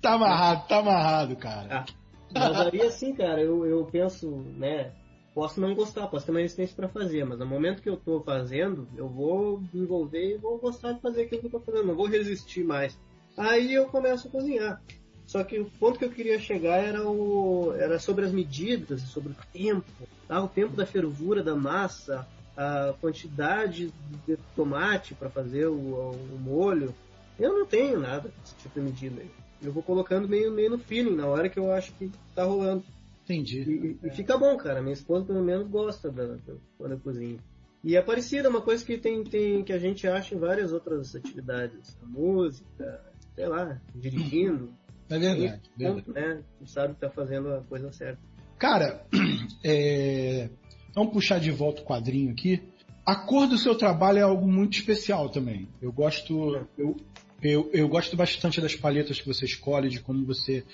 tá 0.00 0.14
amarrado, 0.14 0.68
tá 0.68 0.78
amarrado, 0.78 1.36
cara. 1.36 1.84
Ah, 1.84 1.86
mas 2.34 2.60
aí 2.60 2.82
assim, 2.82 3.14
cara, 3.14 3.40
eu, 3.40 3.66
eu 3.66 3.84
penso, 3.86 4.30
né? 4.30 4.92
Posso 5.36 5.60
não 5.60 5.74
gostar, 5.74 6.06
posso 6.06 6.24
ter 6.24 6.32
uma 6.32 6.40
resistência 6.40 6.74
para 6.74 6.88
fazer, 6.88 7.22
mas 7.26 7.38
no 7.38 7.44
momento 7.44 7.82
que 7.82 7.90
eu 7.90 7.96
tô 7.98 8.22
fazendo, 8.22 8.88
eu 8.96 9.06
vou 9.06 9.60
me 9.60 9.82
envolver 9.82 10.34
e 10.34 10.38
vou 10.38 10.56
gostar 10.56 10.92
de 10.92 11.00
fazer 11.02 11.24
aquilo 11.24 11.42
que 11.42 11.46
eu 11.48 11.50
tô 11.50 11.60
fazendo, 11.60 11.88
não 11.88 11.94
vou 11.94 12.06
resistir 12.06 12.64
mais. 12.64 12.98
Aí 13.36 13.74
eu 13.74 13.84
começo 13.84 14.28
a 14.28 14.30
cozinhar. 14.30 14.82
Só 15.26 15.44
que 15.44 15.58
o 15.58 15.66
ponto 15.78 15.98
que 15.98 16.06
eu 16.06 16.10
queria 16.10 16.38
chegar 16.38 16.78
era, 16.78 17.06
o, 17.06 17.74
era 17.76 17.98
sobre 17.98 18.24
as 18.24 18.32
medidas, 18.32 19.02
sobre 19.02 19.32
o 19.32 19.36
tempo, 19.52 20.08
tá? 20.26 20.42
o 20.42 20.48
tempo 20.48 20.74
da 20.74 20.86
fervura 20.86 21.42
da 21.42 21.54
massa, 21.54 22.26
a 22.56 22.94
quantidade 22.98 23.92
de 24.26 24.38
tomate 24.54 25.14
para 25.14 25.28
fazer 25.28 25.66
o, 25.66 25.74
o, 25.74 26.38
molho. 26.40 26.94
Eu 27.38 27.58
não 27.58 27.66
tenho 27.66 28.00
nada 28.00 28.32
desse 28.40 28.54
tipo 28.54 28.80
de 28.80 28.86
medida. 28.86 29.22
Eu 29.62 29.70
vou 29.70 29.82
colocando 29.82 30.26
meio, 30.26 30.50
meio 30.50 30.70
no 30.70 30.78
feeling, 30.78 31.14
na 31.14 31.26
hora 31.26 31.50
que 31.50 31.58
eu 31.58 31.70
acho 31.70 31.92
que 31.92 32.10
tá 32.34 32.44
rolando. 32.44 32.82
Entendi. 33.26 33.98
E, 34.02 34.06
e 34.06 34.10
fica 34.12 34.38
bom, 34.38 34.56
cara. 34.56 34.80
Minha 34.80 34.92
esposa 34.92 35.26
pelo 35.26 35.42
menos 35.42 35.68
gosta 35.68 36.10
da, 36.10 36.26
da, 36.26 36.54
quando 36.78 36.92
eu 36.92 37.00
cozinho. 37.00 37.40
E 37.82 37.96
é 37.96 38.02
parecida, 38.02 38.46
é 38.46 38.50
uma 38.50 38.62
coisa 38.62 38.84
que 38.84 38.96
tem, 38.96 39.22
tem 39.24 39.64
que 39.64 39.72
a 39.72 39.78
gente 39.78 40.06
acha 40.06 40.34
em 40.34 40.38
várias 40.38 40.72
outras 40.72 41.14
atividades. 41.14 41.98
A 42.02 42.06
música, 42.06 43.04
sei 43.34 43.46
lá, 43.46 43.80
dirigindo. 43.94 44.72
É 45.08 45.20
verdade. 45.20 45.70
E, 45.78 45.84
verdade. 45.84 46.10
Né, 46.10 46.42
sabe 46.64 46.94
que 46.94 47.00
tá 47.00 47.08
fazendo 47.08 47.54
a 47.54 47.60
coisa 47.60 47.92
certa. 47.92 48.18
Cara, 48.58 49.06
é... 49.64 50.50
vamos 50.92 51.12
puxar 51.12 51.38
de 51.38 51.52
volta 51.52 51.80
o 51.80 51.84
quadrinho 51.84 52.32
aqui. 52.32 52.60
A 53.06 53.14
cor 53.14 53.46
do 53.46 53.56
seu 53.56 53.76
trabalho 53.76 54.18
é 54.18 54.22
algo 54.22 54.48
muito 54.48 54.76
especial 54.76 55.28
também. 55.28 55.68
Eu 55.80 55.92
gosto, 55.92 56.66
eu, 56.76 56.96
eu, 57.40 57.70
eu 57.72 57.88
gosto 57.88 58.16
bastante 58.16 58.60
das 58.60 58.74
palhetas 58.74 59.20
que 59.20 59.28
você 59.28 59.44
escolhe, 59.44 59.88
de 59.88 60.00
como 60.00 60.26
você 60.26 60.64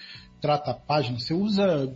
trata 0.42 0.72
a 0.72 0.74
página. 0.74 1.18
Você 1.18 1.32
usa 1.32 1.90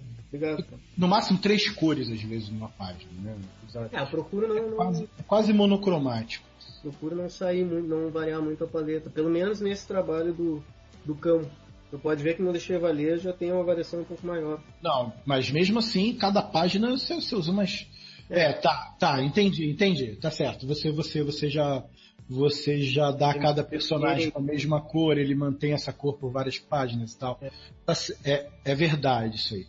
no 0.96 1.08
máximo 1.08 1.38
três 1.38 1.68
cores 1.68 2.08
às 2.08 2.22
vezes 2.22 2.48
numa 2.48 2.68
página, 2.68 3.10
né? 3.20 3.36
Usa... 3.66 3.90
É, 3.92 4.04
procura 4.06 4.48
não, 4.48 4.56
é 4.56 4.76
quase, 4.76 5.08
é 5.18 5.22
quase 5.24 5.52
monocromático. 5.52 6.46
Procura 6.80 7.16
não 7.16 7.28
sair 7.28 7.64
muito, 7.64 7.88
não 7.88 8.10
variar 8.10 8.40
muito 8.40 8.62
a 8.62 8.66
paleta. 8.66 9.10
Pelo 9.10 9.28
menos 9.28 9.60
nesse 9.60 9.86
trabalho 9.86 10.32
do, 10.32 10.62
do 11.04 11.14
cão. 11.16 11.42
Tu 11.90 11.98
pode 11.98 12.22
ver 12.22 12.36
que 12.36 12.42
no 12.42 12.58
Chevalier 12.58 13.18
já 13.18 13.32
tem 13.32 13.52
uma 13.52 13.64
variação 13.64 14.00
um 14.00 14.04
pouco 14.04 14.26
maior. 14.26 14.60
Não, 14.82 15.12
mas 15.24 15.50
mesmo 15.50 15.78
assim, 15.78 16.14
cada 16.14 16.42
página 16.42 16.90
você, 16.90 17.14
você 17.14 17.34
usa 17.34 17.50
umas. 17.50 17.86
É. 18.28 18.50
é, 18.50 18.52
tá, 18.54 18.96
tá, 18.98 19.22
entendi, 19.22 19.70
entendi, 19.70 20.16
tá 20.16 20.30
certo. 20.30 20.66
Você, 20.66 20.90
você, 20.90 21.22
você 21.22 21.48
já, 21.48 21.84
você 22.28 22.82
já 22.82 23.10
dá 23.10 23.30
a 23.30 23.38
cada 23.38 23.62
personagem 23.62 24.30
com 24.30 24.38
a 24.38 24.42
mesma 24.42 24.80
cor, 24.80 25.16
ele 25.16 25.34
mantém 25.34 25.72
essa 25.72 25.92
cor 25.92 26.14
por 26.14 26.30
várias 26.30 26.58
páginas 26.58 27.12
e 27.12 27.18
tal. 27.18 27.38
É, 27.40 27.50
tá 27.84 27.94
é, 28.24 28.46
é 28.64 28.74
verdade 28.74 29.36
isso 29.36 29.54
aí. 29.54 29.66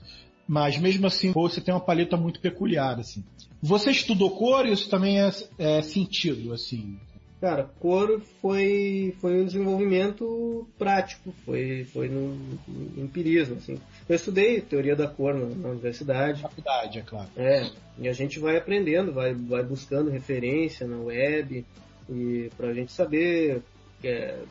Mas 0.48 0.78
mesmo 0.78 1.06
assim, 1.08 1.32
você 1.32 1.60
tem 1.60 1.74
uma 1.74 1.82
paleta 1.82 2.16
muito 2.16 2.40
peculiar, 2.40 3.00
assim. 3.00 3.24
Você 3.62 3.92
estudou 3.92 4.32
cor 4.32 4.66
e 4.66 4.72
isso 4.72 4.90
também 4.90 5.20
é, 5.20 5.30
é 5.58 5.82
sentido, 5.82 6.54
assim. 6.54 6.98
Cara, 7.40 7.70
cor 7.80 8.20
foi, 8.42 9.16
foi 9.20 9.42
um 9.42 9.46
desenvolvimento 9.46 10.68
prático, 10.78 11.32
foi, 11.46 11.86
foi 11.94 12.08
no, 12.08 12.34
no 12.68 13.04
empirismo, 13.04 13.58
assim. 13.58 13.78
Eu 14.10 14.16
estudei 14.16 14.60
teoria 14.62 14.96
da 14.96 15.08
cor 15.08 15.36
na, 15.36 15.46
na 15.46 15.70
universidade. 15.70 16.42
Faculdade, 16.42 16.98
é 16.98 17.02
claro. 17.04 17.30
É, 17.36 17.70
e 18.00 18.08
a 18.08 18.14
gente 18.14 18.40
vai 18.40 18.58
aprendendo, 18.58 19.14
vai, 19.14 19.36
vai 19.36 19.64
buscando 19.64 20.10
referência 20.10 20.88
na 20.88 20.98
web, 20.98 21.64
e 22.10 22.50
pra 22.56 22.74
gente 22.74 22.92
saber 22.92 23.62
que 24.00 24.08
é, 24.08 24.44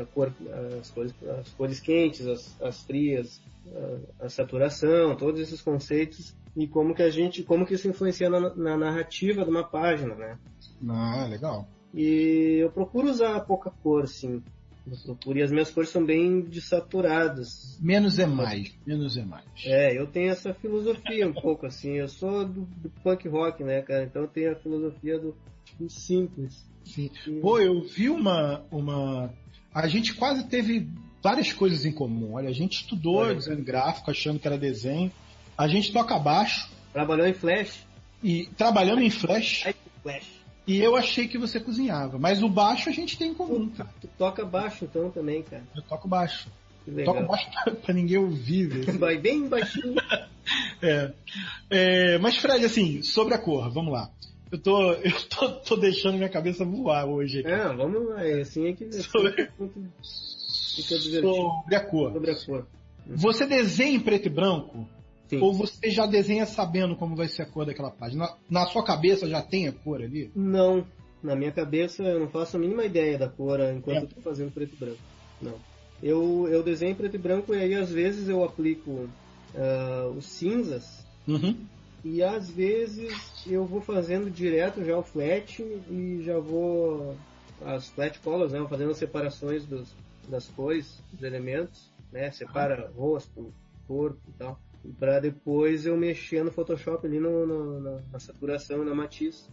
a 0.00 0.04
cor, 0.06 0.32
as, 0.78 0.90
cores, 0.90 1.14
as 1.40 1.48
cores 1.50 1.80
quentes, 1.80 2.26
as, 2.26 2.60
as 2.60 2.82
frias, 2.82 3.40
a, 4.20 4.26
a, 4.26 4.28
saturação, 4.28 5.16
todos 5.16 5.40
esses 5.40 5.62
conceitos 5.62 6.34
e 6.54 6.66
como 6.66 6.94
que 6.94 7.02
a 7.02 7.10
gente, 7.10 7.42
como 7.42 7.64
que 7.64 7.74
isso 7.74 7.88
influencia 7.88 8.28
na, 8.28 8.54
na 8.54 8.76
narrativa 8.76 9.44
de 9.44 9.50
uma 9.50 9.64
página, 9.64 10.14
né? 10.14 10.38
Ah, 10.88 11.26
legal. 11.28 11.66
E 11.94 12.58
eu 12.60 12.70
procuro 12.70 13.10
usar 13.10 13.40
pouca 13.40 13.70
cor, 13.82 14.06
sim. 14.06 14.42
Procuro, 15.04 15.38
e 15.38 15.42
as 15.42 15.50
minhas 15.52 15.70
cores 15.70 15.90
são 15.90 16.04
bem 16.04 16.40
desaturadas. 16.40 17.78
Menos 17.80 18.18
é 18.18 18.26
mais, 18.26 18.74
menos 18.84 19.16
é 19.16 19.24
mais. 19.24 19.44
É, 19.64 19.96
eu 19.96 20.08
tenho 20.08 20.30
essa 20.30 20.52
filosofia 20.54 21.26
um 21.28 21.32
pouco, 21.32 21.66
assim. 21.66 21.92
Eu 21.92 22.08
sou 22.08 22.44
do, 22.44 22.62
do, 22.62 22.90
punk 23.02 23.28
rock, 23.28 23.62
né, 23.62 23.80
cara? 23.82 24.04
Então 24.04 24.22
eu 24.22 24.28
tenho 24.28 24.52
a 24.52 24.56
filosofia 24.56 25.18
do, 25.20 25.36
do 25.78 25.88
simples. 25.88 26.66
Sim. 26.84 27.10
E... 27.26 27.40
Pô, 27.40 27.60
eu 27.60 27.80
vi 27.82 28.10
uma, 28.10 28.64
uma. 28.72 29.32
A 29.72 29.86
gente 29.86 30.14
quase 30.14 30.48
teve 30.48 30.88
várias 31.22 31.52
coisas 31.52 31.86
em 31.86 31.92
comum. 31.92 32.34
Olha, 32.34 32.48
a 32.48 32.52
gente 32.52 32.82
estudou 32.82 33.18
Olha. 33.18 33.36
design 33.36 33.62
gráfico 33.62 34.10
achando 34.10 34.40
que 34.40 34.48
era 34.48 34.58
desenho. 34.58 35.12
A 35.56 35.68
gente 35.68 35.92
toca 35.92 36.18
baixo. 36.18 36.68
Trabalhou 36.92 37.26
em 37.26 37.34
Flash. 37.34 37.86
E 38.22 38.46
trabalhando 38.56 39.00
em 39.00 39.10
Flash. 39.10 39.64
Flash. 40.02 40.41
E 40.66 40.80
eu 40.80 40.96
achei 40.96 41.26
que 41.26 41.38
você 41.38 41.58
cozinhava. 41.58 42.18
Mas 42.18 42.42
o 42.42 42.48
baixo 42.48 42.88
a 42.88 42.92
gente 42.92 43.18
tem 43.18 43.30
em 43.30 43.34
comum, 43.34 43.68
cara. 43.70 43.90
Tu 44.00 44.08
toca 44.18 44.44
baixo 44.44 44.84
então 44.84 45.10
também, 45.10 45.42
cara. 45.42 45.64
Eu 45.74 45.82
toco 45.82 46.06
baixo. 46.06 46.48
Toco 47.04 47.26
baixo 47.26 47.50
pra, 47.50 47.74
pra 47.74 47.94
ninguém 47.94 48.18
ouvir. 48.18 48.90
Vai 48.98 49.18
bem 49.18 49.48
baixinho. 49.48 49.94
é. 50.82 51.12
é. 51.70 52.18
Mas, 52.18 52.36
Fred, 52.36 52.64
assim, 52.64 53.02
sobre 53.02 53.34
a 53.34 53.38
cor, 53.38 53.70
vamos 53.70 53.92
lá. 53.92 54.10
Eu 54.50 54.58
tô, 54.58 54.92
eu 55.02 55.28
tô, 55.28 55.50
tô 55.60 55.76
deixando 55.76 56.16
minha 56.16 56.28
cabeça 56.28 56.64
voar 56.64 57.06
hoje. 57.06 57.40
Aqui. 57.40 57.48
É, 57.48 57.72
vamos 57.74 58.08
lá. 58.08 58.24
É 58.24 58.40
assim 58.40 58.68
é 58.68 58.72
que 58.72 58.92
sobre... 59.02 59.48
fica 60.76 60.96
Sobre 60.96 61.76
a 61.76 61.80
cor. 61.80 62.12
Sobre 62.12 62.30
a 62.30 62.36
cor. 62.36 62.66
Você 63.06 63.46
desenha 63.46 63.96
em 63.96 64.00
preto 64.00 64.26
e 64.26 64.30
branco? 64.30 64.88
Sim. 65.32 65.40
Ou 65.40 65.54
você 65.54 65.88
já 65.88 66.04
desenha 66.04 66.44
sabendo 66.44 66.94
como 66.94 67.16
vai 67.16 67.26
ser 67.26 67.42
a 67.42 67.46
cor 67.46 67.64
daquela 67.64 67.90
página? 67.90 68.26
Na, 68.50 68.60
na, 68.60 68.66
sua 68.66 68.84
cabeça 68.84 69.26
já 69.26 69.40
tem 69.40 69.66
a 69.66 69.72
cor 69.72 70.02
ali? 70.02 70.30
Não. 70.36 70.86
Na 71.22 71.34
minha 71.34 71.50
cabeça 71.50 72.02
eu 72.02 72.20
não 72.20 72.28
faço 72.28 72.58
a 72.58 72.60
mínima 72.60 72.84
ideia 72.84 73.16
da 73.16 73.30
cor 73.30 73.58
enquanto 73.60 73.96
é. 73.96 74.00
eu 74.00 74.08
estou 74.08 74.22
fazendo 74.22 74.52
preto 74.52 74.74
e 74.74 74.78
branco. 74.78 74.98
Não. 75.40 75.54
Eu, 76.02 76.46
eu 76.50 76.62
desenho 76.62 76.94
preto 76.94 77.14
e 77.14 77.18
branco 77.18 77.54
e 77.54 77.58
aí 77.58 77.74
às 77.74 77.90
vezes 77.90 78.28
eu 78.28 78.44
aplico 78.44 78.90
uh, 78.90 80.10
os 80.14 80.26
cinzas. 80.26 81.02
Uhum. 81.26 81.56
E 82.04 82.22
às 82.22 82.50
vezes 82.50 83.46
eu 83.46 83.64
vou 83.64 83.80
fazendo 83.80 84.30
direto 84.30 84.84
já 84.84 84.98
o 84.98 85.02
flat 85.02 85.62
e 85.62 86.20
já 86.22 86.38
vou 86.38 87.16
as 87.64 87.88
flat 87.88 88.18
colors, 88.18 88.52
né? 88.52 88.62
Fazendo 88.68 88.92
separações 88.92 89.64
dos, 89.64 89.94
das 90.28 90.46
cores, 90.48 91.02
dos 91.10 91.22
elementos, 91.22 91.90
né? 92.12 92.30
Separa 92.32 92.92
rosto, 92.94 93.50
corpo 93.86 94.20
e 94.28 94.32
tal 94.32 94.58
para 94.98 95.20
depois 95.20 95.86
eu 95.86 95.96
mexer 95.96 96.44
no 96.44 96.50
Photoshop 96.50 97.06
ali 97.06 97.18
no, 97.18 97.46
no, 97.46 97.80
na, 97.80 98.00
na, 98.12 98.18
saturação, 98.18 98.84
na 98.84 98.94
matiz, 98.94 99.48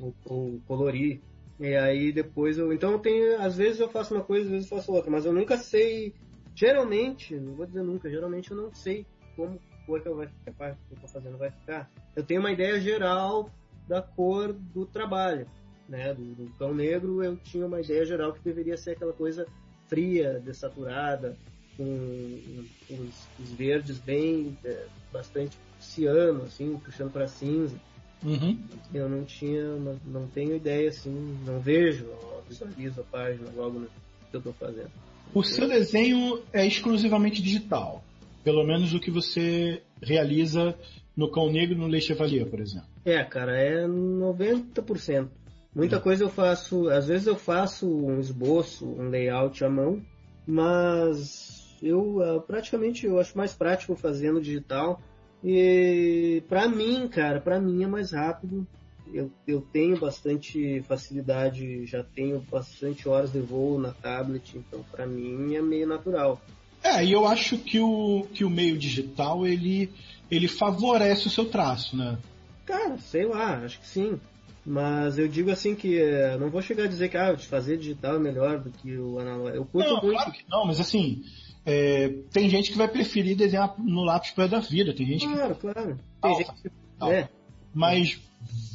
ou, 0.00 0.14
ou, 0.24 0.60
colorir. 0.66 1.20
E 1.58 1.74
aí 1.76 2.12
depois 2.12 2.58
eu. 2.58 2.72
Então 2.72 2.92
eu 2.92 2.98
tenho. 2.98 3.40
Às 3.40 3.56
vezes 3.56 3.80
eu 3.80 3.88
faço 3.88 4.14
uma 4.14 4.24
coisa, 4.24 4.44
às 4.46 4.50
vezes 4.50 4.70
eu 4.70 4.76
faço 4.76 4.92
outra, 4.92 5.10
mas 5.10 5.26
eu 5.26 5.32
nunca 5.32 5.56
sei. 5.56 6.14
Geralmente, 6.54 7.36
não 7.36 7.54
vou 7.54 7.66
dizer 7.66 7.82
nunca, 7.82 8.10
geralmente 8.10 8.50
eu 8.50 8.56
não 8.56 8.74
sei 8.74 9.06
como 9.36 9.60
cor 9.86 10.00
que 10.00 10.08
eu, 10.08 10.16
vai, 10.16 10.28
a 10.46 10.52
parte 10.52 10.78
que 10.88 10.94
eu 10.94 11.08
fazendo 11.08 11.38
vai 11.38 11.50
ficar. 11.50 11.90
Eu 12.14 12.24
tenho 12.24 12.40
uma 12.40 12.52
ideia 12.52 12.80
geral 12.80 13.50
da 13.86 14.02
cor 14.02 14.52
do 14.52 14.86
trabalho. 14.86 15.46
né, 15.88 16.14
do, 16.14 16.22
do 16.22 16.50
cão 16.56 16.74
negro, 16.74 17.22
eu 17.22 17.36
tinha 17.36 17.66
uma 17.66 17.80
ideia 17.80 18.04
geral 18.04 18.32
que 18.32 18.40
deveria 18.40 18.76
ser 18.76 18.92
aquela 18.92 19.12
coisa 19.12 19.46
fria, 19.88 20.38
dessaturada, 20.38 21.36
com 21.80 22.94
os, 22.94 23.28
os 23.42 23.52
verdes 23.52 23.98
bem, 23.98 24.56
é, 24.62 24.86
bastante 25.10 25.56
ciano, 25.78 26.42
assim, 26.42 26.78
puxando 26.84 27.10
para 27.10 27.26
cinza. 27.26 27.76
Uhum. 28.22 28.58
Eu 28.92 29.08
não 29.08 29.24
tinha, 29.24 29.76
não, 29.76 29.98
não, 30.04 30.26
tenho 30.26 30.54
ideia, 30.54 30.90
assim, 30.90 31.38
não 31.46 31.58
vejo, 31.58 32.06
visualizo 32.46 33.00
a 33.00 33.04
página 33.04 33.48
logo 33.56 33.80
no 33.80 33.86
que 33.86 34.36
eu 34.36 34.38
estou 34.38 34.52
fazendo. 34.52 34.90
O 35.32 35.42
seu 35.42 35.66
desenho 35.66 36.42
é 36.52 36.66
exclusivamente 36.66 37.40
digital, 37.40 38.04
pelo 38.44 38.62
menos 38.64 38.92
o 38.92 39.00
que 39.00 39.10
você 39.10 39.82
realiza 40.02 40.76
no 41.16 41.30
Cão 41.30 41.50
Negro 41.50 41.78
no 41.78 41.88
Le 41.88 42.00
Chevalier, 42.00 42.46
por 42.46 42.60
exemplo. 42.60 42.88
É, 43.04 43.24
cara, 43.24 43.56
é 43.56 43.86
90%. 43.86 45.28
Muita 45.74 45.96
uhum. 45.96 46.02
coisa 46.02 46.24
eu 46.24 46.28
faço, 46.28 46.88
às 46.90 47.06
vezes 47.06 47.26
eu 47.26 47.36
faço 47.36 47.88
um 47.88 48.20
esboço, 48.20 48.86
um 48.86 49.08
layout 49.08 49.64
à 49.64 49.70
mão, 49.70 50.02
mas 50.46 51.59
eu 51.82 52.18
uh, 52.18 52.40
praticamente 52.40 53.06
eu 53.06 53.18
acho 53.18 53.36
mais 53.36 53.52
prático 53.52 53.94
fazendo 53.94 54.40
digital. 54.40 55.00
E 55.42 56.42
para 56.48 56.68
mim, 56.68 57.08
cara, 57.08 57.40
para 57.40 57.60
mim 57.60 57.82
é 57.82 57.86
mais 57.86 58.12
rápido. 58.12 58.66
Eu, 59.12 59.30
eu 59.46 59.60
tenho 59.72 59.98
bastante 59.98 60.82
facilidade, 60.82 61.84
já 61.86 62.04
tenho 62.04 62.40
bastante 62.48 63.08
horas 63.08 63.32
de 63.32 63.40
voo 63.40 63.78
na 63.78 63.92
tablet, 63.92 64.56
então 64.56 64.84
para 64.90 65.04
mim 65.04 65.54
é 65.56 65.62
meio 65.62 65.86
natural. 65.86 66.40
É, 66.82 67.04
e 67.04 67.12
eu 67.12 67.26
acho 67.26 67.58
que 67.58 67.80
o, 67.80 68.26
que 68.32 68.44
o 68.44 68.50
meio 68.50 68.78
digital 68.78 69.46
ele, 69.46 69.90
ele 70.30 70.46
favorece 70.46 71.26
o 71.26 71.30
seu 71.30 71.46
traço, 71.46 71.96
né? 71.96 72.18
Cara, 72.64 72.96
sei 72.98 73.26
lá, 73.26 73.64
acho 73.64 73.80
que 73.80 73.86
sim. 73.86 74.20
Mas 74.64 75.18
eu 75.18 75.26
digo 75.26 75.50
assim 75.50 75.74
que 75.74 75.98
é, 75.98 76.36
não 76.38 76.50
vou 76.50 76.62
chegar 76.62 76.84
a 76.84 76.88
dizer 76.88 77.08
que 77.08 77.16
ah, 77.16 77.36
fazer 77.36 77.78
digital 77.78 78.16
é 78.16 78.18
melhor 78.18 78.60
do 78.60 78.70
que 78.70 78.96
o 78.96 79.18
analógico. 79.18 79.56
Eu 79.56 79.64
curto 79.64 79.90
não, 79.90 80.02
muito. 80.02 80.16
Claro 80.16 80.32
que 80.32 80.44
não, 80.48 80.66
mas 80.66 80.80
assim, 80.80 81.22
é, 81.64 82.08
tem 82.32 82.48
gente 82.48 82.70
que 82.70 82.78
vai 82.78 82.88
preferir 82.88 83.36
desenhar 83.36 83.74
no 83.78 84.02
lápis 84.02 84.30
para 84.30 84.46
da 84.46 84.60
vida, 84.60 84.94
tem 84.94 85.06
gente 85.06 85.26
claro, 85.26 85.54
que. 85.54 85.60
Claro, 85.60 85.98
Tem 86.22 86.34
gente 86.36 86.52
que... 86.62 86.70
É. 87.02 87.28
Mas 87.72 88.20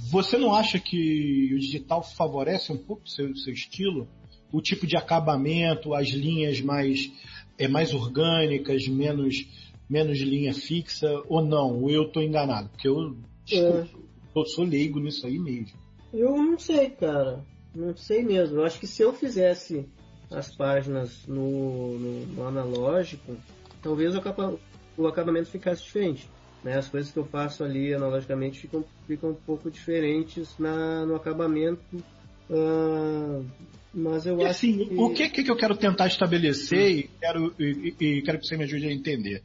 você 0.09 0.37
não 0.37 0.53
acha 0.53 0.79
que 0.79 1.51
o 1.53 1.59
digital 1.59 2.03
favorece 2.03 2.71
um 2.71 2.77
pouco 2.77 3.03
o 3.03 3.09
seu, 3.09 3.35
seu 3.35 3.53
estilo? 3.53 4.07
O 4.51 4.61
tipo 4.61 4.87
de 4.87 4.95
acabamento, 4.95 5.93
as 5.93 6.09
linhas 6.09 6.61
mais, 6.61 7.11
é, 7.57 7.67
mais 7.67 7.93
orgânicas, 7.93 8.87
menos, 8.87 9.45
menos 9.89 10.19
linha 10.19 10.53
fixa, 10.53 11.09
ou 11.27 11.43
não? 11.43 11.81
Ou 11.81 11.89
eu 11.89 12.03
estou 12.03 12.23
enganado? 12.23 12.69
Porque 12.69 12.87
eu, 12.87 13.17
é. 13.51 13.87
eu 14.35 14.45
sou 14.45 14.63
leigo 14.63 14.99
nisso 14.99 15.25
aí 15.25 15.37
mesmo. 15.37 15.77
Eu 16.13 16.37
não 16.37 16.57
sei, 16.57 16.91
cara. 16.91 17.43
Não 17.75 17.95
sei 17.97 18.23
mesmo. 18.23 18.57
Eu 18.57 18.63
acho 18.63 18.79
que 18.79 18.87
se 18.87 19.01
eu 19.01 19.11
fizesse 19.11 19.85
as 20.31 20.53
páginas 20.53 21.25
no, 21.27 21.97
no, 21.97 22.25
no 22.27 22.47
analógico, 22.47 23.37
talvez 23.81 24.15
o, 24.15 24.17
acaba, 24.17 24.57
o, 24.97 25.07
acabamento 25.07 25.49
ficasse 25.49 25.83
diferente. 25.83 26.29
Né? 26.63 26.77
As 26.77 26.87
coisas 26.87 27.11
que 27.11 27.19
eu 27.19 27.25
faço 27.25 27.63
ali 27.63 27.93
analogicamente 27.93 28.59
ficam, 28.59 28.83
ficam 29.07 29.31
um 29.31 29.35
pouco 29.35 29.69
diferentes 29.69 30.55
na, 30.57 31.05
no 31.05 31.15
acabamento. 31.15 32.03
Uh, 32.49 33.45
mas 33.93 34.25
eu 34.25 34.39
e 34.39 34.41
acho 34.41 34.51
assim, 34.51 34.77
que... 34.77 34.95
o 34.95 35.13
que, 35.13 35.29
que 35.29 35.49
eu 35.49 35.55
quero 35.55 35.75
tentar 35.75 36.07
estabelecer 36.07 36.91
e 36.91 37.09
quero, 37.19 37.55
e, 37.57 37.95
e, 37.99 38.21
quero 38.21 38.39
que 38.39 38.45
você 38.45 38.57
me 38.57 38.65
ajude 38.65 38.87
a 38.87 38.91
entender. 38.91 39.41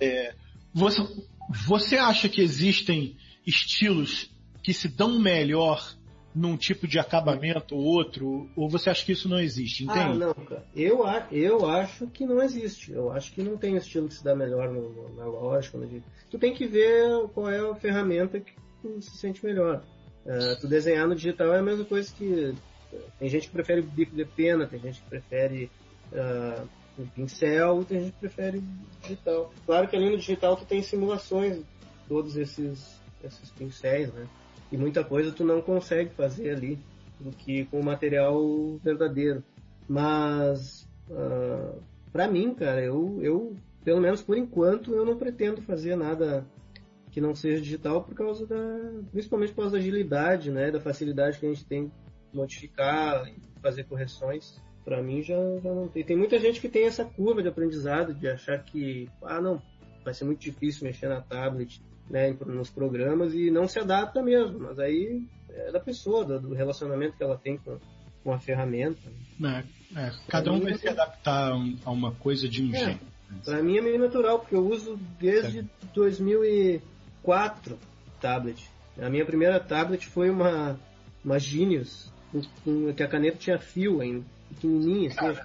É, 0.00 0.34
você, 0.72 1.06
você 1.66 1.96
acha 1.96 2.28
que 2.28 2.40
existem 2.40 3.16
estilos 3.46 4.30
que 4.62 4.72
se 4.72 4.88
dão 4.88 5.18
melhor 5.20 5.95
num 6.36 6.54
tipo 6.54 6.86
de 6.86 6.98
acabamento 6.98 7.74
ou 7.74 7.82
outro? 7.82 8.50
Ou 8.54 8.68
você 8.68 8.90
acha 8.90 9.04
que 9.04 9.12
isso 9.12 9.28
não 9.28 9.40
existe? 9.40 9.86
Ah, 9.88 9.92
entende? 9.92 10.22
Ah, 10.22 10.26
não, 10.26 10.34
cara. 10.34 10.66
Eu, 10.76 11.02
eu 11.32 11.68
acho 11.68 12.06
que 12.08 12.26
não 12.26 12.42
existe. 12.42 12.92
Eu 12.92 13.10
acho 13.10 13.32
que 13.32 13.42
não 13.42 13.56
tem 13.56 13.74
um 13.74 13.78
estilo 13.78 14.06
que 14.06 14.14
se 14.14 14.22
dá 14.22 14.36
melhor 14.36 14.70
no, 14.70 14.90
no, 14.90 15.16
na 15.16 15.24
lógica. 15.24 15.78
No, 15.78 15.88
tu 16.30 16.38
tem 16.38 16.52
que 16.52 16.66
ver 16.66 17.26
qual 17.32 17.50
é 17.50 17.58
a 17.58 17.74
ferramenta 17.74 18.38
que 18.38 18.52
tu 18.82 19.00
se 19.00 19.16
sente 19.16 19.44
melhor. 19.44 19.82
Uh, 20.26 20.60
tu 20.60 20.68
desenhar 20.68 21.08
no 21.08 21.14
digital 21.14 21.54
é 21.54 21.58
a 21.58 21.62
mesma 21.62 21.84
coisa 21.86 22.12
que. 22.12 22.54
Tem 23.18 23.28
gente 23.28 23.48
que 23.48 23.52
prefere 23.52 23.82
bico 23.82 24.14
de 24.14 24.24
pena, 24.24 24.66
tem 24.66 24.78
gente 24.78 25.00
que 25.00 25.08
prefere 25.08 25.70
uh, 26.12 26.68
um 26.98 27.06
pincel, 27.06 27.84
tem 27.84 28.00
gente 28.00 28.12
que 28.12 28.20
prefere 28.20 28.62
digital. 29.02 29.52
Claro 29.64 29.88
que 29.88 29.96
ali 29.96 30.10
no 30.10 30.18
digital 30.18 30.56
tu 30.56 30.64
tem 30.64 30.82
simulações 30.82 31.62
todos 32.08 32.36
esses, 32.36 33.00
esses 33.24 33.50
pincéis, 33.50 34.12
né? 34.12 34.26
E 34.70 34.76
muita 34.76 35.04
coisa 35.04 35.32
tu 35.32 35.44
não 35.44 35.60
consegue 35.60 36.10
fazer 36.10 36.50
ali 36.50 36.78
do 37.20 37.30
que 37.30 37.64
com 37.66 37.80
o 37.80 37.84
material 37.84 38.40
verdadeiro. 38.82 39.42
Mas 39.88 40.88
uh, 41.08 41.80
para 42.12 42.28
mim, 42.28 42.54
cara, 42.54 42.82
eu, 42.82 43.18
eu 43.22 43.56
pelo 43.84 44.00
menos 44.00 44.22
por 44.22 44.36
enquanto 44.36 44.94
eu 44.94 45.04
não 45.04 45.16
pretendo 45.16 45.62
fazer 45.62 45.96
nada 45.96 46.46
que 47.10 47.20
não 47.20 47.34
seja 47.34 47.62
digital 47.62 48.02
por 48.02 48.14
causa 48.14 48.46
da 48.46 48.56
principalmente 49.12 49.50
por 49.50 49.62
causa 49.62 49.72
da 49.72 49.78
agilidade, 49.78 50.50
né, 50.50 50.70
da 50.70 50.80
facilidade 50.80 51.38
que 51.38 51.46
a 51.46 51.48
gente 51.48 51.64
tem 51.64 51.86
de 51.86 51.92
modificar 52.36 53.26
e 53.28 53.36
fazer 53.62 53.84
correções. 53.84 54.60
Para 54.84 55.02
mim 55.02 55.22
já, 55.22 55.34
já 55.62 55.72
não 55.72 55.88
tem. 55.88 56.04
Tem 56.04 56.16
muita 56.16 56.38
gente 56.38 56.60
que 56.60 56.68
tem 56.68 56.84
essa 56.84 57.04
curva 57.04 57.42
de 57.42 57.48
aprendizado 57.48 58.14
de 58.14 58.28
achar 58.28 58.62
que 58.62 59.08
ah 59.22 59.40
não 59.40 59.60
vai 60.04 60.14
ser 60.14 60.24
muito 60.24 60.40
difícil 60.40 60.86
mexer 60.86 61.08
na 61.08 61.20
tablet 61.20 61.82
né, 62.08 62.36
nos 62.46 62.70
programas 62.70 63.34
e 63.34 63.50
não 63.50 63.66
se 63.66 63.78
adapta 63.78 64.22
mesmo, 64.22 64.60
mas 64.60 64.78
aí 64.78 65.22
é 65.50 65.72
da 65.72 65.80
pessoa, 65.80 66.24
do 66.24 66.54
relacionamento 66.54 67.16
que 67.16 67.22
ela 67.22 67.36
tem 67.36 67.58
com, 67.58 67.78
com 68.22 68.32
a 68.32 68.38
ferramenta. 68.38 69.00
É, 69.42 69.64
é, 69.96 70.12
cada 70.28 70.52
um 70.52 70.60
vai 70.60 70.72
é 70.72 70.78
se 70.78 70.88
adaptar 70.88 71.52
a 71.84 71.90
uma 71.90 72.12
coisa 72.12 72.48
de 72.48 72.62
um 72.62 72.74
é, 72.74 72.78
jeito. 72.78 73.06
Para 73.44 73.62
mim 73.62 73.78
é 73.78 73.80
meio 73.80 73.98
natural, 73.98 74.38
porque 74.38 74.54
eu 74.54 74.66
uso 74.66 74.98
desde 75.18 75.64
2004 75.94 77.78
tablet. 78.20 78.70
A 79.00 79.10
minha 79.10 79.26
primeira 79.26 79.58
tablet 79.60 80.06
foi 80.06 80.30
uma, 80.30 80.78
uma 81.24 81.38
Genius, 81.38 82.10
que 82.96 83.02
a 83.02 83.08
caneta 83.08 83.36
tinha 83.36 83.58
fio 83.58 84.00
ainda, 84.00 84.24
pequenininha, 84.48 85.10
assim, 85.10 85.42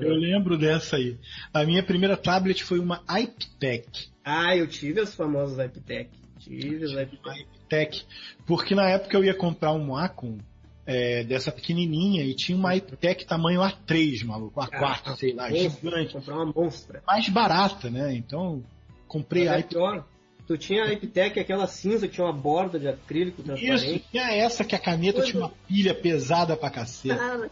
eu 0.00 0.14
lembro 0.14 0.56
dessa 0.56 0.96
aí. 0.96 1.18
A 1.52 1.64
minha 1.64 1.82
primeira 1.82 2.16
tablet 2.16 2.62
foi 2.62 2.78
uma 2.78 3.02
iPtech. 3.10 4.08
Ah, 4.28 4.56
eu 4.56 4.66
tive 4.66 5.00
as 5.00 5.14
famosas 5.14 5.64
iPtech. 5.64 6.10
Tive 6.40 6.84
as 6.84 6.90
iPtech. 6.90 8.04
Porque 8.44 8.74
na 8.74 8.90
época 8.90 9.16
eu 9.16 9.24
ia 9.24 9.32
comprar 9.32 9.72
um 9.72 9.92
Wacom 9.92 10.38
é, 10.84 11.22
dessa 11.22 11.52
pequenininha 11.52 12.24
e 12.24 12.34
tinha 12.34 12.58
uma 12.58 12.74
iPtech 12.74 13.24
tamanho 13.24 13.60
A3, 13.60 14.24
maluco, 14.24 14.60
A4, 14.60 15.00
ah, 15.04 15.16
sei 15.16 15.32
lá, 15.32 15.48
gigante. 15.48 16.12
Comprar 16.12 16.34
uma 16.34 16.52
monstra. 16.52 17.04
Mais 17.06 17.28
barata, 17.28 17.88
né? 17.88 18.14
Então, 18.14 18.64
comprei 19.06 19.46
a 19.46 19.60
iPtech. 19.60 20.02
Tu 20.44 20.58
tinha 20.58 20.84
a 20.84 20.92
iPtech, 20.92 21.38
aquela 21.38 21.68
cinza 21.68 22.08
que 22.08 22.14
tinha 22.14 22.26
uma 22.26 22.32
borda 22.32 22.80
de 22.80 22.88
acrílico 22.88 23.44
transparente. 23.44 23.96
Isso, 23.96 24.04
tinha 24.10 24.32
essa 24.32 24.64
que 24.64 24.74
a 24.74 24.78
caneta 24.78 25.22
tinha 25.22 25.40
uma 25.40 25.52
pilha 25.68 25.94
pesada 25.94 26.56
pra 26.56 26.68
cacete. 26.68 27.16
Ah, 27.16 27.48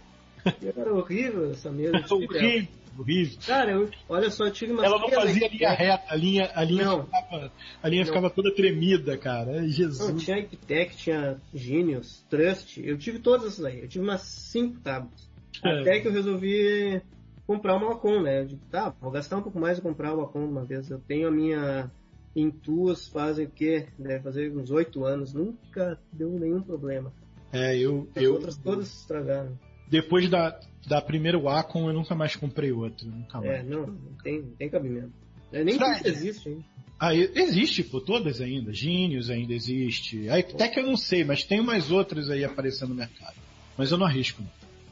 era 0.77 0.93
horrível 0.93 1.53
essa 1.53 1.71
mesa. 1.71 2.03
horrível, 2.11 2.67
horrível. 2.99 3.39
Cara, 3.47 3.73
eu, 3.73 3.91
olha 4.09 4.31
só, 4.31 4.47
eu 4.47 4.53
tive 4.53 4.73
uma. 4.73 4.85
Ela 4.85 4.99
não 4.99 5.09
fazia 5.09 5.49
linha 5.49 5.71
reta, 5.71 6.05
a 6.09 6.17
linha, 6.17 6.51
a 6.55 6.65
linha, 6.65 6.85
não. 6.85 7.05
ficava, 7.05 7.53
a 7.83 7.89
linha 7.89 8.07
ficava 8.07 8.31
toda 8.31 8.55
tremida, 8.55 9.17
cara. 9.17 9.67
Jesus. 9.69 10.09
Não, 10.09 10.17
tinha 10.17 10.39
Iptec, 10.39 10.97
tinha 10.97 11.41
Genius, 11.53 12.25
Trust. 12.29 12.85
Eu 12.85 12.99
tive 12.99 13.19
todas 13.19 13.53
essas 13.53 13.65
aí. 13.65 13.81
Eu 13.81 13.89
tive 13.89 14.05
umas 14.05 14.23
cinco 14.23 14.81
tablets. 14.81 15.31
É. 15.65 15.81
Até 15.81 16.01
que 16.01 16.09
eu 16.09 16.13
resolvi 16.13 17.01
comprar 17.47 17.77
uma 17.77 17.89
Wacom, 17.89 18.23
né? 18.23 18.41
Eu 18.41 18.47
digo, 18.47 18.63
tá, 18.71 18.95
vou 19.01 19.11
gastar 19.11 19.37
um 19.39 19.43
pouco 19.43 19.59
mais 19.59 19.79
e 19.79 19.83
comprar 19.83 20.13
uma 20.13 20.25
Wacom 20.25 20.45
uma 20.45 20.65
vez. 20.65 20.91
Eu 20.91 20.99
tenho 20.99 21.29
a 21.29 21.31
minha 21.31 21.91
Intuos 22.35 23.07
fazem 23.09 23.47
o 23.47 23.51
quê? 23.51 23.87
Deve 23.99 24.23
fazer 24.23 24.51
uns 24.51 24.71
oito 24.71 25.05
anos. 25.05 25.33
Nunca 25.33 25.99
deu 26.13 26.31
nenhum 26.31 26.61
problema. 26.61 27.13
É, 27.53 27.79
eu. 27.79 28.09
As 28.17 28.23
eu, 28.23 28.33
outras 28.33 28.57
todas 28.57 28.89
estragaram 28.89 29.57
depois 29.89 30.29
da, 30.29 30.59
da 30.87 31.01
primeira 31.01 31.39
Wacom, 31.39 31.89
eu 31.89 31.95
nunca 31.95 32.15
mais 32.15 32.37
comprei 32.37 32.73
outro. 32.73 33.07
Nunca 33.07 33.41
mais. 33.41 33.61
É, 33.61 33.63
não, 33.63 33.87
não 33.87 34.15
tem, 34.23 34.43
não 34.43 34.51
tem 34.57 34.69
cabimento. 34.69 35.13
É, 35.53 35.63
nem 35.63 35.79
que 35.79 36.09
existe, 36.09 36.49
hein? 36.49 36.65
Ah, 36.99 37.15
existe, 37.15 37.83
pô, 37.83 38.01
todas 38.01 38.41
ainda. 38.41 38.73
Genius 38.73 39.29
ainda 39.29 39.53
existe. 39.53 40.29
Até 40.29 40.69
que 40.69 40.81
eu 40.81 40.87
não 40.87 40.97
sei, 40.97 41.25
mas 41.25 41.45
tem 41.45 41.61
umas 41.61 41.91
outras 41.91 42.31
aí 42.31 42.45
aparecendo 42.45 42.91
no 42.91 42.95
mercado. 42.95 43.35
Mas 43.77 43.91
eu 43.91 43.99
não 43.99 44.07
arrisco. 44.07 44.43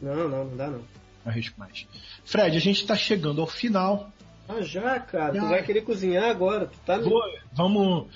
Não, 0.00 0.14
não, 0.14 0.28
não, 0.28 0.44
não 0.44 0.56
dá 0.56 0.66
não. 0.66 0.78
Não 0.78 1.32
arrisco 1.32 1.58
mais. 1.58 1.86
Fred, 2.24 2.56
a 2.56 2.60
gente 2.60 2.86
tá 2.86 2.96
chegando 2.96 3.40
ao 3.40 3.46
final. 3.46 4.12
Ah, 4.48 4.60
já, 4.60 4.98
cara. 5.00 5.34
Já. 5.34 5.40
Tu 5.40 5.48
vai 5.48 5.62
querer 5.62 5.82
cozinhar 5.82 6.24
agora. 6.24 6.66
Tu 6.66 6.78
tá 6.84 6.98
Vou, 6.98 7.22
vamos. 7.52 8.08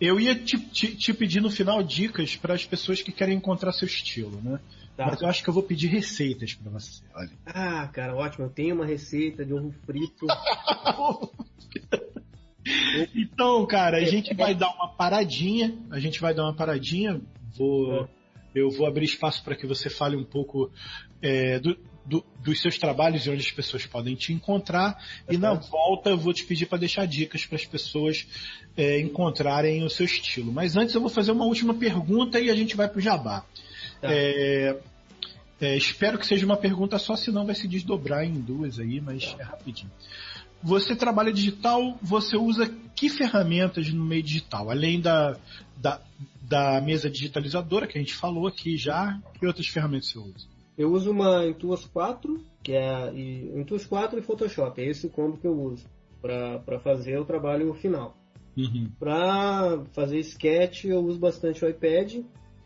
Eu 0.00 0.20
ia 0.20 0.34
te, 0.34 0.58
te, 0.58 0.94
te 0.94 1.12
pedir 1.12 1.40
no 1.40 1.50
final 1.50 1.82
dicas 1.82 2.36
para 2.36 2.54
as 2.54 2.64
pessoas 2.64 3.02
que 3.02 3.12
querem 3.12 3.36
encontrar 3.36 3.72
seu 3.72 3.86
estilo, 3.86 4.40
né? 4.42 4.60
Tá. 5.00 5.06
Mas 5.06 5.22
eu 5.22 5.28
acho 5.28 5.42
que 5.42 5.48
eu 5.48 5.54
vou 5.54 5.62
pedir 5.62 5.86
receitas 5.86 6.52
para 6.52 6.70
você. 6.70 7.02
Olha. 7.14 7.30
Ah, 7.46 7.88
cara, 7.88 8.14
ótimo. 8.14 8.44
Eu 8.44 8.50
tenho 8.50 8.74
uma 8.74 8.84
receita 8.84 9.46
de 9.46 9.54
ovo 9.54 9.72
frito. 9.86 10.26
então, 13.16 13.66
cara, 13.66 13.96
a 13.96 14.04
gente 14.04 14.34
vai 14.34 14.54
dar 14.54 14.68
uma 14.74 14.88
paradinha. 14.88 15.74
A 15.90 15.98
gente 15.98 16.20
vai 16.20 16.34
dar 16.34 16.42
uma 16.42 16.54
paradinha. 16.54 17.18
Vou, 17.56 18.06
eu 18.54 18.68
vou 18.68 18.86
abrir 18.86 19.06
espaço 19.06 19.42
para 19.42 19.56
que 19.56 19.66
você 19.66 19.88
fale 19.88 20.16
um 20.16 20.24
pouco 20.24 20.70
é, 21.22 21.58
do, 21.58 21.78
do, 22.04 22.22
dos 22.38 22.60
seus 22.60 22.76
trabalhos 22.76 23.24
e 23.24 23.30
onde 23.30 23.40
as 23.40 23.50
pessoas 23.50 23.86
podem 23.86 24.14
te 24.14 24.34
encontrar. 24.34 25.02
E 25.30 25.38
na 25.38 25.54
volta 25.54 26.10
eu 26.10 26.18
vou 26.18 26.34
te 26.34 26.44
pedir 26.44 26.66
para 26.66 26.76
deixar 26.76 27.06
dicas 27.06 27.46
para 27.46 27.56
as 27.56 27.64
pessoas 27.64 28.26
é, 28.76 29.00
encontrarem 29.00 29.82
o 29.82 29.88
seu 29.88 30.04
estilo. 30.04 30.52
Mas 30.52 30.76
antes 30.76 30.94
eu 30.94 31.00
vou 31.00 31.08
fazer 31.08 31.32
uma 31.32 31.46
última 31.46 31.72
pergunta 31.72 32.38
e 32.38 32.50
a 32.50 32.54
gente 32.54 32.76
vai 32.76 32.86
para 32.86 32.98
o 32.98 33.00
Jabá. 33.00 33.46
Tá. 34.00 34.08
É, 34.12 34.78
é, 35.60 35.76
espero 35.76 36.18
que 36.18 36.26
seja 36.26 36.46
uma 36.46 36.56
pergunta 36.56 36.98
só, 36.98 37.14
senão 37.14 37.44
vai 37.44 37.54
se 37.54 37.68
desdobrar 37.68 38.24
em 38.24 38.40
duas 38.40 38.78
aí, 38.78 39.00
mas 39.00 39.36
é 39.38 39.42
rapidinho. 39.42 39.90
Você 40.62 40.94
trabalha 40.94 41.32
digital, 41.32 41.98
você 42.02 42.36
usa 42.36 42.66
que 42.94 43.08
ferramentas 43.08 43.92
no 43.92 44.04
meio 44.04 44.22
digital? 44.22 44.70
Além 44.70 45.00
da, 45.00 45.36
da, 45.76 46.00
da 46.42 46.80
mesa 46.80 47.08
digitalizadora 47.08 47.86
que 47.86 47.96
a 47.96 48.00
gente 48.00 48.14
falou 48.14 48.46
aqui 48.46 48.76
já, 48.76 49.18
que 49.38 49.46
outras 49.46 49.66
ferramentas 49.66 50.10
você 50.10 50.18
usa? 50.18 50.48
Eu 50.76 50.92
uso 50.92 51.10
uma 51.10 51.46
Intuos 51.46 51.84
4, 51.86 52.42
que 52.62 52.72
é 52.72 53.12
e, 53.14 53.52
Intuos 53.58 53.86
4 53.86 54.18
e 54.18 54.22
Photoshop, 54.22 54.80
é 54.80 54.86
esse 54.86 55.06
o 55.06 55.10
combo 55.10 55.38
que 55.38 55.46
eu 55.46 55.58
uso 55.58 55.84
para 56.20 56.78
fazer 56.80 57.18
o 57.18 57.24
trabalho 57.24 57.72
final. 57.74 58.16
Uhum. 58.56 58.90
Para 58.98 59.82
fazer 59.92 60.18
sketch 60.18 60.84
eu 60.84 61.00
uso 61.00 61.18
bastante 61.18 61.64
o 61.64 61.68
iPad 61.68 62.16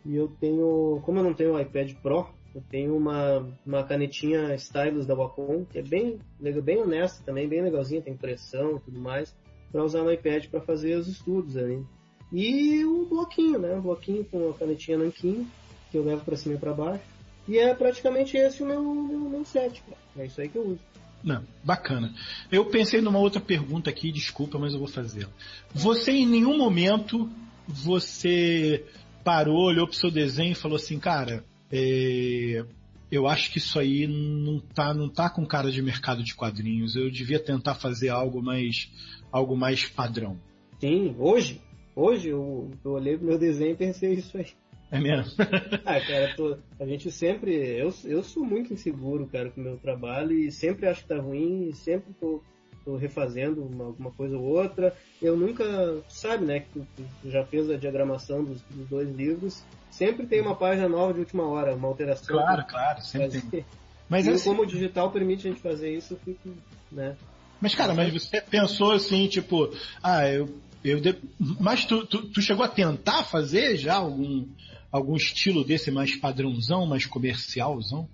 e 0.05 0.15
eu 0.15 0.27
tenho, 0.39 1.01
como 1.03 1.19
eu 1.19 1.23
não 1.23 1.33
tenho 1.33 1.53
o 1.53 1.59
iPad 1.59 1.93
Pro, 2.01 2.27
eu 2.55 2.63
tenho 2.69 2.95
uma, 2.95 3.45
uma 3.65 3.83
canetinha 3.83 4.55
Stylus 4.55 5.05
da 5.05 5.13
Wacom, 5.13 5.65
que 5.65 5.77
é 5.77 5.81
bem, 5.81 6.17
bem 6.39 6.81
honesta 6.81 7.21
também, 7.25 7.49
bem 7.49 7.61
legalzinha, 7.61 8.01
tem 8.01 8.13
impressão 8.13 8.77
e 8.77 8.79
tudo 8.79 8.97
mais, 8.97 9.35
para 9.69 9.83
usar 9.83 10.03
no 10.03 10.11
iPad 10.11 10.45
para 10.47 10.61
fazer 10.61 10.95
os 10.95 11.05
estudos 11.09 11.57
ali. 11.57 11.85
E 12.31 12.85
um 12.85 13.03
bloquinho, 13.09 13.59
né? 13.59 13.75
Um 13.75 13.81
bloquinho 13.81 14.23
com 14.23 14.49
a 14.49 14.53
canetinha 14.53 14.97
nanquim, 14.97 15.45
que 15.91 15.97
eu 15.97 16.05
levo 16.05 16.23
para 16.23 16.37
cima 16.37 16.55
e 16.55 16.57
para 16.57 16.73
baixo. 16.73 17.03
E 17.45 17.57
é 17.57 17.75
praticamente 17.75 18.37
esse 18.37 18.63
o 18.63 18.65
meu, 18.65 18.81
meu, 18.81 19.19
meu 19.19 19.45
set, 19.45 19.81
cara. 19.81 19.97
É 20.17 20.25
isso 20.25 20.39
aí 20.39 20.47
que 20.47 20.57
eu 20.57 20.65
uso. 20.65 20.79
Não, 21.21 21.43
bacana. 21.61 22.13
Eu 22.49 22.65
pensei 22.67 23.01
numa 23.01 23.19
outra 23.19 23.41
pergunta 23.41 23.89
aqui, 23.89 24.13
desculpa, 24.13 24.57
mas 24.57 24.71
eu 24.71 24.79
vou 24.79 24.87
fazê-la. 24.87 25.31
Você 25.73 26.11
em 26.11 26.25
nenhum 26.25 26.57
momento 26.57 27.29
você 27.67 28.85
parou, 29.25 29.65
olhou 29.65 29.87
pro 29.87 29.95
seu 29.95 30.09
desenho 30.09 30.53
e 30.53 30.55
falou 30.55 30.77
assim, 30.77 30.97
cara, 30.99 31.43
é, 31.75 32.65
eu 33.11 33.27
acho 33.27 33.51
que 33.51 33.57
isso 33.57 33.77
aí 33.77 34.07
não 34.07 34.59
tá, 34.59 34.93
não 34.93 35.09
tá 35.09 35.29
com 35.29 35.45
cara 35.45 35.69
de 35.69 35.81
mercado 35.81 36.23
de 36.23 36.33
quadrinhos. 36.33 36.95
Eu 36.95 37.11
devia 37.11 37.39
tentar 37.39 37.75
fazer 37.75 38.09
algo 38.09 38.41
mais, 38.41 38.89
algo 39.31 39.55
mais 39.55 39.85
padrão. 39.85 40.39
Sim, 40.79 41.15
hoje, 41.19 41.61
hoje 41.95 42.29
eu, 42.29 42.71
eu 42.83 42.91
olhei 42.91 43.17
pro 43.17 43.27
meu 43.27 43.37
desenho 43.37 43.71
e 43.71 43.77
pensei 43.77 44.13
isso 44.13 44.37
aí. 44.37 44.47
É 44.91 44.99
mesmo? 44.99 45.33
ah, 45.85 45.99
cara, 45.99 46.33
tô, 46.35 46.57
a 46.79 46.85
gente 46.85 47.11
sempre. 47.11 47.53
Eu, 47.53 47.93
eu 48.05 48.23
sou 48.23 48.45
muito 48.45 48.73
inseguro, 48.73 49.27
cara, 49.27 49.49
com 49.49 49.59
o 49.59 49.63
meu 49.63 49.77
trabalho 49.77 50.31
e 50.31 50.51
sempre 50.51 50.87
acho 50.87 51.01
que 51.01 51.09
tá 51.09 51.19
ruim 51.19 51.69
e 51.69 51.73
sempre 51.73 52.13
tô, 52.19 52.41
tô 52.83 52.95
refazendo 52.95 53.63
uma, 53.63 53.85
alguma 53.85 54.11
coisa 54.11 54.37
ou 54.37 54.43
outra. 54.43 54.95
Eu 55.21 55.35
nunca. 55.35 55.65
Sabe, 56.07 56.45
né, 56.45 56.59
que 56.61 56.69
tu, 56.69 56.87
tu 57.21 57.29
já 57.29 57.43
fez 57.45 57.69
a 57.69 57.77
diagramação 57.77 58.43
dos, 58.43 58.61
dos, 58.61 58.87
dois 58.87 59.09
livros. 59.09 59.63
Sempre 59.97 60.27
tem 60.27 60.41
uma 60.41 60.55
página 60.55 60.89
nova 60.89 61.13
de 61.13 61.21
última 61.21 61.47
hora, 61.47 61.73
uma 61.73 61.87
alteração. 61.87 62.35
Claro, 62.35 62.65
claro, 62.67 63.01
sempre 63.01 63.39
fazer. 63.39 63.49
tem. 63.49 63.65
Mas 64.09 64.27
e 64.27 64.31
assim, 64.31 64.49
como 64.49 64.63
o 64.63 64.65
digital 64.65 65.09
permite 65.09 65.47
a 65.47 65.51
gente 65.51 65.61
fazer 65.61 65.95
isso, 65.95 66.13
eu 66.13 66.17
fico, 66.19 66.49
né? 66.91 67.15
Mas, 67.61 67.73
cara, 67.73 67.93
mas 67.93 68.13
você 68.13 68.39
pensou 68.39 68.91
assim, 68.91 69.27
tipo, 69.27 69.73
ah, 70.03 70.27
eu. 70.29 70.47
eu 70.83 70.99
de... 70.99 71.17
Mas 71.59 71.85
tu, 71.85 72.05
tu, 72.05 72.29
tu 72.29 72.41
chegou 72.41 72.63
a 72.63 72.67
tentar 72.67 73.23
fazer 73.23 73.77
já 73.77 73.95
algum 73.95 74.45
algum 74.91 75.15
estilo 75.15 75.63
desse 75.63 75.89
mais 75.89 76.15
padrãozão, 76.15 76.85
mais 76.85 77.05
comercialzão? 77.05 78.07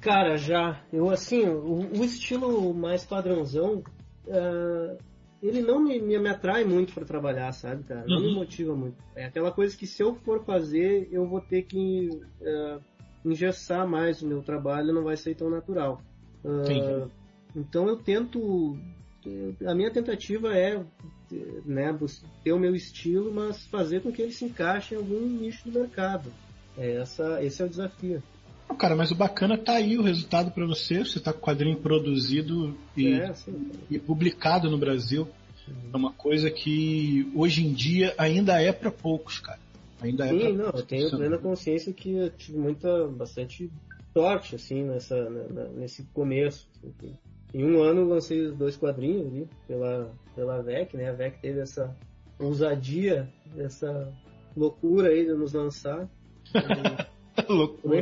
Cara, 0.00 0.36
já. 0.36 0.82
Eu 0.92 1.08
assim, 1.08 1.44
o, 1.44 1.88
o 1.98 2.04
estilo 2.04 2.74
mais 2.74 3.04
padrãozão, 3.04 3.82
uh, 4.26 4.98
ele 5.42 5.60
não 5.60 5.80
me, 5.80 6.00
me, 6.00 6.16
me 6.18 6.28
atrai 6.28 6.64
muito 6.64 6.92
para 6.94 7.04
trabalhar, 7.04 7.52
sabe, 7.52 7.82
cara? 7.82 8.04
Não 8.06 8.18
uhum. 8.18 8.22
me 8.22 8.34
motiva 8.34 8.76
muito. 8.76 8.96
É 9.16 9.24
aquela 9.24 9.50
coisa 9.50 9.76
que 9.76 9.86
se 9.86 10.02
eu 10.02 10.14
for 10.14 10.44
fazer, 10.44 11.08
eu 11.10 11.26
vou 11.26 11.40
ter 11.40 11.62
que 11.62 12.08
uh, 12.40 12.80
engessar 13.24 13.86
mais 13.86 14.22
o 14.22 14.26
meu 14.26 14.42
trabalho, 14.42 14.92
não 14.92 15.02
vai 15.02 15.16
ser 15.16 15.34
tão 15.34 15.50
natural. 15.50 16.00
Uh, 16.44 17.10
então 17.56 17.88
eu 17.88 17.96
tento. 17.96 18.76
A 19.66 19.74
minha 19.74 19.90
tentativa 19.90 20.56
é 20.56 20.84
né, 21.64 21.96
ter 22.42 22.52
o 22.52 22.58
meu 22.58 22.74
estilo, 22.74 23.32
mas 23.32 23.66
fazer 23.66 24.02
com 24.02 24.12
que 24.12 24.22
ele 24.22 24.32
se 24.32 24.44
encaixe 24.44 24.94
em 24.94 24.98
algum 24.98 25.20
nicho 25.20 25.68
do 25.68 25.80
mercado. 25.80 26.30
É 26.76 26.96
essa, 26.96 27.42
esse 27.42 27.62
é 27.62 27.64
o 27.64 27.68
desafio. 27.68 28.22
Cara, 28.74 28.96
mas 28.96 29.10
o 29.10 29.14
bacana 29.14 29.56
tá 29.56 29.74
aí 29.74 29.96
o 29.98 30.02
resultado 30.02 30.50
para 30.50 30.66
você. 30.66 30.98
Você 30.98 31.20
tá 31.20 31.32
com 31.32 31.38
o 31.38 31.42
quadrinho 31.42 31.76
produzido 31.78 32.76
e, 32.96 33.12
é, 33.12 33.32
e 33.90 33.98
publicado 33.98 34.70
no 34.70 34.78
Brasil. 34.78 35.28
Uhum. 35.66 35.74
É 35.92 35.96
uma 35.96 36.12
coisa 36.12 36.50
que 36.50 37.30
hoje 37.34 37.64
em 37.64 37.72
dia 37.72 38.14
ainda 38.18 38.60
é 38.60 38.72
para 38.72 38.90
poucos, 38.90 39.38
cara. 39.38 39.60
Ainda 40.00 40.28
Sim, 40.28 40.36
é 40.36 40.40
pra 40.40 40.52
não, 40.52 40.70
eu 40.70 40.82
tenho 40.82 41.10
plena 41.10 41.38
consciência 41.38 41.92
que 41.92 42.12
eu 42.12 42.30
tive 42.30 42.58
muita, 42.58 43.06
bastante 43.08 43.70
sorte, 44.12 44.56
assim, 44.56 44.82
nessa, 44.84 45.30
nesse 45.76 46.02
começo. 46.12 46.68
Assim, 46.84 47.16
em 47.54 47.64
um 47.64 47.82
ano 47.82 48.08
lancei 48.08 48.46
os 48.46 48.56
dois 48.56 48.76
quadrinhos 48.76 49.26
ali 49.26 49.48
pela, 49.68 50.12
pela 50.34 50.62
VEC, 50.62 50.96
né? 50.96 51.10
A 51.10 51.12
VEC 51.12 51.38
teve 51.40 51.60
essa 51.60 51.94
ousadia, 52.38 53.28
essa 53.56 54.12
loucura 54.56 55.08
aí 55.08 55.24
de 55.24 55.34
nos 55.34 55.52
lançar. 55.52 56.08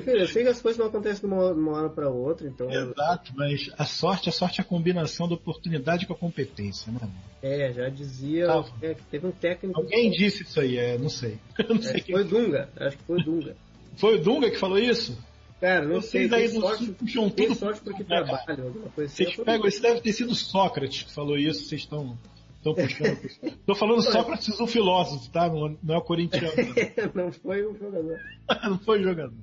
eu 0.06 0.26
sei 0.26 0.42
que 0.42 0.48
as 0.48 0.60
coisas 0.60 0.78
não 0.78 0.86
acontecem 0.86 1.20
de 1.20 1.26
uma, 1.26 1.52
uma 1.52 1.72
hora 1.72 1.88
para 1.88 2.10
outra, 2.10 2.48
então. 2.48 2.70
Exato, 2.70 3.32
mas 3.36 3.70
a 3.78 3.84
sorte, 3.84 4.28
a 4.28 4.32
sorte 4.32 4.60
é 4.60 4.62
a 4.62 4.66
combinação 4.66 5.28
da 5.28 5.34
oportunidade 5.34 6.06
com 6.06 6.12
a 6.12 6.16
competência, 6.16 6.92
né? 6.92 7.00
É, 7.42 7.72
já 7.72 7.88
dizia 7.88 8.46
tá. 8.46 8.64
é, 8.82 8.94
que 8.94 9.02
teve 9.04 9.26
um 9.26 9.30
técnico. 9.30 9.80
Alguém 9.80 10.10
disse 10.10 10.42
isso 10.42 10.60
aí, 10.60 10.76
é, 10.76 10.98
não 10.98 11.08
sei. 11.08 11.38
não 11.68 11.80
sei 11.80 11.96
é, 11.96 12.00
quem... 12.00 12.14
Foi 12.14 12.24
Dunga, 12.24 12.68
acho 12.76 12.96
que 12.96 13.04
foi 13.04 13.22
Dunga. 13.22 13.56
Foi 13.96 14.16
o 14.16 14.22
Dunga 14.22 14.50
que 14.50 14.58
falou 14.58 14.78
isso? 14.78 15.16
Cara, 15.60 15.86
não 15.86 16.00
Vocês 16.00 16.28
sei. 16.30 16.48
Tem 16.48 16.60
sorte, 16.60 16.86
puxam 16.92 17.28
tem 17.28 17.48
tudo 17.48 17.58
sorte 17.58 17.80
porque 17.82 18.02
trabalham, 18.02 18.72
Vocês 18.96 19.28
assim. 19.28 19.44
pegam, 19.44 19.68
isso 19.68 19.82
deve 19.82 20.00
ter 20.00 20.12
sido 20.12 20.34
Sócrates 20.34 21.02
que 21.02 21.12
falou 21.12 21.36
isso, 21.36 21.64
vocês 21.64 21.82
estão 21.82 22.18
estão 22.60 22.74
puxando. 22.74 23.24
Estou 23.24 23.74
falando 23.74 24.02
Sócrates, 24.02 24.60
o 24.60 24.66
filósofo, 24.66 25.30
tá? 25.30 25.48
Não, 25.48 25.76
não 25.82 25.94
é 25.94 25.98
o 25.98 26.02
corintiano. 26.02 26.52
não 27.14 27.32
foi 27.32 27.64
o 27.64 27.74
jogador. 27.76 28.18
não 28.62 28.78
foi 28.78 29.00
o 29.00 29.02
jogador. 29.02 29.38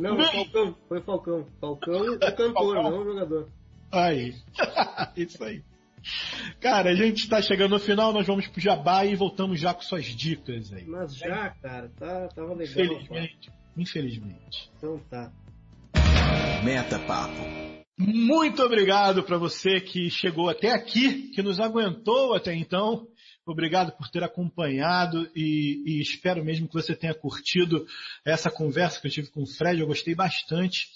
Não, 0.00 0.16
foi 0.16 0.26
Falcão. 0.26 0.76
Foi 0.88 1.00
Falcão. 1.02 1.46
Falcão 1.60 2.14
é 2.20 2.30
cantor, 2.30 2.52
Falcão. 2.52 2.90
não 2.90 3.00
o 3.00 3.04
jogador. 3.04 3.48
Aí. 3.90 4.34
isso 5.16 5.42
aí. 5.42 5.62
Cara, 6.60 6.90
a 6.90 6.94
gente 6.94 7.24
está 7.24 7.42
chegando 7.42 7.72
no 7.72 7.78
final, 7.78 8.12
nós 8.12 8.26
vamos 8.26 8.46
pro 8.46 8.60
Jabá 8.60 9.04
e 9.04 9.14
voltamos 9.14 9.60
já 9.60 9.74
com 9.74 9.82
suas 9.82 10.04
dicas 10.04 10.72
aí. 10.72 10.84
Mas 10.86 11.16
já, 11.16 11.50
cara, 11.50 11.90
tá, 11.98 12.28
tava 12.28 12.54
legal. 12.54 12.84
Infelizmente. 12.84 13.50
Infelizmente. 13.76 14.70
Então 14.76 14.98
tá. 15.10 15.32
Meta 16.64 16.98
Papo. 17.00 17.67
Muito 17.98 18.62
obrigado 18.62 19.24
para 19.24 19.36
você 19.36 19.80
que 19.80 20.08
chegou 20.08 20.48
até 20.48 20.70
aqui, 20.70 21.30
que 21.30 21.42
nos 21.42 21.58
aguentou 21.58 22.32
até 22.32 22.54
então. 22.54 23.08
Obrigado 23.44 23.90
por 23.96 24.08
ter 24.08 24.22
acompanhado 24.22 25.28
e, 25.34 25.82
e, 25.84 26.00
espero 26.00 26.44
mesmo 26.44 26.68
que 26.68 26.74
você 26.74 26.94
tenha 26.94 27.12
curtido 27.12 27.84
essa 28.24 28.52
conversa 28.52 29.00
que 29.00 29.08
eu 29.08 29.10
tive 29.10 29.30
com 29.30 29.42
o 29.42 29.46
Fred. 29.46 29.80
Eu 29.80 29.88
gostei 29.88 30.14
bastante. 30.14 30.86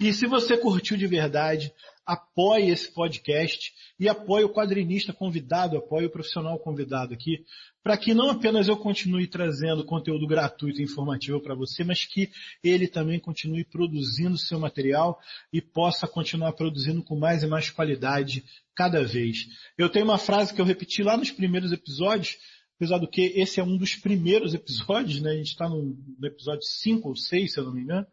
E 0.00 0.12
se 0.12 0.26
você 0.26 0.56
curtiu 0.56 0.96
de 0.96 1.06
verdade, 1.06 1.72
apoie 2.08 2.70
esse 2.70 2.90
podcast 2.90 3.70
e 4.00 4.08
apoie 4.08 4.42
o 4.42 4.48
quadrinista 4.48 5.12
convidado, 5.12 5.76
apoie 5.76 6.06
o 6.06 6.10
profissional 6.10 6.58
convidado 6.58 7.12
aqui, 7.12 7.44
para 7.82 7.98
que 7.98 8.14
não 8.14 8.30
apenas 8.30 8.66
eu 8.66 8.78
continue 8.78 9.26
trazendo 9.26 9.84
conteúdo 9.84 10.26
gratuito 10.26 10.80
e 10.80 10.84
informativo 10.84 11.38
para 11.38 11.54
você, 11.54 11.84
mas 11.84 12.06
que 12.06 12.30
ele 12.64 12.88
também 12.88 13.20
continue 13.20 13.62
produzindo 13.62 14.38
seu 14.38 14.58
material 14.58 15.20
e 15.52 15.60
possa 15.60 16.08
continuar 16.08 16.54
produzindo 16.54 17.02
com 17.02 17.14
mais 17.14 17.42
e 17.42 17.46
mais 17.46 17.68
qualidade 17.68 18.42
cada 18.74 19.04
vez. 19.04 19.46
Eu 19.76 19.90
tenho 19.90 20.06
uma 20.06 20.18
frase 20.18 20.54
que 20.54 20.60
eu 20.62 20.64
repeti 20.64 21.02
lá 21.02 21.14
nos 21.14 21.30
primeiros 21.30 21.72
episódios, 21.72 22.38
apesar 22.78 22.98
do 22.98 23.10
que 23.10 23.20
esse 23.34 23.58
é 23.58 23.64
um 23.64 23.76
dos 23.76 23.96
primeiros 23.96 24.54
episódios, 24.54 25.20
né? 25.20 25.32
A 25.32 25.36
gente 25.36 25.48
está 25.48 25.68
no, 25.68 25.96
no, 26.18 26.26
episódio 26.26 26.62
5 26.62 27.08
ou 27.08 27.16
6, 27.16 27.52
se 27.52 27.58
eu 27.58 27.64
não 27.64 27.74
me 27.74 27.82
engano, 27.82 28.06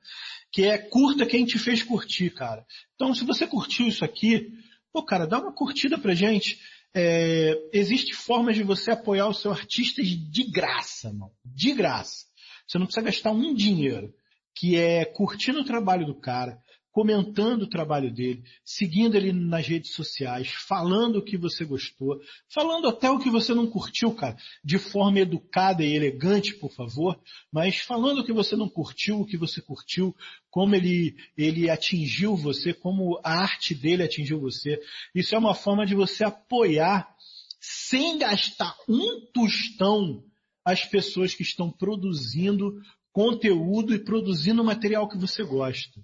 que 0.51 0.63
é 0.63 0.77
curta 0.77 1.25
quem 1.25 1.45
te 1.45 1.57
fez 1.59 1.83
curtir, 1.83 2.31
cara. 2.31 2.65
Então, 2.95 3.13
se 3.13 3.23
você 3.23 3.45
curtiu 3.45 3.87
isso 3.87 4.03
aqui, 4.03 4.51
pô, 4.91 5.03
cara, 5.03 5.25
dá 5.25 5.39
uma 5.39 5.53
curtida 5.53 5.97
pra 5.97 6.15
gente 6.15 6.59
é, 6.95 7.53
existe 7.73 8.13
formas 8.13 8.55
de 8.55 8.63
você 8.63 8.91
apoiar 8.91 9.27
o 9.27 9.33
seu 9.33 9.51
artista 9.51 10.01
de 10.01 10.43
graça, 10.49 11.11
não? 11.11 11.29
De 11.43 11.73
graça. 11.73 12.25
Você 12.65 12.79
não 12.79 12.85
precisa 12.85 13.05
gastar 13.05 13.31
um 13.31 13.53
dinheiro, 13.53 14.13
que 14.55 14.77
é 14.77 15.03
curtindo 15.03 15.59
o 15.59 15.65
trabalho 15.65 16.05
do 16.05 16.15
cara, 16.15 16.57
comentando 16.95 17.63
o 17.63 17.69
trabalho 17.69 18.09
dele, 18.09 18.41
seguindo 18.63 19.17
ele 19.17 19.33
nas 19.33 19.67
redes 19.67 19.91
sociais, 19.91 20.47
falando 20.47 21.17
o 21.17 21.21
que 21.21 21.35
você 21.35 21.65
gostou, 21.65 22.21
falando 22.47 22.87
até 22.87 23.11
o 23.11 23.19
que 23.19 23.29
você 23.29 23.53
não 23.53 23.67
curtiu, 23.67 24.15
cara, 24.15 24.37
de 24.63 24.79
forma 24.79 25.19
educada 25.19 25.83
e 25.83 25.93
elegante, 25.93 26.55
por 26.55 26.71
favor, 26.71 27.19
mas 27.51 27.79
falando 27.79 28.19
o 28.19 28.23
que 28.23 28.31
você 28.31 28.55
não 28.55 28.69
curtiu, 28.69 29.19
o 29.19 29.25
que 29.25 29.35
você 29.35 29.61
curtiu, 29.61 30.15
como 30.49 30.73
ele, 30.73 31.17
ele 31.37 31.69
atingiu 31.69 32.33
você, 32.33 32.73
como 32.73 33.19
a 33.25 33.41
arte 33.41 33.75
dele 33.75 34.03
atingiu 34.03 34.39
você. 34.39 34.79
Isso 35.13 35.35
é 35.35 35.37
uma 35.37 35.53
forma 35.53 35.85
de 35.85 35.95
você 35.95 36.23
apoiar, 36.23 37.13
sem 37.59 38.17
gastar 38.19 38.73
um 38.87 39.19
tostão, 39.33 40.23
as 40.63 40.85
pessoas 40.85 41.35
que 41.35 41.43
estão 41.43 41.69
produzindo 41.69 42.81
conteúdo 43.11 43.93
e 43.93 43.99
produzindo 43.99 44.63
material 44.63 45.09
que 45.09 45.17
você 45.17 45.43
gosta. 45.43 46.01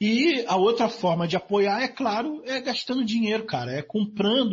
E 0.00 0.44
a 0.46 0.56
outra 0.56 0.88
forma 0.88 1.26
de 1.26 1.36
apoiar, 1.36 1.82
é 1.82 1.88
claro, 1.88 2.40
é 2.44 2.60
gastando 2.60 3.04
dinheiro, 3.04 3.44
cara, 3.44 3.72
é 3.72 3.82
comprando 3.82 4.52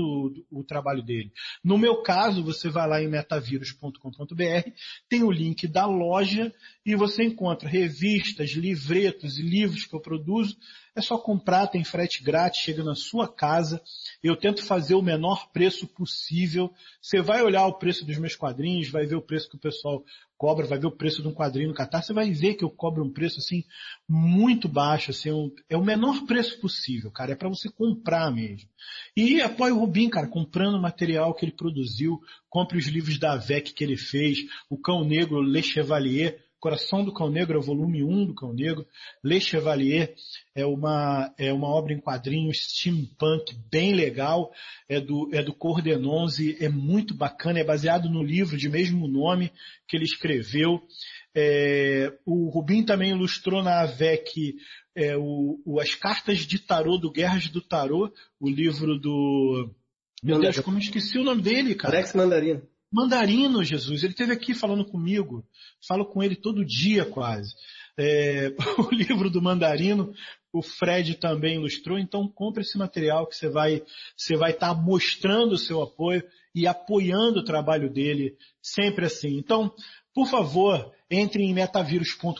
o, 0.52 0.60
o 0.60 0.64
trabalho 0.64 1.04
dele. 1.04 1.32
No 1.64 1.78
meu 1.78 2.02
caso, 2.02 2.44
você 2.44 2.68
vai 2.68 2.88
lá 2.88 3.00
em 3.00 3.08
metavírus.com.br, 3.08 4.72
tem 5.08 5.22
o 5.22 5.32
link 5.32 5.68
da 5.68 5.86
loja 5.86 6.52
e 6.84 6.96
você 6.96 7.24
encontra 7.24 7.70
revistas, 7.70 8.52
livretos 8.52 9.38
e 9.38 9.44
livros 9.44 9.86
que 9.86 9.96
eu 9.96 10.02
produzo. 10.02 10.58
É 10.96 11.02
só 11.02 11.18
comprar, 11.18 11.68
tem 11.68 11.84
frete 11.84 12.24
grátis, 12.24 12.62
chega 12.62 12.82
na 12.82 12.96
sua 12.96 13.28
casa. 13.28 13.82
Eu 14.24 14.36
tento 14.36 14.64
fazer 14.64 14.96
o 14.96 15.02
menor 15.02 15.52
preço 15.52 15.86
possível. 15.88 16.74
Você 17.02 17.22
vai 17.22 17.42
olhar 17.42 17.68
o 17.68 17.74
preço 17.74 18.06
dos 18.06 18.18
meus 18.18 18.36
quadrinhos, 18.36 18.90
vai 18.90 19.06
ver 19.06 19.16
o 19.16 19.22
preço 19.22 19.50
que 19.50 19.58
o 19.58 19.60
pessoal 19.60 20.04
cobra, 20.38 20.66
vai 20.66 20.80
ver 20.80 20.88
o 20.88 20.92
preço 20.92 21.22
de 21.22 21.28
um 21.28 21.34
quadrinho 21.34 21.70
no 21.70 21.74
Catar, 21.74 22.02
você 22.02 22.14
vai 22.14 22.32
ver 22.32 22.56
que 22.56 22.64
eu 22.64 22.70
cobro 22.70 23.04
um 23.04 23.12
preço 23.12 23.40
assim 23.40 23.64
muito 24.08 24.68
baixo, 24.68 25.12
assim, 25.12 25.32
um, 25.32 25.52
é 25.70 25.78
o 25.78 25.84
menor 25.84 26.26
preço 26.26 26.60
possível, 26.60 27.10
cara, 27.10 27.32
é 27.32 27.36
para 27.36 27.50
você 27.50 27.70
comprar 27.70 28.32
mesmo. 28.32 28.70
E 29.16 29.42
apoie 29.42 29.72
o 29.72 29.80
Rubim, 29.80 30.10
cara, 30.10 30.28
comprando 30.28 30.76
o 30.76 30.82
material 30.82 31.34
que 31.34 31.46
ele 31.46 31.52
produziu, 31.52 32.22
compre 32.50 32.78
os 32.78 32.88
livros 32.88 33.18
da 33.18 33.36
VEC 33.36 33.74
que 33.74 33.84
ele 33.84 33.98
fez, 33.98 34.40
o 34.70 34.78
Cão 34.78 35.04
Negro, 35.04 35.42
Le 35.42 35.64
Chevalier, 35.64 36.45
Coração 36.66 37.06
do 37.06 37.14
Cão 37.14 37.30
Negro 37.30 37.56
é 37.56 37.60
o 37.60 37.64
volume 37.64 38.04
1 38.04 38.26
do 38.26 38.34
Cão 38.34 38.52
Negro. 38.52 38.88
Le 39.24 39.40
Chevalier 39.40 40.16
é 40.56 40.66
uma, 40.66 41.32
é 41.38 41.54
uma 41.54 41.68
obra 41.68 41.94
em 41.94 42.00
quadrinhos 42.00 42.58
steampunk 42.58 43.56
bem 43.72 43.94
legal. 43.94 44.52
É 44.90 45.00
do, 45.00 45.30
é 45.32 45.44
do 45.44 45.54
Cordenonze, 45.54 46.58
é 46.60 46.68
muito 46.68 47.14
bacana, 47.14 47.60
é 47.60 47.64
baseado 47.64 48.10
no 48.10 48.24
livro 48.24 48.58
de 48.58 48.68
mesmo 48.68 49.08
nome 49.08 49.52
que 49.88 49.96
ele 49.96 50.06
escreveu. 50.06 50.82
É, 51.36 52.12
o 52.26 52.50
Rubim 52.50 52.84
também 52.84 53.12
ilustrou 53.12 53.62
na 53.62 53.82
AVEC 53.82 54.56
é, 54.96 55.16
o, 55.16 55.62
o, 55.64 55.80
As 55.80 55.94
Cartas 55.94 56.40
de 56.40 56.58
Tarô 56.58 56.98
do 56.98 57.12
Guerras 57.12 57.48
do 57.48 57.62
Tarô, 57.62 58.12
o 58.40 58.50
livro 58.50 58.98
do... 58.98 59.70
Meu 60.24 60.40
Deus, 60.40 60.60
como 60.62 60.78
eu 60.78 60.82
esqueci 60.82 61.20
o 61.20 61.24
nome 61.24 61.44
dele, 61.44 61.76
cara? 61.76 61.96
Alex 61.96 62.16
Mandarino. 62.16 62.64
Mandarino, 62.96 63.62
Jesus, 63.62 64.04
ele 64.04 64.14
esteve 64.14 64.32
aqui 64.32 64.54
falando 64.54 64.86
comigo, 64.86 65.46
falo 65.86 66.06
com 66.06 66.24
ele 66.24 66.34
todo 66.34 66.64
dia 66.64 67.04
quase. 67.04 67.54
É, 68.00 68.54
o 68.80 68.96
livro 68.96 69.30
do 69.30 69.42
Mandarino, 69.42 70.14
o 70.54 70.62
Fred 70.62 71.16
também 71.16 71.56
ilustrou, 71.56 72.00
então 72.00 72.26
compre 72.26 72.62
esse 72.62 72.78
material 72.78 73.28
que 73.28 73.36
você 73.36 73.50
vai 73.50 73.84
você 74.16 74.38
vai 74.38 74.52
estar 74.52 74.74
tá 74.74 74.82
mostrando 74.82 75.52
o 75.52 75.58
seu 75.58 75.82
apoio 75.82 76.24
e 76.56 76.66
apoiando 76.66 77.42
o 77.42 77.44
trabalho 77.44 77.92
dele, 77.92 78.38
sempre 78.62 79.08
assim. 79.08 79.38
Então, 79.38 79.74
por 80.14 80.30
favor, 80.30 80.90
entre 81.12 81.44
em 81.44 81.54
metavírus.com.br, 81.54 82.40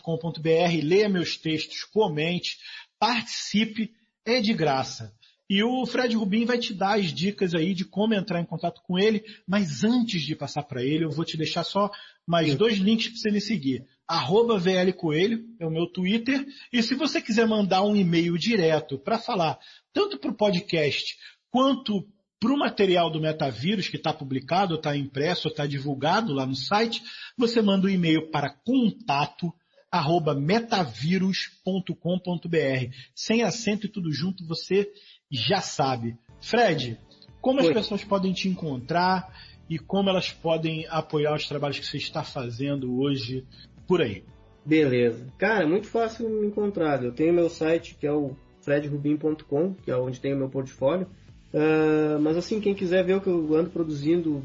leia 0.84 1.10
meus 1.10 1.36
textos, 1.36 1.84
comente, 1.84 2.58
participe, 2.98 3.92
é 4.26 4.40
de 4.40 4.54
graça. 4.54 5.14
E 5.50 5.64
o 5.64 5.86
Fred 5.86 6.16
Rubin 6.16 6.46
vai 6.46 6.58
te 6.58 6.74
dar 6.74 7.00
as 7.00 7.14
dicas 7.14 7.54
aí 7.54 7.74
de 7.74 7.86
como 7.86 8.16
entrar 8.16 8.42
em 8.42 8.46
contato 8.46 8.82
com 8.82 8.98
ele, 8.98 9.24
mas 9.48 9.84
antes 9.84 10.24
de 10.24 10.36
passar 10.36 10.64
para 10.64 10.84
ele, 10.84 11.06
eu 11.06 11.12
vou 11.12 11.24
te 11.24 11.38
deixar 11.38 11.64
só 11.64 11.92
mais 12.26 12.52
Sim. 12.52 12.58
dois 12.58 12.78
links 12.78 13.10
para 13.10 13.18
você 13.18 13.32
me 13.32 13.42
seguir. 13.42 13.86
Arroba 14.08 14.58
VL 14.58 14.92
Coelho, 14.96 15.46
é 15.60 15.66
o 15.66 15.72
meu 15.72 15.88
Twitter, 15.88 16.46
e 16.74 16.82
se 16.82 16.96
você 16.96 17.22
quiser 17.22 17.48
mandar 17.48 17.84
um 17.84 17.96
e-mail 17.96 18.38
direto 18.38 18.98
para 18.98 19.20
falar 19.20 19.60
tanto 19.94 20.18
para 20.18 20.32
o 20.32 20.36
podcast 20.36 21.16
quanto 21.52 22.08
para 22.40 22.54
o 22.54 22.58
material 22.58 23.10
do 23.10 23.22
Metavírus 23.22 23.88
que 23.88 23.98
está 23.98 24.14
publicado, 24.14 24.76
está 24.76 24.96
impresso, 24.96 25.48
está 25.48 25.66
divulgado 25.66 26.34
lá 26.34 26.46
no 26.46 26.56
site, 26.56 27.02
você 27.38 27.62
manda 27.62 27.88
um 27.88 27.90
e-mail 27.90 28.30
para 28.30 28.50
contato 28.50 29.54
arroba 29.96 30.36
metavírus.com.br. 30.36 32.94
Sem 33.16 33.44
acento 33.44 33.86
e 33.86 33.90
tudo 33.90 34.12
junto, 34.12 34.46
você 34.46 34.92
já 35.32 35.62
sabe. 35.62 36.18
Fred, 36.42 37.00
como 37.42 37.62
Oi. 37.62 37.68
as 37.68 37.74
pessoas 37.74 38.04
podem 38.04 38.34
te 38.34 38.48
encontrar 38.48 39.34
e 39.70 39.78
como 39.78 40.10
elas 40.10 40.32
podem 40.32 40.86
apoiar 40.90 41.36
os 41.36 41.48
trabalhos 41.48 41.80
que 41.80 41.86
você 41.86 41.98
está 41.98 42.24
fazendo 42.24 43.00
hoje 43.00 43.46
por 43.88 44.02
aí? 44.02 44.24
Beleza. 44.66 45.28
Cara, 45.38 45.64
é 45.64 45.68
muito 45.68 45.88
fácil 45.88 46.28
me 46.30 46.48
encontrar. 46.48 47.04
Eu 47.04 47.12
tenho 47.12 47.34
meu 47.34 47.50
site 47.50 47.96
que 48.00 48.08
é 48.08 48.12
o 48.12 48.36
fredrubin.com, 48.62 49.76
que 49.76 49.92
é 49.92 49.96
onde 49.96 50.20
tem 50.20 50.34
o 50.34 50.38
meu 50.38 50.50
portfólio. 50.50 51.08
Uh, 51.54 52.20
mas 52.20 52.36
assim, 52.36 52.60
quem 52.60 52.74
quiser 52.76 53.06
ver 53.06 53.16
o 53.16 53.22
que 53.22 53.30
eu 53.30 53.56
ando 53.56 53.70
produzindo 53.70 54.44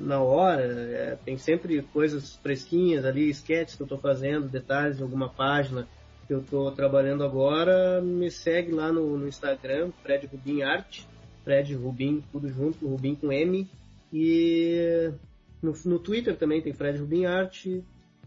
na 0.00 0.20
hora, 0.20 0.62
é, 0.62 1.16
tem 1.24 1.36
sempre 1.36 1.80
coisas 1.92 2.36
fresquinhas 2.36 3.04
ali, 3.04 3.30
sketches 3.30 3.76
que 3.76 3.82
eu 3.82 3.84
estou 3.84 3.98
fazendo, 3.98 4.48
detalhes 4.48 4.98
em 4.98 5.02
alguma 5.02 5.28
página 5.28 5.86
que 6.30 6.34
eu 6.34 6.40
estou 6.42 6.70
trabalhando 6.70 7.24
agora, 7.24 8.00
me 8.00 8.30
segue 8.30 8.70
lá 8.70 8.92
no, 8.92 9.18
no 9.18 9.26
Instagram, 9.26 9.90
Fred 10.00 10.28
Rubin 10.28 10.62
Art, 10.62 11.00
Fred 11.42 11.74
Rubin, 11.74 12.22
tudo 12.30 12.48
junto, 12.48 12.86
Rubin 12.86 13.16
com 13.16 13.32
M, 13.32 13.68
e 14.12 15.10
no, 15.60 15.74
no 15.86 15.98
Twitter 15.98 16.36
também 16.36 16.62
tem 16.62 16.72
Fred 16.72 17.00
Rubin 17.00 17.24
Art, 17.24 17.66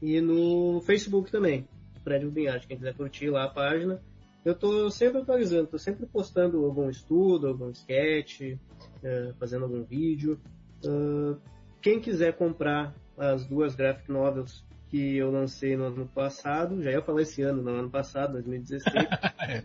e 0.02 0.20
no 0.20 0.82
Facebook 0.82 1.32
também, 1.32 1.66
Fred 2.04 2.26
Rubin 2.26 2.48
Art, 2.48 2.68
quem 2.68 2.76
quiser 2.76 2.94
curtir 2.94 3.30
lá 3.30 3.46
a 3.46 3.50
página. 3.50 4.02
Eu 4.44 4.52
estou 4.52 4.92
sempre 4.92 5.22
atualizando, 5.22 5.64
estou 5.64 5.80
sempre 5.80 6.06
postando 6.06 6.66
algum 6.66 6.90
estudo, 6.90 7.48
algum 7.48 7.70
sketch, 7.70 8.42
uh, 8.42 9.34
fazendo 9.40 9.64
algum 9.64 9.82
vídeo. 9.82 10.38
Uh, 10.84 11.38
quem 11.82 12.02
quiser 12.02 12.34
comprar 12.34 12.94
as 13.18 13.46
duas 13.46 13.76
graphic 13.76 14.12
novels 14.12 14.62
que 14.94 15.18
eu 15.18 15.32
lancei 15.32 15.76
no 15.76 15.86
ano 15.86 16.06
passado, 16.06 16.84
já 16.84 16.92
ia 16.92 17.02
falar 17.02 17.24
esse 17.24 17.42
ano, 17.42 17.64
no 17.64 17.72
ano 17.72 17.90
passado, 17.90 18.34
2016. 18.34 18.94
é, 19.42 19.64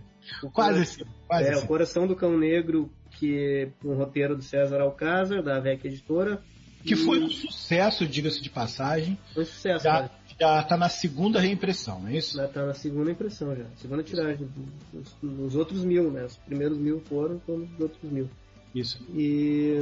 quase 0.55 0.81
esse, 0.81 1.05
quase 1.27 1.51
É. 1.51 1.59
O 1.59 1.67
Coração 1.67 2.07
do 2.07 2.17
Cão 2.17 2.39
Negro, 2.39 2.91
que 3.11 3.69
é 3.85 3.87
um 3.87 3.93
roteiro 3.95 4.35
do 4.35 4.43
César 4.43 4.81
Alcázar, 4.81 5.43
da 5.43 5.61
VEC 5.61 5.85
Editora. 5.85 6.43
Que 6.83 6.95
e... 6.95 6.97
foi 6.97 7.23
um 7.23 7.29
sucesso, 7.29 8.07
diga-se 8.07 8.41
de 8.41 8.49
passagem. 8.49 9.19
Foi 9.35 9.43
um 9.43 9.47
sucesso, 9.47 9.85
já, 9.85 9.93
cara. 9.93 10.11
Já 10.41 10.63
tá 10.63 10.79
na 10.79 10.89
segunda 10.89 11.41
reimpressão, 11.41 12.01
não 12.01 12.09
é 12.09 12.17
isso? 12.17 12.35
Já 12.35 12.49
tá 12.49 12.65
na 12.65 12.73
segunda 12.73 13.11
impressão 13.11 13.55
já. 13.55 13.67
Segunda 13.77 14.03
tiragem. 14.03 14.49
Os, 14.95 15.15
os 15.23 15.55
outros 15.55 15.85
mil, 15.85 16.11
né? 16.11 16.25
Os 16.25 16.39
primeiros 16.39 16.79
mil 16.79 17.01
foram, 17.01 17.39
foram 17.41 17.65
os 17.65 17.81
outros 17.81 18.11
mil. 18.11 18.31
Isso. 18.75 18.99
E 19.15 19.77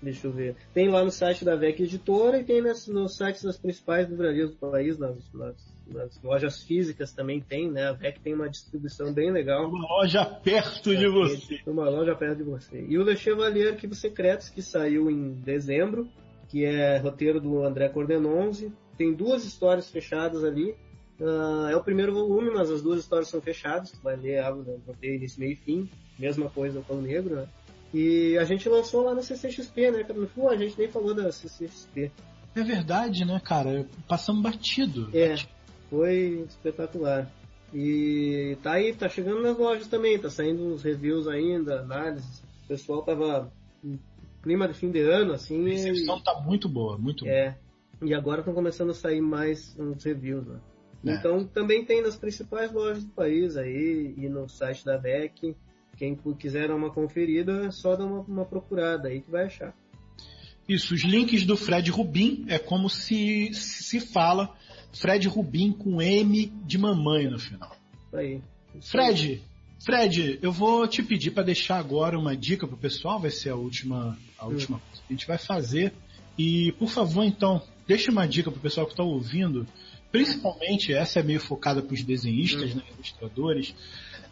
Deixa 0.00 0.28
eu 0.28 0.32
ver. 0.32 0.54
Tem 0.72 0.88
lá 0.88 1.04
no 1.04 1.10
site 1.10 1.44
da 1.44 1.56
VEC 1.56 1.82
Editora 1.82 2.38
e 2.38 2.44
tem 2.44 2.62
nas, 2.62 2.86
nos 2.86 3.16
sites 3.16 3.42
das 3.42 3.58
principais 3.58 4.08
livrarias 4.08 4.50
do 4.50 4.56
país, 4.56 4.96
nas, 4.96 5.16
nas, 5.32 5.56
nas, 5.88 6.22
lojas 6.22 6.62
físicas 6.62 7.12
também 7.12 7.40
tem, 7.40 7.68
né? 7.68 7.88
A 7.88 7.92
VEC 7.92 8.20
tem 8.20 8.32
uma 8.32 8.48
distribuição 8.48 9.12
bem 9.12 9.32
legal. 9.32 9.68
Uma 9.68 9.88
loja 9.88 10.24
perto 10.24 10.96
de 10.96 11.08
você. 11.08 11.60
Uma 11.66 11.88
loja 11.88 12.14
perto 12.14 12.38
de 12.38 12.44
você. 12.44 12.86
E 12.88 12.96
o 12.96 13.02
Le 13.02 13.16
Chevalier 13.16 13.72
Arquivos 13.72 13.98
Secretos, 13.98 14.48
que 14.48 14.62
saiu 14.62 15.10
em 15.10 15.32
dezembro, 15.32 16.08
que 16.48 16.64
é 16.64 16.98
roteiro 16.98 17.40
do 17.40 17.64
André 17.64 17.88
Cordenonze. 17.88 18.72
Tem 18.96 19.12
duas 19.12 19.44
histórias 19.44 19.90
fechadas 19.90 20.44
ali. 20.44 20.76
Uh, 21.20 21.68
é 21.68 21.76
o 21.76 21.82
primeiro 21.82 22.14
volume, 22.14 22.50
mas 22.50 22.70
as 22.70 22.80
duas 22.80 23.00
histórias 23.00 23.28
são 23.28 23.40
fechadas. 23.40 23.90
Tu 23.90 24.00
vai 24.00 24.16
ler 24.16 24.40
vão 24.52 24.94
ter 25.00 25.16
início, 25.16 25.40
meio 25.40 25.52
e 25.52 25.56
fim. 25.56 25.90
Mesma 26.16 26.48
coisa 26.48 26.80
com 26.86 26.94
o 26.94 27.02
Negro, 27.02 27.34
né? 27.34 27.48
E 27.92 28.36
a 28.36 28.44
gente 28.44 28.68
lançou 28.68 29.04
lá 29.04 29.14
na 29.14 29.22
CCXP, 29.22 29.90
né? 29.90 30.06
No 30.14 30.48
a 30.48 30.56
gente 30.56 30.78
nem 30.78 30.88
falou 30.88 31.14
da 31.14 31.32
CCXP. 31.32 32.12
É 32.54 32.62
verdade, 32.62 33.24
né, 33.24 33.40
cara? 33.42 33.86
Passamos 34.06 34.42
batido. 34.42 35.08
É, 35.16 35.36
foi 35.88 36.44
espetacular. 36.48 37.30
E 37.72 38.56
tá 38.62 38.72
aí, 38.72 38.94
tá 38.94 39.08
chegando 39.08 39.42
nas 39.42 39.56
lojas 39.56 39.86
também, 39.86 40.18
tá 40.18 40.30
saindo 40.30 40.64
uns 40.64 40.82
reviews 40.82 41.28
ainda, 41.28 41.80
análises. 41.80 42.42
O 42.64 42.68
pessoal 42.68 43.02
tava 43.02 43.52
em 43.84 43.98
clima 44.42 44.66
de 44.68 44.74
fim 44.74 44.90
de 44.90 45.00
ano, 45.00 45.32
assim. 45.32 45.66
A 45.66 45.70
recepção 45.70 46.18
e... 46.18 46.22
tá 46.22 46.40
muito 46.40 46.68
boa, 46.68 46.96
muito 46.98 47.26
é. 47.26 47.50
boa. 47.50 48.10
E 48.10 48.14
agora 48.14 48.40
estão 48.40 48.54
começando 48.54 48.90
a 48.90 48.94
sair 48.94 49.20
mais 49.20 49.76
uns 49.78 50.04
reviews, 50.04 50.46
né? 50.46 50.60
É. 51.04 51.14
Então 51.14 51.44
também 51.44 51.84
tem 51.84 52.02
nas 52.02 52.16
principais 52.16 52.72
lojas 52.72 53.04
do 53.04 53.10
país 53.10 53.56
aí 53.56 54.14
e 54.16 54.28
no 54.28 54.48
site 54.48 54.84
da 54.84 54.96
VEC. 54.96 55.56
Quem 55.98 56.16
quiser 56.38 56.68
dar 56.68 56.76
uma 56.76 56.90
conferida, 56.90 57.66
é 57.66 57.70
só 57.70 57.96
dar 57.96 58.04
uma, 58.04 58.20
uma 58.20 58.44
procurada 58.44 59.08
aí 59.08 59.20
que 59.20 59.30
vai 59.30 59.46
achar. 59.46 59.74
Isso, 60.68 60.94
os 60.94 61.02
links 61.02 61.44
do 61.44 61.56
Fred 61.56 61.90
Rubin 61.90 62.44
é 62.48 62.58
como 62.58 62.88
se 62.88 63.52
se 63.54 64.00
fala 64.00 64.54
Fred 64.92 65.26
Rubin 65.26 65.72
com 65.72 66.00
M 66.00 66.52
de 66.64 66.78
mamãe 66.78 67.28
no 67.28 67.38
final. 67.38 67.74
Aí. 68.12 68.40
Fred, 68.82 69.42
Fred, 69.84 70.38
eu 70.42 70.52
vou 70.52 70.86
te 70.86 71.02
pedir 71.02 71.30
para 71.30 71.42
deixar 71.42 71.78
agora 71.78 72.18
uma 72.18 72.36
dica 72.36 72.66
pro 72.66 72.76
pessoal, 72.76 73.18
vai 73.18 73.30
ser 73.30 73.50
a 73.50 73.56
última, 73.56 74.18
a 74.38 74.46
hum. 74.46 74.50
última 74.50 74.78
coisa 74.78 75.02
que 75.06 75.12
a 75.12 75.16
gente 75.16 75.26
vai 75.26 75.38
fazer. 75.38 75.92
E, 76.36 76.72
por 76.78 76.88
favor, 76.88 77.24
então, 77.24 77.62
deixe 77.86 78.10
uma 78.10 78.26
dica 78.26 78.50
pro 78.50 78.60
pessoal 78.60 78.86
que 78.86 78.92
está 78.92 79.02
ouvindo, 79.02 79.66
principalmente 80.10 80.92
essa 80.92 81.20
é 81.20 81.22
meio 81.22 81.40
focada 81.40 81.82
para 81.82 81.94
os 81.94 82.02
desenhistas, 82.02 82.72
hum. 82.72 82.76
né, 82.76 82.82
ilustradores. 82.94 83.74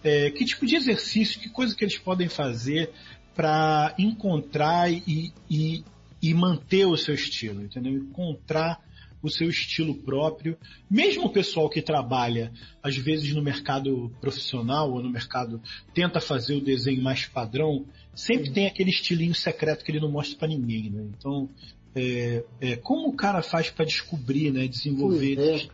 É, 0.04 0.30
que 0.30 0.44
tipo 0.44 0.66
de 0.66 0.76
exercício, 0.76 1.40
que 1.40 1.48
coisa 1.48 1.74
que 1.74 1.84
eles 1.84 1.98
podem 1.98 2.28
fazer 2.28 2.90
para 3.34 3.94
encontrar 3.98 4.90
e, 4.90 5.32
e, 5.50 5.84
e 6.22 6.34
manter 6.34 6.86
o 6.86 6.96
seu 6.96 7.14
estilo, 7.14 7.62
entendeu? 7.62 7.92
Encontrar 7.92 8.80
o 9.22 9.30
seu 9.30 9.48
estilo 9.48 9.94
próprio. 9.94 10.56
Mesmo 10.88 11.26
o 11.26 11.32
pessoal 11.32 11.68
que 11.68 11.82
trabalha, 11.82 12.52
às 12.82 12.96
vezes, 12.96 13.34
no 13.34 13.42
mercado 13.42 14.10
profissional 14.20 14.92
ou 14.92 15.02
no 15.02 15.10
mercado, 15.10 15.60
tenta 15.92 16.20
fazer 16.20 16.54
o 16.54 16.60
desenho 16.60 17.02
mais 17.02 17.26
padrão, 17.26 17.84
sempre 18.14 18.50
tem 18.50 18.66
aquele 18.66 18.90
estilinho 18.90 19.34
secreto 19.34 19.84
que 19.84 19.90
ele 19.90 20.00
não 20.00 20.10
mostra 20.10 20.38
para 20.38 20.48
ninguém, 20.48 20.90
né? 20.90 21.04
Então, 21.18 21.48
é, 21.96 22.44
é, 22.60 22.76
como 22.76 23.08
o 23.08 23.16
cara 23.16 23.40
faz 23.40 23.70
para 23.70 23.86
descobrir, 23.86 24.52
né? 24.52 24.68
Desenvolver. 24.68 25.38
É, 25.38 25.66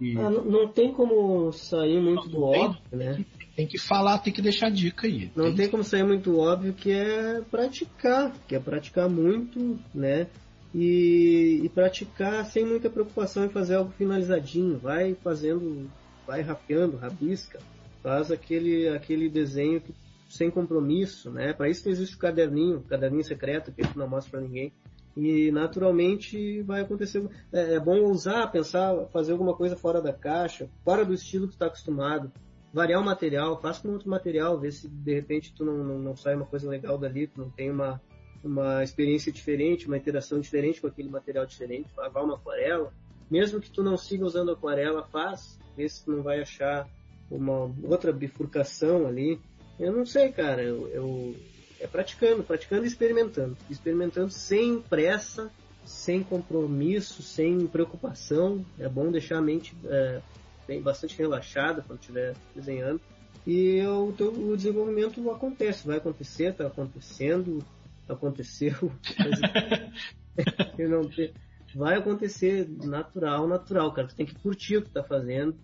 e... 0.00 0.16
ah, 0.16 0.30
não, 0.30 0.44
não, 0.44 0.68
tem 0.68 0.90
como 0.92 1.52
sair 1.52 2.00
muito 2.00 2.24
não, 2.24 2.30
do 2.30 2.42
óbvio, 2.42 2.80
né? 2.90 3.24
Tem 3.54 3.66
que 3.66 3.76
falar, 3.76 4.18
tem 4.18 4.32
que 4.32 4.40
deixar 4.40 4.70
dica 4.70 5.06
aí. 5.06 5.30
Não 5.36 5.46
tem, 5.46 5.56
tem 5.56 5.68
como 5.68 5.84
sair 5.84 6.04
muito 6.04 6.38
óbvio 6.38 6.72
que 6.72 6.90
é 6.90 7.42
praticar, 7.50 8.32
que 8.48 8.54
é 8.54 8.58
praticar 8.58 9.10
muito, 9.10 9.78
né? 9.94 10.26
E, 10.74 11.60
e, 11.62 11.68
praticar 11.68 12.46
sem 12.46 12.64
muita 12.64 12.88
preocupação 12.88 13.44
em 13.44 13.48
fazer 13.48 13.74
algo 13.74 13.90
finalizadinho. 13.90 14.78
Vai 14.78 15.14
fazendo, 15.14 15.90
vai 16.26 16.40
rapeando, 16.40 16.96
rabisca, 16.96 17.58
faz 18.02 18.30
aquele, 18.30 18.88
aquele 18.88 19.28
desenho 19.28 19.80
que, 19.80 19.94
sem 20.30 20.50
compromisso, 20.50 21.30
né? 21.30 21.52
Para 21.52 21.68
isso 21.68 21.82
que 21.82 21.88
existe 21.88 22.16
o 22.16 22.18
caderninho, 22.18 22.78
o 22.78 22.82
caderninho 22.82 23.24
secreto 23.24 23.72
que 23.72 23.82
tu 23.82 23.98
não 23.98 24.08
mostra 24.08 24.32
para 24.32 24.40
ninguém. 24.40 24.72
E 25.16 25.50
naturalmente 25.50 26.62
vai 26.62 26.82
acontecer. 26.82 27.26
É, 27.52 27.74
é, 27.74 27.80
bom 27.80 28.00
ousar, 28.02 28.50
pensar, 28.52 29.06
fazer 29.12 29.32
alguma 29.32 29.54
coisa 29.54 29.76
fora 29.76 30.00
da 30.00 30.12
caixa, 30.12 30.68
fora 30.84 31.04
do 31.04 31.14
estilo 31.14 31.48
que 31.48 31.54
está 31.54 31.66
acostumado 31.66 32.32
variar 32.72 33.00
o 33.00 33.04
material, 33.04 33.60
faz 33.60 33.78
com 33.78 33.88
outro 33.88 34.08
material, 34.08 34.58
ver 34.58 34.72
se 34.72 34.88
de 34.88 35.14
repente 35.14 35.52
tu 35.54 35.64
não, 35.64 35.78
não, 35.78 35.98
não 35.98 36.16
sai 36.16 36.34
uma 36.34 36.46
coisa 36.46 36.68
legal 36.68 36.98
dali, 36.98 37.26
tu 37.26 37.40
não 37.40 37.50
tem 37.50 37.70
uma, 37.70 38.00
uma 38.42 38.82
experiência 38.82 39.32
diferente, 39.32 39.86
uma 39.86 39.96
interação 39.96 40.40
diferente 40.40 40.80
com 40.80 40.86
aquele 40.86 41.08
material 41.08 41.46
diferente, 41.46 41.88
vá 41.94 42.22
uma 42.22 42.34
aquarela. 42.34 42.92
Mesmo 43.30 43.60
que 43.60 43.70
tu 43.70 43.82
não 43.82 43.96
siga 43.96 44.24
usando 44.24 44.50
aquarela, 44.50 45.02
faz, 45.02 45.58
vê 45.76 45.88
se 45.88 46.04
tu 46.04 46.12
não 46.12 46.22
vai 46.22 46.40
achar 46.40 46.88
uma 47.30 47.70
outra 47.84 48.12
bifurcação 48.12 49.06
ali. 49.06 49.40
Eu 49.78 49.92
não 49.92 50.06
sei, 50.06 50.32
cara, 50.32 50.62
eu, 50.62 50.88
eu 50.88 51.36
é 51.80 51.86
praticando, 51.86 52.42
praticando 52.42 52.84
e 52.84 52.88
experimentando. 52.88 53.56
Experimentando 53.70 54.30
sem 54.30 54.80
pressa, 54.80 55.50
sem 55.84 56.22
compromisso, 56.22 57.22
sem 57.22 57.66
preocupação. 57.66 58.64
É 58.78 58.88
bom 58.88 59.10
deixar 59.10 59.38
a 59.38 59.42
mente 59.42 59.74
é, 59.84 60.20
bem, 60.66 60.82
bastante 60.82 61.16
relaxada 61.16 61.82
quando 61.86 62.00
estiver 62.00 62.34
desenhando. 62.54 63.00
E 63.46 63.80
o, 63.82 64.08
o 64.08 64.56
desenvolvimento 64.56 65.30
acontece, 65.30 65.86
vai 65.86 65.96
acontecer, 65.96 66.50
está 66.50 66.66
acontecendo, 66.66 67.64
aconteceu. 68.08 68.92
não 70.78 71.08
ter, 71.08 71.32
vai 71.74 71.96
acontecer 71.96 72.68
natural, 72.68 73.48
natural, 73.48 73.92
cara. 73.92 74.08
Tu 74.08 74.16
tem 74.16 74.26
que 74.26 74.34
curtir 74.34 74.76
o 74.76 74.82
que 74.82 74.90
tá 74.90 75.02
fazendo, 75.02 75.56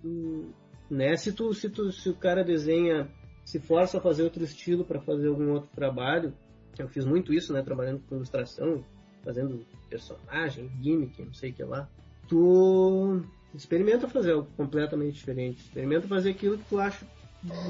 né? 0.90 1.16
Se 1.16 1.32
tu, 1.32 1.52
se 1.52 1.68
tu, 1.68 1.92
se 1.92 2.08
o 2.08 2.14
cara 2.14 2.42
desenha, 2.42 3.08
se 3.44 3.58
força 3.58 3.98
a 3.98 4.00
fazer 4.00 4.22
outro 4.22 4.42
estilo 4.42 4.84
para 4.84 5.00
fazer 5.00 5.28
algum 5.28 5.52
outro 5.52 5.70
trabalho, 5.74 6.32
eu 6.78 6.88
fiz 6.88 7.04
muito 7.04 7.32
isso, 7.32 7.52
né? 7.52 7.62
Trabalhando 7.62 8.02
com 8.08 8.16
ilustração, 8.16 8.84
fazendo 9.22 9.64
personagem, 9.88 10.70
gimmick, 10.80 11.22
não 11.22 11.32
sei 11.32 11.50
o 11.50 11.54
que 11.54 11.62
lá. 11.62 11.88
Tu 12.28 13.22
Experimenta 13.54 14.08
fazer 14.08 14.32
algo 14.32 14.48
completamente 14.56 15.14
diferente. 15.14 15.60
Experimenta 15.60 16.08
fazer 16.08 16.30
aquilo 16.30 16.58
que 16.58 16.64
tu 16.68 16.78
acha 16.78 17.06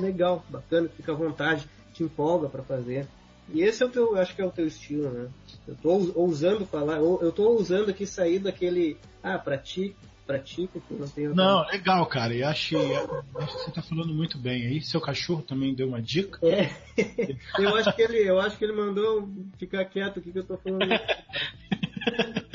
legal, 0.00 0.44
bacana, 0.48 0.88
fica 0.88 1.12
à 1.12 1.14
vontade, 1.14 1.68
te 1.92 2.02
empolga 2.02 2.48
para 2.48 2.62
fazer. 2.62 3.06
E 3.52 3.60
esse 3.60 3.82
é 3.82 3.86
o 3.86 3.90
teu, 3.90 4.16
acho 4.16 4.34
que 4.34 4.40
é 4.40 4.46
o 4.46 4.50
teu 4.50 4.66
estilo, 4.66 5.10
né? 5.10 5.28
Eu 5.68 5.76
tô 5.76 5.90
ousando 6.14 6.64
falar, 6.64 6.96
eu 6.98 7.30
tô 7.30 7.50
ousando 7.50 7.90
aqui 7.90 8.06
sair 8.06 8.38
daquele, 8.38 8.96
ah, 9.22 9.38
pratica, 9.38 9.94
pratica, 10.26 10.80
que 10.80 10.94
não 10.94 11.08
tem 11.08 11.28
Não, 11.28 11.66
legal, 11.66 12.06
cara, 12.06 12.34
eu 12.34 12.46
achei, 12.48 12.94
acho 12.96 13.56
que 13.56 13.64
você 13.64 13.70
tá 13.70 13.82
falando 13.82 14.12
muito 14.14 14.38
bem 14.38 14.66
aí. 14.66 14.80
Seu 14.80 15.00
cachorro 15.00 15.42
também 15.42 15.74
deu 15.74 15.88
uma 15.88 16.00
dica? 16.00 16.38
É, 16.46 16.70
eu 17.58 17.74
acho 17.76 17.94
que 17.94 18.02
ele, 18.02 18.28
eu 18.28 18.40
acho 18.40 18.56
que 18.56 18.64
ele 18.64 18.72
mandou 18.72 19.28
ficar 19.58 19.84
quieto 19.84 20.18
aqui 20.18 20.32
que 20.32 20.38
eu 20.38 20.44
tô 20.44 20.56
falando. 20.56 20.88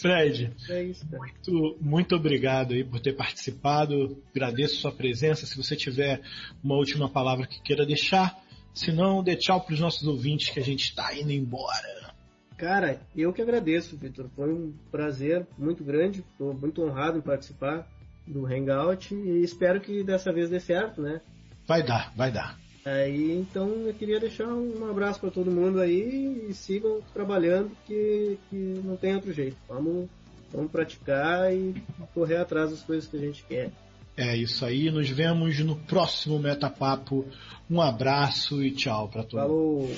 Fred, 0.00 0.52
é 0.68 0.82
isso, 0.82 1.06
muito, 1.06 1.78
muito 1.80 2.16
obrigado 2.16 2.74
aí 2.74 2.82
por 2.82 2.98
ter 2.98 3.12
participado. 3.12 4.20
Agradeço 4.34 4.76
sua 4.76 4.90
presença. 4.90 5.46
Se 5.46 5.56
você 5.56 5.76
tiver 5.76 6.20
uma 6.62 6.74
última 6.74 7.08
palavra 7.08 7.46
que 7.46 7.62
queira 7.62 7.86
deixar, 7.86 8.36
se 8.74 8.90
não, 8.90 9.22
dê 9.22 9.36
tchau 9.36 9.60
para 9.60 9.74
os 9.74 9.80
nossos 9.80 10.08
ouvintes 10.08 10.50
que 10.50 10.58
a 10.58 10.64
gente 10.64 10.84
está 10.84 11.14
indo 11.14 11.30
embora. 11.30 12.12
Cara, 12.62 13.00
eu 13.16 13.32
que 13.32 13.42
agradeço, 13.42 13.96
Vitor. 13.96 14.28
Foi 14.36 14.48
um 14.52 14.72
prazer 14.88 15.44
muito 15.58 15.82
grande. 15.82 16.20
Estou 16.20 16.54
muito 16.54 16.80
honrado 16.80 17.18
em 17.18 17.20
participar 17.20 17.84
do 18.24 18.46
Hangout 18.46 19.12
e 19.12 19.42
espero 19.42 19.80
que 19.80 20.04
dessa 20.04 20.32
vez 20.32 20.48
dê 20.48 20.60
certo, 20.60 21.02
né? 21.02 21.20
Vai 21.66 21.82
dar, 21.82 22.12
vai 22.14 22.30
dar. 22.30 22.56
Aí, 22.84 23.32
então 23.32 23.68
eu 23.68 23.92
queria 23.92 24.20
deixar 24.20 24.46
um 24.46 24.88
abraço 24.88 25.18
para 25.18 25.32
todo 25.32 25.50
mundo 25.50 25.80
aí 25.80 26.46
e 26.48 26.54
sigam 26.54 27.00
trabalhando 27.12 27.72
que, 27.84 28.38
que 28.48 28.80
não 28.84 28.96
tem 28.96 29.16
outro 29.16 29.32
jeito. 29.32 29.56
Vamos, 29.68 30.08
vamos 30.52 30.70
praticar 30.70 31.52
e 31.52 31.74
correr 32.14 32.36
atrás 32.36 32.70
das 32.70 32.82
coisas 32.82 33.08
que 33.08 33.16
a 33.16 33.20
gente 33.20 33.42
quer. 33.42 33.72
É 34.16 34.36
isso 34.36 34.64
aí, 34.64 34.88
nos 34.88 35.10
vemos 35.10 35.58
no 35.58 35.74
próximo 35.74 36.38
Metapapo. 36.38 37.26
Um 37.68 37.80
abraço 37.80 38.62
e 38.62 38.70
tchau 38.70 39.08
para 39.08 39.24
todos. 39.24 39.46
Falou! 39.46 39.90